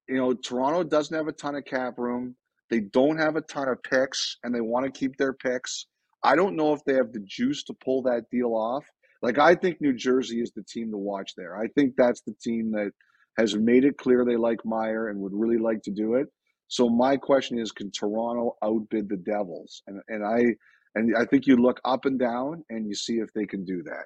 you 0.08 0.16
know, 0.16 0.34
Toronto 0.34 0.84
doesn't 0.84 1.16
have 1.16 1.28
a 1.28 1.34
ton 1.34 1.56
of 1.56 1.66
cap 1.66 1.98
room 1.98 2.36
they 2.74 2.80
don't 2.80 3.20
have 3.20 3.36
a 3.36 3.42
ton 3.42 3.70
of 3.70 3.84
picks 3.84 4.38
and 4.44 4.54
they 4.54 4.60
want 4.60 4.86
to 4.86 4.92
keep 4.92 5.16
their 5.18 5.34
picks. 5.34 5.86
I 6.24 6.36
don't 6.36 6.56
know 6.56 6.74
if 6.74 6.84
they 6.86 6.96
have 6.96 7.14
the 7.14 7.24
juice 7.24 7.64
to 7.66 7.74
pull 7.86 8.02
that 8.04 8.24
deal 8.32 8.56
off. 8.56 8.84
Like, 9.22 9.38
I 9.38 9.54
think 9.54 9.80
New 9.80 9.94
Jersey 9.94 10.42
is 10.42 10.52
the 10.56 10.64
team 10.64 10.90
to 10.90 10.98
watch 10.98 11.34
there. 11.38 11.56
I 11.56 11.68
think 11.76 11.94
that's 11.96 12.22
the 12.22 12.34
team 12.42 12.72
that 12.72 12.90
has 13.38 13.56
made 13.56 13.86
it 13.86 14.00
clear 14.00 14.26
they 14.26 14.38
like 14.38 14.66
Meier 14.66 15.10
and 15.10 15.20
would 15.20 15.34
really 15.36 15.60
like 15.60 15.84
to 15.84 15.92
do 15.92 16.16
it. 16.16 16.28
So 16.74 16.90
my 16.90 17.16
question 17.16 17.60
is, 17.60 17.72
can 17.72 17.92
Toronto 17.92 18.58
outbid 18.64 19.08
the 19.08 19.18
Devils? 19.18 19.84
And 19.86 20.02
and 20.08 20.26
I 20.26 20.56
and 20.96 21.16
I 21.16 21.24
think 21.24 21.46
you 21.46 21.56
look 21.56 21.80
up 21.86 22.06
and 22.06 22.18
down 22.18 22.66
and 22.72 22.88
you 22.88 22.96
see 22.96 23.20
if 23.20 23.32
they 23.34 23.46
can 23.46 23.64
do 23.64 23.84
that. 23.84 24.06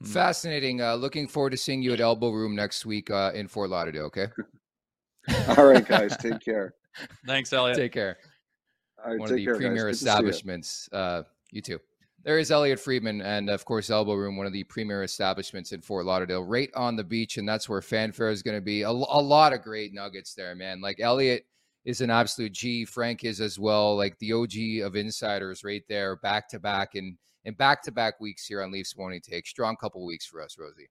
Hmm. 0.00 0.06
Fascinating. 0.06 0.82
Uh, 0.82 0.96
looking 0.96 1.28
forward 1.28 1.50
to 1.50 1.56
seeing 1.56 1.82
you 1.82 1.92
at 1.92 2.00
Elbow 2.00 2.30
Room 2.30 2.56
next 2.56 2.84
week 2.84 3.12
uh, 3.12 3.30
in 3.32 3.46
Fort 3.46 3.70
Lauderdale. 3.70 4.06
Okay. 4.06 4.26
All 5.56 5.66
right, 5.66 5.86
guys. 5.86 6.16
Take 6.20 6.40
care. 6.40 6.74
Thanks, 7.24 7.52
Elliotte. 7.52 7.76
Take 7.76 7.92
care. 7.92 8.18
One 9.04 9.22
of 9.22 9.28
the 9.36 9.44
care, 9.44 9.54
premier 9.54 9.88
establishments. 9.88 10.88
You. 10.92 10.98
Uh, 10.98 11.22
you 11.52 11.62
too. 11.62 11.78
There 12.22 12.38
is 12.38 12.50
Elliotte 12.50 12.78
Friedman, 12.78 13.22
and 13.22 13.48
of 13.48 13.64
course, 13.64 13.88
Elbow 13.88 14.12
Room, 14.12 14.36
one 14.36 14.46
of 14.46 14.52
the 14.52 14.64
premier 14.64 15.02
establishments 15.04 15.72
in 15.72 15.80
Fort 15.80 16.04
Lauderdale, 16.04 16.44
right 16.44 16.70
on 16.74 16.94
the 16.94 17.04
beach, 17.04 17.38
and 17.38 17.48
that's 17.48 17.66
where 17.66 17.80
fanfare 17.80 18.28
is 18.28 18.42
going 18.42 18.58
to 18.58 18.60
be. 18.60 18.82
A, 18.82 18.90
a, 18.90 18.92
lot 18.92 19.54
of 19.54 19.62
great 19.62 19.94
nuggets 19.94 20.34
there, 20.34 20.54
man. 20.54 20.82
Like 20.82 21.00
Elliotte 21.00 21.46
is 21.86 22.02
an 22.02 22.10
absolute 22.10 22.52
G. 22.52 22.84
Frank 22.84 23.24
is 23.24 23.40
as 23.40 23.58
well, 23.58 23.96
like 23.96 24.18
the 24.18 24.34
OG 24.34 24.86
of 24.86 24.96
insiders, 24.96 25.64
right 25.64 25.82
there, 25.88 26.16
back 26.16 26.46
to 26.50 26.58
back, 26.58 26.94
and 26.94 27.16
and 27.46 27.56
back 27.56 27.82
to 27.84 27.92
back 27.92 28.20
weeks 28.20 28.46
here 28.46 28.62
on 28.62 28.70
Leafs 28.70 28.98
Morning 28.98 29.22
Take. 29.22 29.46
Strong 29.46 29.76
couple 29.76 30.04
weeks 30.04 30.26
for 30.26 30.42
us, 30.42 30.58
Rosie. 30.58 30.90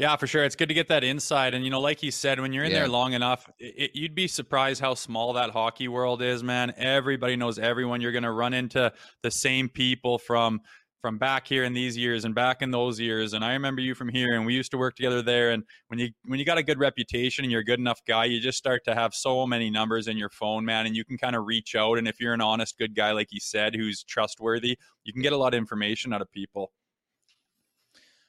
Yeah, 0.00 0.16
for 0.16 0.26
sure. 0.26 0.44
It's 0.44 0.56
good 0.56 0.70
to 0.70 0.74
get 0.74 0.88
that 0.88 1.04
insight. 1.04 1.52
And, 1.52 1.62
you 1.62 1.70
know, 1.70 1.78
like 1.78 2.02
you 2.02 2.10
said, 2.10 2.40
when 2.40 2.54
you're 2.54 2.64
in 2.64 2.70
yeah. 2.70 2.78
there 2.78 2.88
long 2.88 3.12
enough, 3.12 3.50
it, 3.58 3.90
you'd 3.92 4.14
be 4.14 4.28
surprised 4.28 4.80
how 4.80 4.94
small 4.94 5.34
that 5.34 5.50
hockey 5.50 5.88
world 5.88 6.22
is, 6.22 6.42
man. 6.42 6.72
Everybody 6.78 7.36
knows 7.36 7.58
everyone. 7.58 8.00
You're 8.00 8.10
going 8.10 8.22
to 8.22 8.30
run 8.30 8.54
into 8.54 8.90
the 9.22 9.30
same 9.30 9.68
people 9.68 10.16
from 10.16 10.62
from 11.02 11.18
back 11.18 11.46
here 11.46 11.64
in 11.64 11.74
these 11.74 11.98
years 11.98 12.24
and 12.24 12.34
back 12.34 12.60
in 12.60 12.70
those 12.70 13.00
years 13.00 13.32
and 13.32 13.42
i 13.42 13.54
remember 13.54 13.80
you 13.80 13.94
from 13.94 14.10
here 14.10 14.34
and 14.34 14.44
we 14.44 14.52
used 14.52 14.70
to 14.70 14.76
work 14.76 14.94
together 14.94 15.22
there 15.22 15.50
and 15.50 15.62
when 15.88 15.98
you 15.98 16.10
when 16.26 16.38
you 16.38 16.44
got 16.44 16.58
a 16.58 16.62
good 16.62 16.78
reputation 16.78 17.42
and 17.42 17.50
you're 17.50 17.62
a 17.62 17.64
good 17.64 17.78
enough 17.78 18.00
guy 18.06 18.26
you 18.26 18.38
just 18.38 18.58
start 18.58 18.84
to 18.84 18.94
have 18.94 19.14
so 19.14 19.46
many 19.46 19.70
numbers 19.70 20.08
in 20.08 20.18
your 20.18 20.28
phone 20.28 20.62
man 20.62 20.84
and 20.84 20.94
you 20.94 21.02
can 21.02 21.16
kind 21.16 21.34
of 21.34 21.46
reach 21.46 21.74
out 21.74 21.96
and 21.96 22.06
if 22.06 22.20
you're 22.20 22.34
an 22.34 22.42
honest 22.42 22.76
good 22.76 22.94
guy 22.94 23.12
like 23.12 23.28
you 23.30 23.40
said 23.40 23.74
who's 23.74 24.04
trustworthy 24.04 24.76
you 25.04 25.12
can 25.14 25.22
get 25.22 25.32
a 25.32 25.38
lot 25.38 25.54
of 25.54 25.58
information 25.58 26.12
out 26.12 26.20
of 26.20 26.30
people 26.32 26.70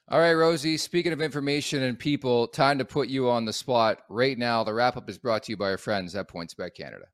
all 0.08 0.18
right, 0.18 0.32
Rosie, 0.32 0.76
speaking 0.76 1.12
of 1.12 1.22
information 1.22 1.82
and 1.82 1.98
people, 1.98 2.46
time 2.48 2.78
to 2.78 2.84
put 2.84 3.08
you 3.08 3.30
on 3.30 3.44
the 3.44 3.52
spot 3.52 4.02
right 4.08 4.36
now. 4.36 4.64
The 4.64 4.74
wrap 4.74 4.96
up 4.96 5.08
is 5.08 5.16
brought 5.16 5.44
to 5.44 5.52
you 5.52 5.56
by 5.56 5.70
our 5.70 5.78
friends 5.78 6.14
at 6.14 6.28
PointsBet 6.28 6.74
Canada. 6.74 7.06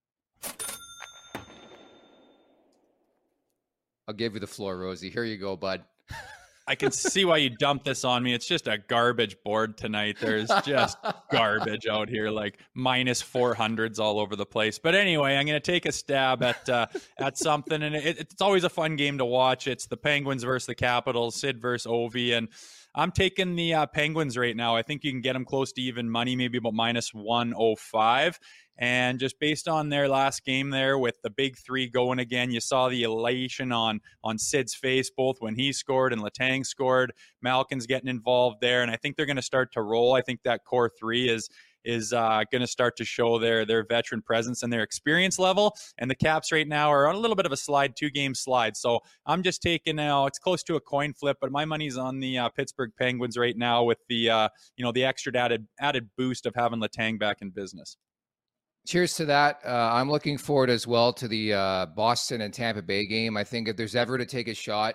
I'll 4.08 4.14
give 4.14 4.34
you 4.34 4.40
the 4.40 4.46
floor, 4.46 4.78
Rosie. 4.78 5.10
Here 5.10 5.24
you 5.24 5.36
go, 5.36 5.54
bud. 5.54 5.84
I 6.68 6.74
can 6.74 6.92
see 6.92 7.24
why 7.24 7.38
you 7.38 7.48
dumped 7.48 7.86
this 7.86 8.04
on 8.04 8.22
me. 8.22 8.34
It's 8.34 8.46
just 8.46 8.68
a 8.68 8.76
garbage 8.76 9.36
board 9.42 9.78
tonight. 9.78 10.18
There's 10.20 10.50
just 10.66 10.98
garbage 11.30 11.86
out 11.86 12.10
here, 12.10 12.28
like 12.28 12.58
minus 12.74 12.98
minus 12.98 13.22
four 13.22 13.54
hundreds 13.54 13.98
all 13.98 14.20
over 14.20 14.36
the 14.36 14.44
place. 14.44 14.78
But 14.78 14.94
anyway, 14.94 15.36
I'm 15.36 15.46
going 15.46 15.60
to 15.60 15.72
take 15.72 15.86
a 15.86 15.92
stab 15.92 16.42
at 16.42 16.68
uh, 16.68 16.86
at 17.18 17.38
something, 17.38 17.82
and 17.82 17.94
it, 17.96 18.18
it's 18.18 18.42
always 18.42 18.64
a 18.64 18.68
fun 18.68 18.96
game 18.96 19.16
to 19.16 19.24
watch. 19.24 19.66
It's 19.66 19.86
the 19.86 19.96
Penguins 19.96 20.42
versus 20.42 20.66
the 20.66 20.74
Capitals, 20.74 21.36
Sid 21.36 21.58
versus 21.58 21.90
Ovi, 21.90 22.36
and 22.36 22.48
I'm 22.98 23.12
taking 23.12 23.54
the 23.54 23.74
uh, 23.74 23.86
Penguins 23.86 24.36
right 24.36 24.56
now. 24.56 24.74
I 24.74 24.82
think 24.82 25.04
you 25.04 25.12
can 25.12 25.20
get 25.20 25.34
them 25.34 25.44
close 25.44 25.72
to 25.74 25.80
even 25.80 26.10
money, 26.10 26.34
maybe 26.34 26.58
about 26.58 26.74
minus 26.74 27.14
105. 27.14 28.40
And 28.76 29.20
just 29.20 29.38
based 29.38 29.68
on 29.68 29.88
their 29.88 30.08
last 30.08 30.44
game 30.44 30.70
there 30.70 30.98
with 30.98 31.22
the 31.22 31.30
big 31.30 31.56
three 31.56 31.88
going 31.88 32.18
again, 32.18 32.50
you 32.50 32.60
saw 32.60 32.88
the 32.88 33.04
elation 33.04 33.70
on 33.70 34.00
on 34.24 34.36
Sid's 34.36 34.74
face 34.74 35.12
both 35.16 35.36
when 35.38 35.54
he 35.54 35.72
scored 35.72 36.12
and 36.12 36.20
Letang 36.20 36.66
scored. 36.66 37.12
Malkin's 37.40 37.86
getting 37.86 38.08
involved 38.08 38.60
there, 38.60 38.82
and 38.82 38.90
I 38.90 38.96
think 38.96 39.16
they're 39.16 39.26
going 39.26 39.36
to 39.36 39.42
start 39.42 39.72
to 39.74 39.82
roll. 39.82 40.14
I 40.14 40.20
think 40.20 40.40
that 40.42 40.64
core 40.64 40.90
three 40.98 41.28
is 41.28 41.48
is 41.84 42.12
uh, 42.12 42.42
going 42.50 42.60
to 42.60 42.66
start 42.66 42.96
to 42.96 43.04
show 43.04 43.38
their 43.38 43.64
their 43.64 43.84
veteran 43.84 44.22
presence 44.22 44.62
and 44.62 44.72
their 44.72 44.82
experience 44.82 45.38
level. 45.38 45.76
And 45.98 46.10
the 46.10 46.14
Caps 46.14 46.52
right 46.52 46.66
now 46.66 46.90
are 46.92 47.08
on 47.08 47.14
a 47.14 47.18
little 47.18 47.36
bit 47.36 47.46
of 47.46 47.52
a 47.52 47.56
slide, 47.56 47.96
two 47.96 48.10
game 48.10 48.34
slide. 48.34 48.76
So 48.76 49.00
I'm 49.26 49.42
just 49.42 49.62
taking 49.62 49.96
now. 49.96 50.26
It's 50.26 50.38
close 50.38 50.62
to 50.64 50.76
a 50.76 50.80
coin 50.80 51.12
flip, 51.14 51.38
but 51.40 51.52
my 51.52 51.64
money's 51.64 51.96
on 51.96 52.20
the 52.20 52.38
uh, 52.38 52.48
Pittsburgh 52.50 52.90
Penguins 52.98 53.36
right 53.36 53.56
now 53.56 53.84
with 53.84 53.98
the 54.08 54.30
uh, 54.30 54.48
you 54.76 54.84
know 54.84 54.92
the 54.92 55.04
extra 55.04 55.36
added 55.36 55.66
added 55.80 56.08
boost 56.16 56.46
of 56.46 56.54
having 56.54 56.80
Letang 56.80 57.18
back 57.18 57.38
in 57.40 57.50
business. 57.50 57.96
Cheers 58.86 59.14
to 59.16 59.26
that. 59.26 59.60
Uh, 59.66 59.90
I'm 59.92 60.10
looking 60.10 60.38
forward 60.38 60.70
as 60.70 60.86
well 60.86 61.12
to 61.12 61.28
the 61.28 61.52
uh, 61.52 61.86
Boston 61.86 62.40
and 62.40 62.54
Tampa 62.54 62.80
Bay 62.80 63.06
game. 63.06 63.36
I 63.36 63.44
think 63.44 63.68
if 63.68 63.76
there's 63.76 63.94
ever 63.94 64.16
to 64.16 64.24
take 64.24 64.48
a 64.48 64.54
shot 64.54 64.94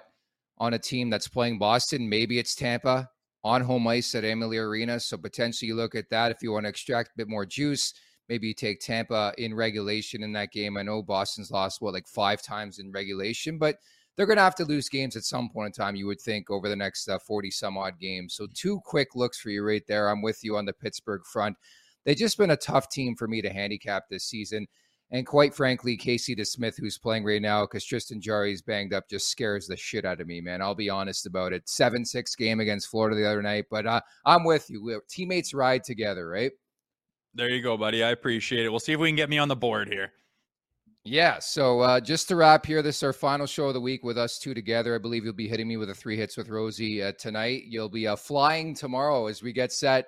on 0.57 0.73
a 0.73 0.79
team 0.79 1.11
that's 1.11 1.27
playing 1.27 1.59
Boston, 1.59 2.09
maybe 2.09 2.39
it's 2.39 2.55
Tampa 2.55 3.09
on 3.43 3.61
home 3.61 3.87
ice 3.87 4.15
at 4.15 4.23
Amalie 4.23 4.57
Arena. 4.57 4.99
So 4.99 5.17
potentially 5.17 5.67
you 5.67 5.75
look 5.75 5.95
at 5.95 6.09
that 6.09 6.31
if 6.31 6.41
you 6.41 6.51
want 6.51 6.65
to 6.65 6.69
extract 6.69 7.09
a 7.09 7.17
bit 7.17 7.27
more 7.27 7.45
juice. 7.45 7.93
Maybe 8.29 8.47
you 8.47 8.53
take 8.53 8.79
Tampa 8.79 9.33
in 9.37 9.53
regulation 9.53 10.23
in 10.23 10.31
that 10.33 10.51
game. 10.51 10.77
I 10.77 10.83
know 10.83 11.03
Boston's 11.03 11.51
lost 11.51 11.81
what 11.81 11.93
like 11.93 12.07
five 12.07 12.41
times 12.41 12.79
in 12.79 12.91
regulation, 12.91 13.57
but 13.57 13.77
they're 14.15 14.25
going 14.25 14.37
to 14.37 14.43
have 14.43 14.55
to 14.55 14.65
lose 14.65 14.87
games 14.89 15.17
at 15.17 15.23
some 15.23 15.49
point 15.49 15.75
in 15.75 15.83
time. 15.83 15.95
You 15.95 16.07
would 16.07 16.21
think 16.21 16.49
over 16.49 16.69
the 16.69 16.75
next 16.75 17.09
uh, 17.09 17.19
forty 17.19 17.51
some 17.51 17.77
odd 17.77 17.99
games. 17.99 18.35
So 18.35 18.47
two 18.53 18.79
quick 18.85 19.15
looks 19.15 19.39
for 19.39 19.49
you 19.49 19.63
right 19.63 19.85
there. 19.87 20.07
I'm 20.07 20.21
with 20.21 20.43
you 20.43 20.55
on 20.55 20.65
the 20.65 20.71
Pittsburgh 20.71 21.25
front. 21.25 21.57
They've 22.05 22.15
just 22.15 22.37
been 22.37 22.51
a 22.51 22.57
tough 22.57 22.89
team 22.89 23.15
for 23.15 23.27
me 23.27 23.41
to 23.41 23.49
handicap 23.49 24.07
this 24.09 24.25
season. 24.25 24.67
And 25.13 25.27
quite 25.27 25.53
frankly, 25.53 25.95
Casey 25.95 26.35
DeSmith, 26.35 26.75
who's 26.75 26.97
playing 26.97 27.23
right 27.23 27.41
now 27.41 27.65
because 27.65 27.85
Tristan 27.85 28.19
Jarry's 28.19 28.63
banged 28.63 28.93
up, 28.93 29.07
just 29.07 29.29
scares 29.29 29.67
the 29.67 29.77
shit 29.77 30.05
out 30.05 30.19
of 30.19 30.25
me, 30.25 30.41
man. 30.41 30.59
I'll 30.59 30.73
be 30.73 30.89
honest 30.89 31.27
about 31.27 31.53
it. 31.53 31.69
7 31.69 32.03
6 32.03 32.35
game 32.35 32.59
against 32.59 32.89
Florida 32.89 33.15
the 33.15 33.29
other 33.29 33.43
night, 33.43 33.65
but 33.69 33.85
uh, 33.85 34.01
I'm 34.25 34.43
with 34.43 34.71
you. 34.71 34.83
We're, 34.83 35.01
teammates 35.07 35.53
ride 35.53 35.83
together, 35.83 36.27
right? 36.27 36.51
There 37.35 37.47
you 37.47 37.61
go, 37.61 37.77
buddy. 37.77 38.03
I 38.03 38.09
appreciate 38.09 38.65
it. 38.65 38.69
We'll 38.69 38.79
see 38.79 38.93
if 38.93 38.99
we 38.99 39.07
can 39.07 39.15
get 39.15 39.29
me 39.29 39.37
on 39.37 39.49
the 39.49 39.55
board 39.55 39.87
here. 39.87 40.13
Yeah. 41.03 41.37
So 41.37 41.81
uh, 41.81 41.99
just 41.99 42.27
to 42.29 42.35
wrap 42.35 42.65
here, 42.65 42.81
this 42.81 42.97
is 42.97 43.03
our 43.03 43.13
final 43.13 43.45
show 43.45 43.67
of 43.67 43.75
the 43.75 43.81
week 43.81 44.03
with 44.03 44.17
us 44.17 44.39
two 44.39 44.55
together. 44.55 44.95
I 44.95 44.99
believe 44.99 45.25
you'll 45.25 45.33
be 45.33 45.47
hitting 45.47 45.67
me 45.67 45.77
with 45.77 45.91
a 45.91 45.95
three 45.95 46.17
hits 46.17 46.37
with 46.37 46.49
Rosie 46.49 47.03
uh, 47.03 47.11
tonight. 47.19 47.65
You'll 47.67 47.87
be 47.87 48.07
uh, 48.07 48.15
flying 48.15 48.73
tomorrow 48.73 49.27
as 49.27 49.43
we 49.43 49.53
get 49.53 49.71
set 49.71 50.07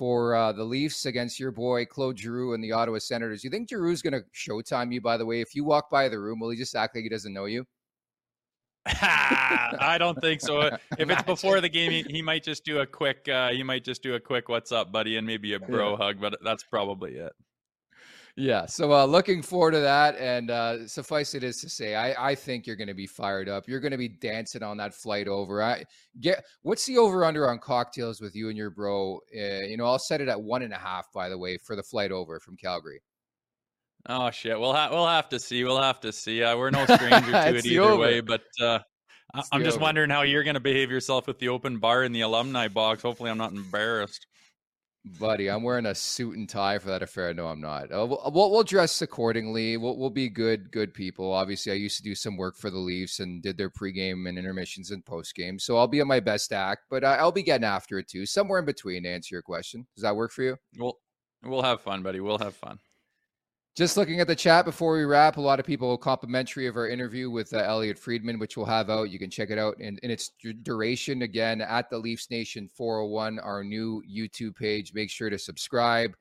for 0.00 0.34
uh, 0.34 0.50
the 0.50 0.64
Leafs 0.64 1.04
against 1.04 1.38
your 1.38 1.50
boy 1.50 1.84
Claude 1.84 2.18
Giroux 2.18 2.54
and 2.54 2.64
the 2.64 2.72
Ottawa 2.72 2.96
Senators. 2.96 3.44
You 3.44 3.50
think 3.50 3.68
Giroux's 3.68 4.00
going 4.00 4.14
to 4.14 4.22
showtime 4.34 4.94
you? 4.94 5.02
By 5.02 5.18
the 5.18 5.26
way, 5.26 5.42
if 5.42 5.54
you 5.54 5.62
walk 5.62 5.90
by 5.90 6.08
the 6.08 6.18
room, 6.18 6.40
will 6.40 6.48
he 6.48 6.56
just 6.56 6.74
act 6.74 6.94
like 6.94 7.02
he 7.02 7.10
doesn't 7.10 7.34
know 7.34 7.44
you? 7.44 7.66
I 8.86 9.96
don't 9.98 10.18
think 10.22 10.40
so. 10.40 10.70
If 10.98 11.10
it's 11.10 11.22
before 11.24 11.60
the 11.60 11.68
game, 11.68 11.90
he, 11.90 12.02
he 12.08 12.22
might 12.22 12.42
just 12.42 12.64
do 12.64 12.80
a 12.80 12.86
quick. 12.86 13.28
Uh, 13.28 13.50
he 13.50 13.62
might 13.62 13.84
just 13.84 14.02
do 14.02 14.14
a 14.14 14.20
quick 14.20 14.48
"What's 14.48 14.72
up, 14.72 14.90
buddy?" 14.90 15.18
and 15.18 15.26
maybe 15.26 15.52
a 15.52 15.60
bro 15.60 15.90
yeah. 15.90 15.96
hug. 15.98 16.18
But 16.18 16.38
that's 16.42 16.64
probably 16.64 17.16
it. 17.16 17.32
Yeah, 18.36 18.66
so 18.66 18.92
uh, 18.92 19.04
looking 19.04 19.42
forward 19.42 19.72
to 19.72 19.80
that, 19.80 20.16
and 20.16 20.50
uh, 20.50 20.86
suffice 20.86 21.34
it 21.34 21.42
is 21.42 21.60
to 21.60 21.68
say, 21.68 21.94
I, 21.94 22.30
I 22.30 22.34
think 22.34 22.66
you're 22.66 22.76
going 22.76 22.88
to 22.88 22.94
be 22.94 23.06
fired 23.06 23.48
up. 23.48 23.68
You're 23.68 23.80
going 23.80 23.90
to 23.92 23.98
be 23.98 24.08
dancing 24.08 24.62
on 24.62 24.76
that 24.78 24.94
flight 24.94 25.28
over. 25.28 25.62
I 25.62 25.84
get 26.20 26.44
what's 26.62 26.86
the 26.86 26.98
over 26.98 27.24
under 27.24 27.48
on 27.48 27.58
cocktails 27.58 28.20
with 28.20 28.34
you 28.34 28.48
and 28.48 28.56
your 28.56 28.70
bro? 28.70 29.20
Uh, 29.34 29.66
you 29.66 29.76
know, 29.76 29.84
I'll 29.84 29.98
set 29.98 30.20
it 30.20 30.28
at 30.28 30.40
one 30.40 30.62
and 30.62 30.72
a 30.72 30.78
half. 30.78 31.12
By 31.12 31.28
the 31.28 31.38
way, 31.38 31.58
for 31.58 31.76
the 31.76 31.82
flight 31.82 32.12
over 32.12 32.40
from 32.40 32.56
Calgary. 32.56 33.00
Oh 34.08 34.30
shit, 34.30 34.58
we'll 34.58 34.72
have 34.72 34.92
we'll 34.92 35.06
have 35.06 35.28
to 35.30 35.38
see. 35.38 35.64
We'll 35.64 35.82
have 35.82 36.00
to 36.00 36.12
see. 36.12 36.42
Uh, 36.42 36.56
we're 36.56 36.70
no 36.70 36.84
stranger 36.96 37.32
to 37.32 37.56
it 37.56 37.66
either 37.66 37.96
way, 37.96 38.20
but 38.20 38.42
uh, 38.60 38.78
I'm 39.52 39.62
just 39.62 39.76
over. 39.76 39.84
wondering 39.84 40.10
how 40.10 40.22
you're 40.22 40.44
going 40.44 40.54
to 40.54 40.60
behave 40.60 40.90
yourself 40.90 41.26
with 41.26 41.38
the 41.38 41.48
open 41.48 41.78
bar 41.78 42.04
in 42.04 42.12
the 42.12 42.22
alumni 42.22 42.68
box. 42.68 43.02
Hopefully, 43.02 43.30
I'm 43.30 43.38
not 43.38 43.52
embarrassed. 43.52 44.26
Buddy, 45.18 45.48
I'm 45.48 45.62
wearing 45.62 45.86
a 45.86 45.94
suit 45.94 46.36
and 46.36 46.46
tie 46.46 46.78
for 46.78 46.88
that 46.88 47.02
affair. 47.02 47.32
No, 47.32 47.46
I'm 47.46 47.60
not. 47.60 47.90
Uh, 47.90 48.06
we'll, 48.06 48.50
we'll, 48.50 48.62
dress 48.62 49.00
accordingly. 49.00 49.78
We'll, 49.78 49.96
we'll 49.96 50.10
be 50.10 50.28
good, 50.28 50.70
good 50.70 50.92
people. 50.92 51.32
Obviously, 51.32 51.72
I 51.72 51.76
used 51.76 51.96
to 51.96 52.02
do 52.02 52.14
some 52.14 52.36
work 52.36 52.54
for 52.56 52.68
the 52.68 52.78
Leafs 52.78 53.18
and 53.18 53.42
did 53.42 53.56
their 53.56 53.70
pregame 53.70 54.28
and 54.28 54.38
intermissions 54.38 54.90
and 54.90 55.02
postgame. 55.02 55.58
So 55.58 55.78
I'll 55.78 55.88
be 55.88 56.02
on 56.02 56.06
my 56.06 56.20
best 56.20 56.52
act, 56.52 56.84
but 56.90 57.02
I, 57.02 57.24
will 57.24 57.32
be 57.32 57.42
getting 57.42 57.64
after 57.64 57.98
it 57.98 58.08
too, 58.08 58.26
somewhere 58.26 58.58
in 58.58 58.66
between. 58.66 59.04
To 59.04 59.08
answer 59.08 59.34
your 59.34 59.42
question, 59.42 59.86
does 59.96 60.02
that 60.02 60.16
work 60.16 60.32
for 60.32 60.42
you? 60.42 60.58
We'll 60.76 60.98
we'll 61.42 61.62
have 61.62 61.80
fun, 61.80 62.02
buddy. 62.02 62.20
We'll 62.20 62.38
have 62.38 62.54
fun. 62.54 62.78
Just 63.76 63.96
looking 63.96 64.20
at 64.20 64.26
the 64.26 64.34
chat 64.34 64.64
before 64.64 64.94
we 64.94 65.04
wrap, 65.04 65.36
a 65.36 65.40
lot 65.40 65.60
of 65.60 65.66
people 65.66 65.96
complimentary 65.96 66.66
of 66.66 66.76
our 66.76 66.88
interview 66.88 67.30
with 67.30 67.54
uh, 67.54 67.58
Elliotte 67.58 67.98
Friedman, 67.98 68.38
which 68.40 68.56
we'll 68.56 68.66
have 68.66 68.90
out. 68.90 69.10
You 69.10 69.18
can 69.18 69.30
check 69.30 69.50
it 69.50 69.58
out 69.58 69.80
in, 69.80 69.96
in 70.02 70.10
its 70.10 70.32
duration 70.62 71.22
again 71.22 71.60
at 71.60 71.88
the 71.88 71.96
Leafs 71.96 72.30
Nation 72.30 72.68
401, 72.68 73.38
our 73.38 73.62
new 73.62 74.02
YouTube 74.10 74.56
page. 74.56 74.92
Make 74.92 75.08
sure 75.08 75.30
to 75.30 75.38
subscribe. 75.38 76.16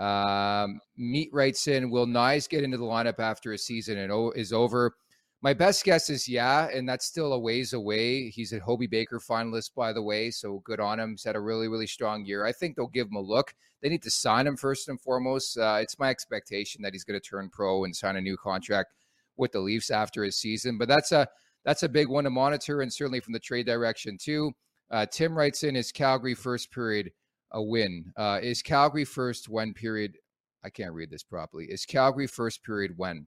Um, 0.00 0.80
Meat 0.96 1.30
writes 1.32 1.68
in, 1.68 1.90
will 1.90 2.06
Knies 2.06 2.48
get 2.48 2.64
into 2.64 2.76
the 2.76 2.84
lineup 2.84 3.20
after 3.20 3.52
a 3.52 3.58
season 3.58 3.98
and 3.98 4.32
is 4.34 4.52
over? 4.52 4.96
My 5.42 5.54
best 5.54 5.84
guess 5.84 6.10
is 6.10 6.28
yeah, 6.28 6.68
and 6.68 6.86
that's 6.86 7.06
still 7.06 7.32
a 7.32 7.38
ways 7.38 7.72
away. 7.72 8.28
He's 8.28 8.52
a 8.52 8.60
Hobey 8.60 8.86
Baker 8.86 9.18
finalist, 9.18 9.74
by 9.74 9.94
the 9.94 10.02
way, 10.02 10.30
so 10.30 10.60
good 10.66 10.80
on 10.80 11.00
him. 11.00 11.12
He's 11.12 11.24
had 11.24 11.34
a 11.34 11.40
really, 11.40 11.66
really 11.66 11.86
strong 11.86 12.26
year. 12.26 12.44
I 12.44 12.52
think 12.52 12.76
they'll 12.76 12.88
give 12.88 13.06
him 13.06 13.16
a 13.16 13.22
look. 13.22 13.54
They 13.82 13.88
need 13.88 14.02
to 14.02 14.10
sign 14.10 14.46
him 14.46 14.58
first 14.58 14.90
and 14.90 15.00
foremost. 15.00 15.56
Uh, 15.56 15.78
it's 15.80 15.98
my 15.98 16.10
expectation 16.10 16.82
that 16.82 16.92
he's 16.92 17.04
going 17.04 17.18
to 17.18 17.26
turn 17.26 17.48
pro 17.48 17.84
and 17.84 17.96
sign 17.96 18.16
a 18.16 18.20
new 18.20 18.36
contract 18.36 18.92
with 19.38 19.52
the 19.52 19.60
Leafs 19.60 19.90
after 19.90 20.22
his 20.22 20.36
season. 20.36 20.76
But 20.76 20.88
that's 20.88 21.10
a 21.10 21.26
that's 21.64 21.82
a 21.82 21.88
big 21.88 22.08
one 22.08 22.24
to 22.24 22.30
monitor, 22.30 22.82
and 22.82 22.92
certainly 22.92 23.20
from 23.20 23.32
the 23.32 23.38
trade 23.38 23.64
direction 23.64 24.18
too. 24.20 24.52
Uh, 24.90 25.06
Tim 25.06 25.36
writes 25.36 25.62
in: 25.62 25.74
Is 25.74 25.90
Calgary 25.90 26.34
first 26.34 26.70
period 26.70 27.12
a 27.50 27.62
win? 27.62 28.12
Uh, 28.14 28.40
is 28.42 28.60
Calgary 28.60 29.06
first 29.06 29.48
when 29.48 29.72
period? 29.72 30.18
I 30.62 30.68
can't 30.68 30.92
read 30.92 31.10
this 31.10 31.22
properly. 31.22 31.64
Is 31.64 31.86
Calgary 31.86 32.26
first 32.26 32.62
period 32.62 32.92
when? 32.98 33.26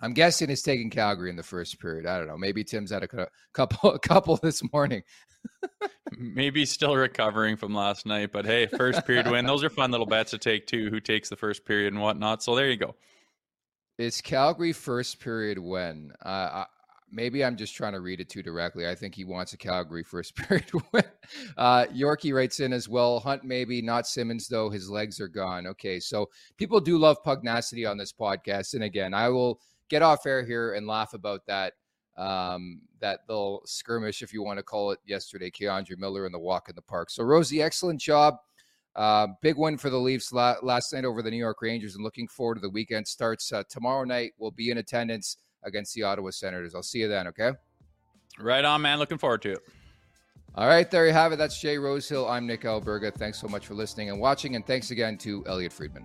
I'm 0.00 0.12
guessing 0.12 0.48
it's 0.50 0.62
taking 0.62 0.90
Calgary 0.90 1.30
in 1.30 1.36
the 1.36 1.42
first 1.42 1.80
period. 1.80 2.06
I 2.06 2.18
don't 2.18 2.28
know. 2.28 2.38
Maybe 2.38 2.62
Tim's 2.62 2.90
had 2.90 3.02
a 3.02 3.28
couple, 3.52 3.90
a 3.94 3.98
couple 3.98 4.36
this 4.36 4.62
morning. 4.72 5.02
Maybe 6.16 6.64
still 6.64 6.96
recovering 6.96 7.56
from 7.56 7.74
last 7.74 8.06
night, 8.06 8.32
but 8.32 8.44
hey, 8.44 8.66
first 8.66 9.04
period 9.06 9.30
win. 9.30 9.46
Those 9.46 9.64
are 9.64 9.70
fun 9.70 9.90
little 9.90 10.06
bets 10.06 10.30
to 10.32 10.38
take 10.38 10.66
too. 10.66 10.88
Who 10.90 11.00
takes 11.00 11.28
the 11.28 11.36
first 11.36 11.64
period 11.64 11.92
and 11.92 12.02
whatnot. 12.02 12.42
So 12.42 12.54
there 12.54 12.70
you 12.70 12.76
go. 12.76 12.94
It's 13.98 14.20
Calgary 14.20 14.72
first 14.72 15.20
period 15.20 15.58
win. 15.58 16.12
Uh, 16.24 16.28
I, 16.28 16.66
maybe 17.10 17.44
I'm 17.44 17.56
just 17.56 17.74
trying 17.74 17.94
to 17.94 18.00
read 18.00 18.20
it 18.20 18.28
too 18.28 18.42
directly. 18.42 18.86
I 18.86 18.94
think 18.94 19.14
he 19.14 19.24
wants 19.24 19.52
a 19.52 19.56
Calgary 19.56 20.04
first 20.04 20.36
period 20.48 20.70
win. 20.92 21.04
Uh, 21.56 21.86
Yorkie 21.86 22.32
writes 22.32 22.60
in 22.60 22.72
as 22.72 22.88
well. 22.88 23.20
Hunt 23.20 23.44
maybe 23.44 23.82
not 23.82 24.06
Simmonds 24.06 24.48
though. 24.48 24.70
His 24.70 24.88
legs 24.88 25.20
are 25.20 25.28
gone. 25.28 25.66
Okay, 25.66 25.98
so 25.98 26.26
people 26.56 26.80
do 26.80 26.98
love 26.98 27.22
pugnacity 27.24 27.84
on 27.86 27.98
this 27.98 28.12
podcast, 28.12 28.74
and 28.74 28.84
again, 28.84 29.14
I 29.14 29.28
will 29.28 29.60
get 29.88 30.02
off 30.02 30.26
air 30.26 30.44
here 30.44 30.74
and 30.74 30.86
laugh 30.86 31.14
about 31.14 31.46
that 31.46 31.74
um, 32.16 32.80
that 33.00 33.20
little 33.28 33.62
skirmish, 33.64 34.22
if 34.22 34.32
you 34.32 34.42
want 34.42 34.58
to 34.58 34.62
call 34.62 34.90
it, 34.90 34.98
yesterday. 35.06 35.50
K'Andre 35.50 35.96
Miller 35.96 36.26
in 36.26 36.32
the 36.32 36.38
walk 36.38 36.68
in 36.68 36.74
the 36.74 36.82
park. 36.82 37.10
So 37.10 37.22
Rosie, 37.22 37.62
excellent 37.62 38.00
job. 38.00 38.34
Uh, 38.96 39.28
big 39.40 39.56
win 39.56 39.78
for 39.78 39.90
the 39.90 39.96
Leafs 39.96 40.32
la- 40.32 40.56
last 40.62 40.92
night 40.92 41.04
over 41.04 41.22
the 41.22 41.30
New 41.30 41.36
York 41.36 41.62
Rangers, 41.62 41.94
and 41.94 42.02
looking 42.02 42.26
forward 42.26 42.56
to 42.56 42.60
the 42.60 42.70
weekend 42.70 43.06
starts 43.06 43.52
uh, 43.52 43.62
tomorrow 43.68 44.02
night. 44.02 44.32
We'll 44.38 44.50
be 44.50 44.70
in 44.70 44.78
attendance 44.78 45.36
against 45.62 45.94
the 45.94 46.02
Ottawa 46.02 46.30
Senators. 46.30 46.74
I'll 46.74 46.82
see 46.82 46.98
you 46.98 47.08
then. 47.08 47.28
Okay. 47.28 47.52
Right 48.40 48.64
on, 48.64 48.82
man. 48.82 48.98
Looking 48.98 49.18
forward 49.18 49.42
to 49.42 49.52
it. 49.52 49.60
All 50.56 50.66
right, 50.66 50.90
there 50.90 51.06
you 51.06 51.12
have 51.12 51.30
it. 51.30 51.36
That's 51.36 51.60
Jay 51.60 51.78
Rosehill. 51.78 52.26
I'm 52.26 52.44
Nick 52.44 52.62
Alberga. 52.62 53.14
Thanks 53.14 53.40
so 53.40 53.46
much 53.46 53.66
for 53.66 53.74
listening 53.74 54.10
and 54.10 54.18
watching, 54.18 54.56
and 54.56 54.66
thanks 54.66 54.90
again 54.90 55.16
to 55.18 55.44
Elliotte 55.46 55.72
Friedman. 55.72 56.04